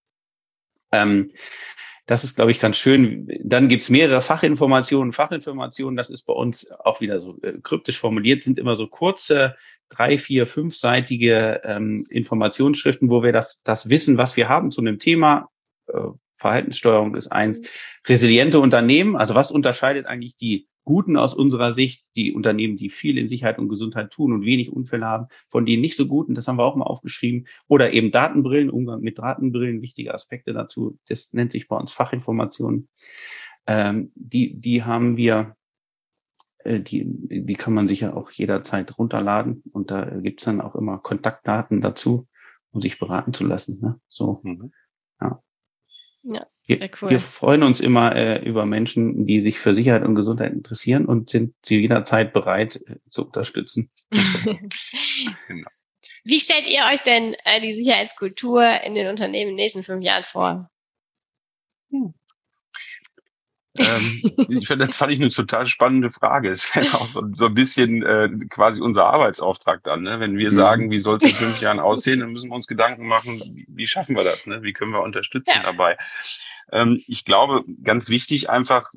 Ähm, 0.92 1.28
das 2.06 2.24
ist, 2.24 2.36
glaube 2.36 2.50
ich, 2.50 2.60
ganz 2.60 2.76
schön. 2.76 3.28
Dann 3.44 3.68
gibt's 3.68 3.88
mehrere 3.88 4.20
Fachinformationen. 4.20 5.12
Fachinformationen, 5.12 5.96
das 5.96 6.10
ist 6.10 6.24
bei 6.24 6.32
uns 6.32 6.70
auch 6.70 7.00
wieder 7.00 7.20
so 7.20 7.38
äh, 7.42 7.58
kryptisch 7.62 7.98
formuliert, 7.98 8.42
sind 8.42 8.58
immer 8.58 8.74
so 8.74 8.88
kurze, 8.88 9.56
drei, 9.88 10.18
vier, 10.18 10.46
fünfseitige 10.46 11.60
ähm, 11.64 12.04
Informationsschriften, 12.10 13.10
wo 13.10 13.22
wir 13.22 13.32
das, 13.32 13.60
das 13.62 13.88
Wissen, 13.88 14.16
was 14.16 14.36
wir 14.36 14.48
haben 14.48 14.70
zu 14.70 14.80
einem 14.80 14.98
Thema, 14.98 15.48
äh, 15.86 15.98
Verhaltenssteuerung 16.34 17.14
ist 17.14 17.30
eins, 17.30 17.62
resiliente 18.06 18.58
Unternehmen, 18.58 19.16
also 19.16 19.34
was 19.36 19.52
unterscheidet 19.52 20.06
eigentlich 20.06 20.36
die 20.36 20.66
guten 20.84 21.16
aus 21.16 21.34
unserer 21.34 21.72
Sicht, 21.72 22.04
die 22.16 22.32
Unternehmen, 22.32 22.76
die 22.76 22.90
viel 22.90 23.18
in 23.18 23.28
Sicherheit 23.28 23.58
und 23.58 23.68
Gesundheit 23.68 24.10
tun 24.10 24.32
und 24.32 24.44
wenig 24.44 24.72
Unfälle 24.72 25.06
haben, 25.06 25.26
von 25.48 25.66
denen 25.66 25.80
nicht 25.80 25.96
so 25.96 26.06
guten, 26.06 26.34
das 26.34 26.48
haben 26.48 26.58
wir 26.58 26.64
auch 26.64 26.76
mal 26.76 26.84
aufgeschrieben, 26.84 27.46
oder 27.68 27.92
eben 27.92 28.10
Datenbrillen, 28.10 28.70
Umgang 28.70 29.00
mit 29.00 29.18
Datenbrillen, 29.18 29.82
wichtige 29.82 30.14
Aspekte 30.14 30.52
dazu, 30.52 30.98
das 31.08 31.32
nennt 31.32 31.52
sich 31.52 31.68
bei 31.68 31.76
uns 31.76 31.92
Fachinformationen. 31.92 32.88
Ähm, 33.66 34.10
die, 34.14 34.58
die 34.58 34.82
haben 34.82 35.16
wir, 35.16 35.56
äh, 36.64 36.80
die, 36.80 37.04
die 37.06 37.54
kann 37.54 37.74
man 37.74 37.86
sicher 37.86 38.16
auch 38.16 38.30
jederzeit 38.30 38.98
runterladen 38.98 39.62
und 39.72 39.90
da 39.90 40.04
gibt's 40.20 40.44
dann 40.44 40.60
auch 40.60 40.74
immer 40.74 40.98
Kontaktdaten 40.98 41.80
dazu, 41.80 42.26
um 42.72 42.80
sich 42.80 42.98
beraten 42.98 43.32
zu 43.32 43.44
lassen. 43.44 43.80
Ne? 43.80 44.00
So, 44.08 44.40
mhm. 44.42 44.72
ja. 45.20 45.42
Ja, 46.24 46.46
wir, 46.66 46.90
cool. 47.00 47.10
wir 47.10 47.18
freuen 47.18 47.62
uns 47.62 47.80
immer 47.80 48.14
äh, 48.14 48.44
über 48.44 48.66
Menschen, 48.66 49.26
die 49.26 49.42
sich 49.42 49.58
für 49.58 49.74
Sicherheit 49.74 50.04
und 50.04 50.14
Gesundheit 50.14 50.52
interessieren 50.52 51.06
und 51.06 51.28
sind 51.30 51.54
zu 51.62 51.74
jeder 51.74 52.04
Zeit 52.04 52.32
bereit 52.32 52.76
äh, 52.86 52.96
zu 53.08 53.26
unterstützen. 53.26 53.90
genau. 54.10 55.66
Wie 56.24 56.40
stellt 56.40 56.68
ihr 56.68 56.84
euch 56.92 57.00
denn 57.00 57.34
äh, 57.44 57.60
die 57.60 57.76
Sicherheitskultur 57.76 58.64
in 58.82 58.94
den 58.94 59.08
Unternehmen 59.08 59.50
in 59.50 59.56
den 59.56 59.64
nächsten 59.64 59.82
fünf 59.82 60.04
Jahren 60.04 60.24
vor? 60.24 60.70
Hm. 61.90 62.14
Ähm, 63.78 64.22
ich 64.48 64.66
finde, 64.66 64.86
das 64.86 64.96
fand 64.96 65.12
ich 65.12 65.20
eine 65.20 65.30
total 65.30 65.66
spannende 65.66 66.10
Frage. 66.10 66.50
Es 66.50 66.74
wäre 66.74 67.00
auch 67.00 67.06
so, 67.06 67.22
so 67.34 67.46
ein 67.46 67.54
bisschen 67.54 68.02
äh, 68.02 68.28
quasi 68.50 68.82
unser 68.82 69.06
Arbeitsauftrag 69.06 69.82
dann. 69.84 70.02
Ne? 70.02 70.20
Wenn 70.20 70.36
wir 70.36 70.50
mhm. 70.50 70.54
sagen, 70.54 70.90
wie 70.90 70.98
soll 70.98 71.16
es 71.16 71.24
in 71.24 71.34
fünf 71.34 71.60
Jahren 71.60 71.80
aussehen, 71.80 72.20
dann 72.20 72.32
müssen 72.32 72.50
wir 72.50 72.54
uns 72.54 72.66
Gedanken 72.66 73.06
machen, 73.06 73.40
wie, 73.40 73.66
wie 73.68 73.86
schaffen 73.86 74.14
wir 74.14 74.24
das? 74.24 74.46
Ne? 74.46 74.62
Wie 74.62 74.72
können 74.72 74.92
wir 74.92 75.02
unterstützen 75.02 75.54
ja. 75.56 75.62
dabei? 75.62 75.96
Ähm, 76.70 77.02
ich 77.06 77.24
glaube, 77.24 77.64
ganz 77.82 78.10
wichtig 78.10 78.50
einfach, 78.50 78.92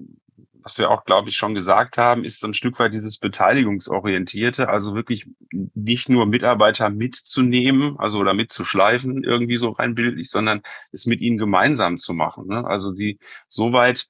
was 0.65 0.77
wir 0.79 0.89
auch, 0.89 1.05
glaube 1.05 1.29
ich, 1.29 1.37
schon 1.37 1.53
gesagt 1.53 1.97
haben, 1.97 2.25
ist 2.25 2.39
so 2.39 2.47
ein 2.47 2.55
Stück 2.55 2.79
weit 2.79 2.93
dieses 2.93 3.19
Beteiligungsorientierte, 3.19 4.67
also 4.67 4.95
wirklich 4.95 5.27
nicht 5.51 6.09
nur 6.09 6.25
Mitarbeiter 6.25 6.89
mitzunehmen, 6.89 7.97
also 7.99 8.17
oder 8.17 8.33
mitzuschleifen, 8.33 9.23
irgendwie 9.23 9.57
so 9.57 9.69
rein 9.69 9.93
bildlich, 9.93 10.29
sondern 10.29 10.63
es 10.91 11.05
mit 11.05 11.21
ihnen 11.21 11.37
gemeinsam 11.37 11.97
zu 11.97 12.13
machen. 12.13 12.47
Ne? 12.47 12.65
Also 12.65 12.91
die 12.91 13.19
soweit 13.47 14.09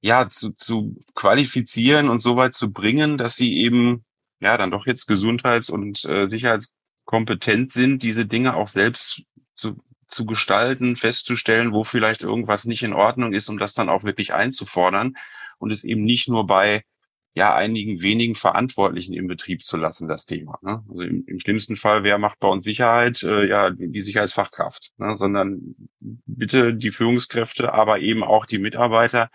ja 0.00 0.28
zu, 0.28 0.52
zu 0.52 0.96
qualifizieren 1.14 2.08
und 2.08 2.20
soweit 2.20 2.54
zu 2.54 2.72
bringen, 2.72 3.18
dass 3.18 3.36
sie 3.36 3.54
eben 3.58 4.04
ja 4.40 4.56
dann 4.56 4.70
doch 4.70 4.86
jetzt 4.86 5.06
gesundheits- 5.06 5.70
und 5.70 6.04
äh, 6.04 6.26
sicherheitskompetent 6.26 7.70
sind, 7.70 8.02
diese 8.02 8.26
Dinge 8.26 8.54
auch 8.54 8.68
selbst 8.68 9.22
zu 9.54 9.76
zu 10.10 10.26
gestalten, 10.26 10.96
festzustellen, 10.96 11.72
wo 11.72 11.84
vielleicht 11.84 12.22
irgendwas 12.22 12.64
nicht 12.64 12.82
in 12.82 12.92
Ordnung 12.92 13.32
ist, 13.32 13.48
um 13.48 13.58
das 13.58 13.74
dann 13.74 13.88
auch 13.88 14.04
wirklich 14.04 14.34
einzufordern 14.34 15.16
und 15.58 15.70
es 15.70 15.84
eben 15.84 16.02
nicht 16.02 16.28
nur 16.28 16.46
bei 16.46 16.84
ja 17.32 17.54
einigen 17.54 18.02
wenigen 18.02 18.34
Verantwortlichen 18.34 19.14
im 19.14 19.28
Betrieb 19.28 19.62
zu 19.62 19.76
lassen, 19.76 20.08
das 20.08 20.26
Thema. 20.26 20.58
Ne? 20.62 20.82
Also 20.88 21.04
im, 21.04 21.24
im, 21.26 21.38
schlimmsten 21.38 21.76
Fall, 21.76 22.02
wer 22.02 22.18
macht 22.18 22.40
bei 22.40 22.48
uns 22.48 22.64
Sicherheit? 22.64 23.22
Äh, 23.22 23.46
ja, 23.46 23.70
die, 23.70 23.88
die 23.92 24.00
Sicherheitsfachkraft, 24.00 24.90
ne? 24.98 25.16
sondern 25.16 25.76
bitte 26.00 26.74
die 26.74 26.90
Führungskräfte, 26.90 27.72
aber 27.72 28.00
eben 28.00 28.24
auch 28.24 28.46
die 28.46 28.58
Mitarbeiter, 28.58 29.30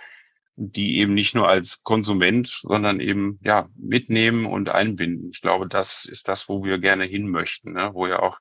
die 0.58 0.98
eben 1.00 1.14
nicht 1.14 1.36
nur 1.36 1.50
als 1.50 1.84
Konsument, 1.84 2.48
sondern 2.48 3.00
eben 3.00 3.40
ja 3.44 3.70
mitnehmen 3.76 4.46
und 4.46 4.70
einbinden. 4.70 5.30
Ich 5.32 5.42
glaube, 5.42 5.68
das 5.68 6.06
ist 6.06 6.28
das, 6.28 6.48
wo 6.48 6.64
wir 6.64 6.80
gerne 6.80 7.06
hin 7.06 7.30
möchten, 7.30 7.74
ne? 7.74 7.92
wo 7.94 8.08
ja 8.08 8.20
auch 8.20 8.40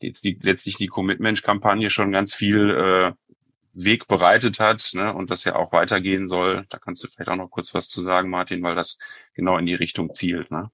jetzt 0.00 0.24
die, 0.24 0.38
letztlich 0.40 0.76
die 0.76 0.88
Commitment-Kampagne 0.88 1.88
schon 1.88 2.10
ganz 2.10 2.34
viel 2.34 2.70
äh, 2.70 3.12
Weg 3.74 4.06
bereitet 4.06 4.60
hat 4.60 4.90
ne, 4.92 5.14
und 5.14 5.30
das 5.30 5.44
ja 5.44 5.56
auch 5.56 5.72
weitergehen 5.72 6.28
soll. 6.28 6.66
Da 6.68 6.78
kannst 6.78 7.02
du 7.02 7.08
vielleicht 7.08 7.30
auch 7.30 7.36
noch 7.36 7.48
kurz 7.48 7.72
was 7.72 7.88
zu 7.88 8.02
sagen, 8.02 8.28
Martin, 8.28 8.62
weil 8.62 8.74
das 8.74 8.98
genau 9.34 9.56
in 9.56 9.64
die 9.64 9.74
Richtung 9.74 10.12
zielt. 10.12 10.50
Ne? 10.50 10.70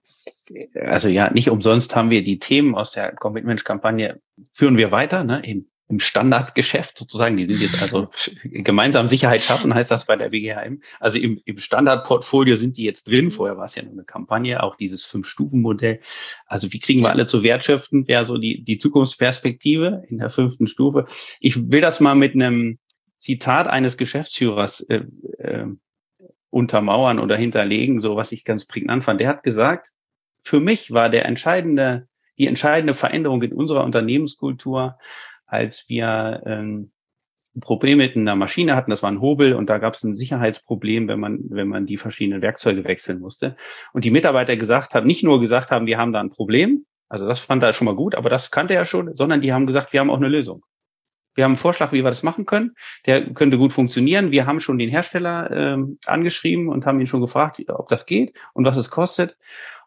Also 0.74 1.08
ja, 1.08 1.30
nicht 1.30 1.50
umsonst 1.50 1.94
haben 1.94 2.10
wir 2.10 2.24
die 2.24 2.40
Themen 2.40 2.74
aus 2.74 2.92
der 2.92 3.14
Commitment-Kampagne, 3.14 4.20
führen 4.52 4.76
wir 4.76 4.90
weiter, 4.90 5.22
ne, 5.22 5.40
in 5.44 5.68
im 5.88 6.00
Standardgeschäft 6.00 6.98
sozusagen. 6.98 7.36
Die 7.36 7.46
sind 7.46 7.62
jetzt 7.62 7.78
also 7.82 8.08
gemeinsam 8.44 9.08
Sicherheit 9.08 9.42
schaffen, 9.42 9.74
heißt 9.74 9.90
das 9.90 10.04
bei 10.06 10.16
der 10.16 10.28
BGHM. 10.28 10.80
Also 11.00 11.18
im, 11.18 11.40
im 11.44 11.58
Standardportfolio 11.58 12.56
sind 12.56 12.76
die 12.76 12.84
jetzt 12.84 13.08
drin. 13.08 13.30
Vorher 13.30 13.56
war 13.56 13.64
es 13.64 13.74
ja 13.74 13.82
nur 13.82 13.92
eine 13.92 14.04
Kampagne, 14.04 14.62
auch 14.62 14.76
dieses 14.76 15.04
Fünf-Stufen-Modell. 15.06 16.00
Also 16.46 16.72
wie 16.72 16.78
kriegen 16.78 17.00
wir 17.02 17.10
alle 17.10 17.26
zu 17.26 17.42
wertschöpfen, 17.42 18.06
wäre 18.06 18.24
so 18.24 18.38
die, 18.38 18.62
die 18.62 18.78
Zukunftsperspektive 18.78 20.04
in 20.08 20.18
der 20.18 20.30
fünften 20.30 20.66
Stufe. 20.66 21.06
Ich 21.40 21.70
will 21.70 21.80
das 21.80 22.00
mal 22.00 22.14
mit 22.14 22.34
einem 22.34 22.78
Zitat 23.16 23.66
eines 23.66 23.96
Geschäftsführers 23.96 24.80
äh, 24.82 25.02
äh, 25.38 25.66
untermauern 26.50 27.18
oder 27.18 27.36
hinterlegen, 27.36 28.00
so 28.00 28.16
was 28.16 28.32
ich 28.32 28.44
ganz 28.44 28.64
prägnant 28.64 29.04
fand. 29.04 29.20
Der 29.20 29.28
hat 29.28 29.42
gesagt, 29.42 29.90
für 30.42 30.60
mich 30.60 30.92
war 30.92 31.10
der 31.10 31.26
entscheidende, 31.26 32.08
die 32.38 32.46
entscheidende 32.46 32.94
Veränderung 32.94 33.42
in 33.42 33.52
unserer 33.52 33.84
Unternehmenskultur 33.84 34.96
als 35.48 35.88
wir 35.88 36.42
ähm, 36.46 36.92
ein 37.56 37.60
Problem 37.60 37.98
mit 37.98 38.16
einer 38.16 38.36
Maschine 38.36 38.76
hatten, 38.76 38.90
das 38.90 39.02
war 39.02 39.10
ein 39.10 39.20
Hobel 39.20 39.54
und 39.54 39.68
da 39.68 39.78
gab 39.78 39.94
es 39.94 40.04
ein 40.04 40.14
Sicherheitsproblem, 40.14 41.08
wenn 41.08 41.18
man, 41.18 41.40
wenn 41.48 41.68
man 41.68 41.86
die 41.86 41.96
verschiedenen 41.96 42.42
Werkzeuge 42.42 42.84
wechseln 42.84 43.18
musste. 43.18 43.56
Und 43.92 44.04
die 44.04 44.10
Mitarbeiter 44.10 44.56
gesagt 44.56 44.94
haben, 44.94 45.06
nicht 45.06 45.24
nur 45.24 45.40
gesagt 45.40 45.70
haben, 45.70 45.86
wir 45.86 45.98
haben 45.98 46.12
da 46.12 46.20
ein 46.20 46.30
Problem, 46.30 46.84
also 47.08 47.26
das 47.26 47.40
fand 47.40 47.62
er 47.62 47.72
schon 47.72 47.86
mal 47.86 47.96
gut, 47.96 48.14
aber 48.14 48.30
das 48.30 48.50
kannte 48.50 48.74
er 48.74 48.84
schon, 48.84 49.14
sondern 49.14 49.40
die 49.40 49.52
haben 49.52 49.66
gesagt, 49.66 49.92
wir 49.92 50.00
haben 50.00 50.10
auch 50.10 50.18
eine 50.18 50.28
Lösung. 50.28 50.62
Wir 51.34 51.44
haben 51.44 51.52
einen 51.52 51.56
Vorschlag, 51.56 51.92
wie 51.92 52.02
wir 52.02 52.10
das 52.10 52.24
machen 52.24 52.46
können. 52.46 52.74
Der 53.06 53.32
könnte 53.32 53.58
gut 53.58 53.72
funktionieren. 53.72 54.32
Wir 54.32 54.46
haben 54.46 54.58
schon 54.58 54.76
den 54.76 54.90
Hersteller 54.90 55.50
ähm, 55.52 55.98
angeschrieben 56.04 56.68
und 56.68 56.84
haben 56.84 57.00
ihn 57.00 57.06
schon 57.06 57.20
gefragt, 57.20 57.62
ob 57.68 57.88
das 57.88 58.06
geht 58.06 58.36
und 58.54 58.64
was 58.64 58.76
es 58.76 58.90
kostet. 58.90 59.36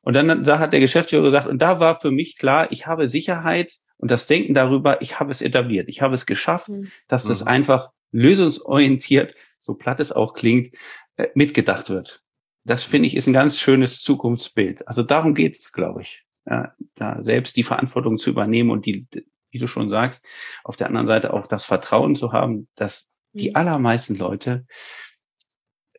Und 0.01 0.13
dann 0.13 0.47
hat 0.47 0.73
der 0.73 0.79
Geschäftsführer 0.79 1.23
gesagt, 1.23 1.47
und 1.47 1.61
da 1.61 1.79
war 1.79 1.99
für 1.99 2.09
mich 2.09 2.37
klar, 2.37 2.71
ich 2.71 2.87
habe 2.87 3.07
Sicherheit 3.07 3.73
und 4.01 4.09
das 4.09 4.27
Denken 4.27 4.53
darüber, 4.55 5.01
ich 5.01 5.19
habe 5.19 5.31
es 5.31 5.41
etabliert, 5.41 5.87
ich 5.87 6.01
habe 6.01 6.15
es 6.15 6.25
geschafft, 6.25 6.69
mhm. 6.69 6.91
dass 7.07 7.23
das 7.23 7.41
mhm. 7.41 7.47
einfach 7.47 7.91
lösungsorientiert, 8.11 9.35
so 9.59 9.75
platt 9.75 9.99
es 9.99 10.11
auch 10.11 10.33
klingt, 10.33 10.75
äh, 11.17 11.27
mitgedacht 11.35 11.89
wird. 11.89 12.23
Das 12.63 12.83
finde 12.83 13.07
ich 13.07 13.15
ist 13.15 13.27
ein 13.27 13.33
ganz 13.33 13.59
schönes 13.59 14.01
Zukunftsbild. 14.01 14.87
Also 14.87 15.03
darum 15.03 15.35
geht 15.35 15.55
es, 15.55 15.71
glaube 15.71 16.01
ich, 16.01 16.23
ja, 16.45 16.73
da 16.95 17.21
selbst 17.21 17.55
die 17.55 17.63
Verantwortung 17.63 18.17
zu 18.17 18.31
übernehmen 18.31 18.71
und 18.71 18.85
die, 18.85 19.07
wie 19.51 19.59
du 19.59 19.67
schon 19.67 19.89
sagst, 19.89 20.25
auf 20.63 20.75
der 20.75 20.87
anderen 20.87 21.07
Seite 21.07 21.33
auch 21.33 21.47
das 21.47 21.65
Vertrauen 21.65 22.15
zu 22.15 22.33
haben, 22.33 22.67
dass 22.75 23.07
die 23.33 23.51
mhm. 23.51 23.55
allermeisten 23.55 24.15
Leute 24.15 24.65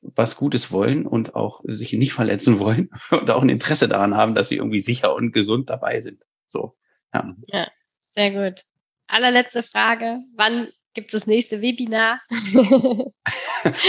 was 0.03 0.37
Gutes 0.37 0.73
wollen 0.73 1.07
und 1.07 1.37
auch 1.37 1.63
sich 1.65 1.93
nicht 1.93 2.13
verletzen 2.13 2.59
wollen 2.59 2.91
und 3.13 3.31
auch 3.31 3.43
ein 3.43 3.49
Interesse 3.49 3.89
daran 3.89 4.17
haben, 4.17 4.35
dass 4.35 4.49
sie 4.49 4.57
irgendwie 4.57 4.81
sicher 4.81 5.15
und 5.15 5.33
gesund 5.33 5.71
dabei 5.71 6.01
sind. 6.01 6.25
So. 6.49 6.77
Ja. 7.15 7.33
ja. 7.47 7.69
Sehr 8.15 8.31
gut. 8.31 8.63
Allerletzte 9.07 9.63
Frage. 9.63 10.21
Wann 10.37 10.69
gibt 10.95 11.13
es 11.13 11.21
das 11.21 11.27
nächste 11.27 11.61
Webinar? 11.61 12.21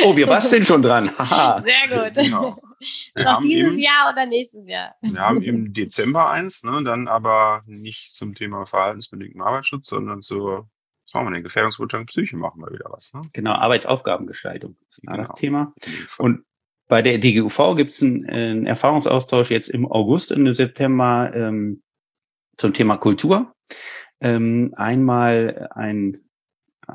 oh, 0.04 0.16
wir 0.16 0.28
basteln 0.28 0.64
schon 0.64 0.82
dran. 0.82 1.12
Sehr 1.64 1.88
gut. 1.90 2.16
Genau. 2.16 2.58
Noch 3.16 3.40
dieses 3.42 3.74
im, 3.74 3.80
Jahr 3.80 4.12
oder 4.12 4.26
nächstes 4.26 4.68
Jahr? 4.68 4.96
Wir 5.02 5.20
haben 5.20 5.42
im 5.42 5.74
Dezember 5.74 6.30
eins, 6.30 6.64
ne, 6.64 6.82
dann 6.84 7.08
aber 7.08 7.64
nicht 7.66 8.14
zum 8.14 8.36
Thema 8.36 8.66
verhaltensbedingten 8.66 9.42
Arbeitsschutz, 9.42 9.88
sondern 9.88 10.22
zur 10.22 10.70
was 11.06 11.14
machen 11.14 11.28
wir 11.28 11.36
denn? 11.36 11.44
Gefährdungsbeurteilung 11.44 12.06
Psyche 12.08 12.38
machen 12.38 12.62
wir 12.62 12.72
wieder 12.72 12.90
was. 12.90 13.14
Ne? 13.14 13.22
Genau, 13.34 13.52
Arbeitsaufgabengestaltung 13.52 14.78
ist 14.90 15.02
genau. 15.02 15.18
das 15.18 15.30
Thema. 15.34 15.74
Und 16.18 16.44
bei 16.88 17.02
der 17.02 17.18
DGUV 17.18 17.76
gibt 17.76 17.92
es 17.92 18.02
einen, 18.02 18.28
einen, 18.30 18.66
Erfahrungsaustausch 18.66 19.52
jetzt 19.52 19.70
im 19.70 19.90
August 19.90 20.32
und 20.32 20.46
im 20.46 20.54
September 20.54 21.32
ähm, 21.36 21.84
zum 22.58 22.74
Thema 22.74 22.98
Kultur 22.98 23.54
ähm, 24.24 24.74
einmal 24.76 25.70
ein 25.72 26.20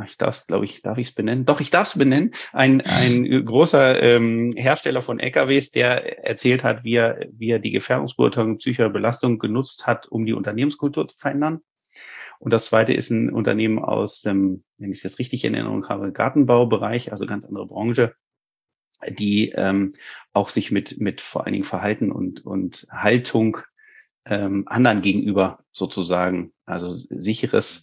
ich 0.05 0.19
darf 0.19 0.47
glaube 0.47 0.65
ich, 0.65 0.83
darf 0.83 0.99
ich 0.99 1.09
es 1.09 1.15
benennen? 1.15 1.45
Doch, 1.47 1.61
ich 1.61 1.71
darf 1.71 1.89
es 1.89 1.99
benennen. 1.99 2.33
Ein, 2.53 2.83
ein 2.83 3.45
großer 3.45 4.03
ähm, 4.03 4.53
Hersteller 4.55 5.01
von 5.01 5.19
LKWs, 5.19 5.71
der 5.71 6.27
erzählt 6.27 6.63
hat, 6.63 6.85
wie 6.85 6.97
er, 6.97 7.27
wie 7.33 7.51
er 7.51 7.59
die 7.59 7.71
Gefährdungsbeurteilung 7.71 8.59
psychischer 8.59 8.91
Belastung 8.91 9.39
genutzt 9.39 9.87
hat, 9.87 10.07
um 10.07 10.27
die 10.27 10.35
Unternehmenskultur 10.35 11.09
zu 11.09 11.17
verändern. 11.17 11.61
Und 12.39 12.53
das 12.53 12.67
zweite 12.67 12.93
ist 12.93 13.11
ein 13.11 13.33
Unternehmen 13.33 13.79
aus, 13.79 14.25
ähm, 14.25 14.63
wenn 14.77 14.93
ich 14.93 14.99
es 14.99 15.05
jetzt 15.05 15.19
richtig 15.19 15.45
in 15.45 15.55
Erinnerung 15.55 15.89
habe, 15.89 16.13
Gartenbaubereich, 16.13 17.11
also 17.11 17.27
ganz 17.27 17.45
andere 17.45 17.67
Branche, 17.67 18.15
die 19.09 19.51
ähm, 19.51 19.93
auch 20.33 20.49
sich 20.51 20.71
mit, 20.71 21.01
mit 21.01 21.21
vor 21.21 21.45
allen 21.45 21.53
Dingen 21.53 21.65
Verhalten 21.65 22.13
und, 22.13 22.45
und 22.45 22.87
Haltung 22.91 23.59
ähm, 24.29 24.65
anderen 24.67 25.01
gegenüber 25.01 25.65
sozusagen, 25.73 26.53
also 26.65 26.91
sicheres 26.91 27.83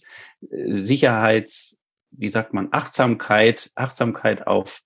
äh, 0.50 0.74
Sicherheits, 0.74 1.76
wie 2.10 2.30
sagt 2.30 2.54
man, 2.54 2.68
Achtsamkeit, 2.72 3.70
Achtsamkeit 3.74 4.46
auf 4.46 4.82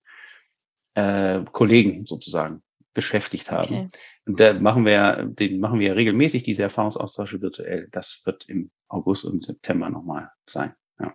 äh, 0.95 1.41
Kollegen 1.53 2.07
sozusagen 2.07 2.63
beschäftigt 2.95 3.51
haben. 3.51 3.75
Okay. 3.75 3.89
Und 4.27 4.41
da 4.41 4.55
machen 4.55 4.85
wir, 4.85 5.25
den 5.25 5.61
machen 5.61 5.81
wir 5.81 5.95
regelmäßig, 5.95 6.43
diese 6.43 6.63
Erfahrungsaustausche 6.63 7.41
virtuell. 7.41 7.89
Das 7.91 8.23
wird 8.25 8.49
im 8.49 8.71
August 8.89 9.25
und 9.25 9.45
September 9.45 9.91
nochmal 9.91 10.31
sein. 10.49 10.75
Ja. 10.99 11.15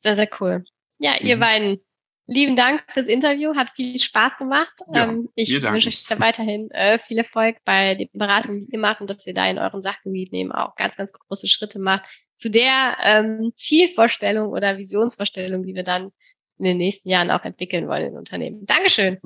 Sehr, 0.00 0.16
sehr 0.16 0.28
cool. 0.40 0.64
Ja, 0.98 1.20
ihr 1.20 1.36
mhm. 1.36 1.40
beiden 1.40 1.80
Lieben 2.26 2.56
Dank 2.56 2.82
fürs 2.88 3.06
Interview, 3.06 3.54
hat 3.54 3.70
viel 3.70 3.98
Spaß 3.98 4.38
gemacht. 4.38 4.74
Ja, 4.92 5.04
ähm, 5.04 5.28
ich 5.34 5.52
wünsche 5.52 5.88
euch 5.88 6.04
da 6.06 6.18
weiterhin 6.18 6.70
äh, 6.70 6.98
viel 6.98 7.18
Erfolg 7.18 7.58
bei 7.64 7.94
den 7.94 8.08
Beratungen, 8.14 8.66
die 8.66 8.72
ihr 8.72 8.78
macht 8.78 9.02
und 9.02 9.10
dass 9.10 9.26
ihr 9.26 9.34
da 9.34 9.48
in 9.48 9.58
euren 9.58 9.82
Sachgebieten 9.82 10.34
eben 10.36 10.52
auch 10.52 10.74
ganz, 10.76 10.96
ganz 10.96 11.12
große 11.12 11.48
Schritte 11.48 11.78
macht 11.78 12.04
zu 12.36 12.50
der 12.50 12.96
ähm, 13.02 13.52
Zielvorstellung 13.56 14.48
oder 14.48 14.78
Visionsvorstellung, 14.78 15.64
die 15.64 15.74
wir 15.74 15.84
dann 15.84 16.12
in 16.58 16.64
den 16.64 16.78
nächsten 16.78 17.08
Jahren 17.10 17.30
auch 17.30 17.44
entwickeln 17.44 17.88
wollen 17.88 18.06
in 18.06 18.16
Unternehmen. 18.16 18.64
Dankeschön. 18.64 19.18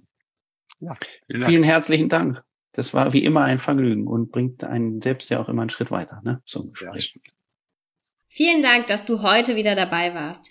Ja, 0.80 0.96
vielen, 1.26 1.44
vielen 1.44 1.62
herzlichen 1.62 2.08
Dank. 2.08 2.42
Das 2.72 2.94
war 2.94 3.12
wie 3.12 3.24
immer 3.24 3.44
ein 3.44 3.58
Vergnügen 3.58 4.06
und 4.06 4.30
bringt 4.30 4.64
einen 4.64 5.00
selbst 5.00 5.30
ja 5.30 5.40
auch 5.40 5.48
immer 5.48 5.62
einen 5.62 5.70
Schritt 5.70 5.90
weiter 5.90 6.20
ne, 6.24 6.42
zum 6.44 6.72
Gespräch. 6.72 7.14
Ja. 7.14 7.32
Vielen 8.28 8.62
Dank, 8.62 8.86
dass 8.86 9.04
du 9.04 9.22
heute 9.22 9.56
wieder 9.56 9.74
dabei 9.74 10.14
warst. 10.14 10.50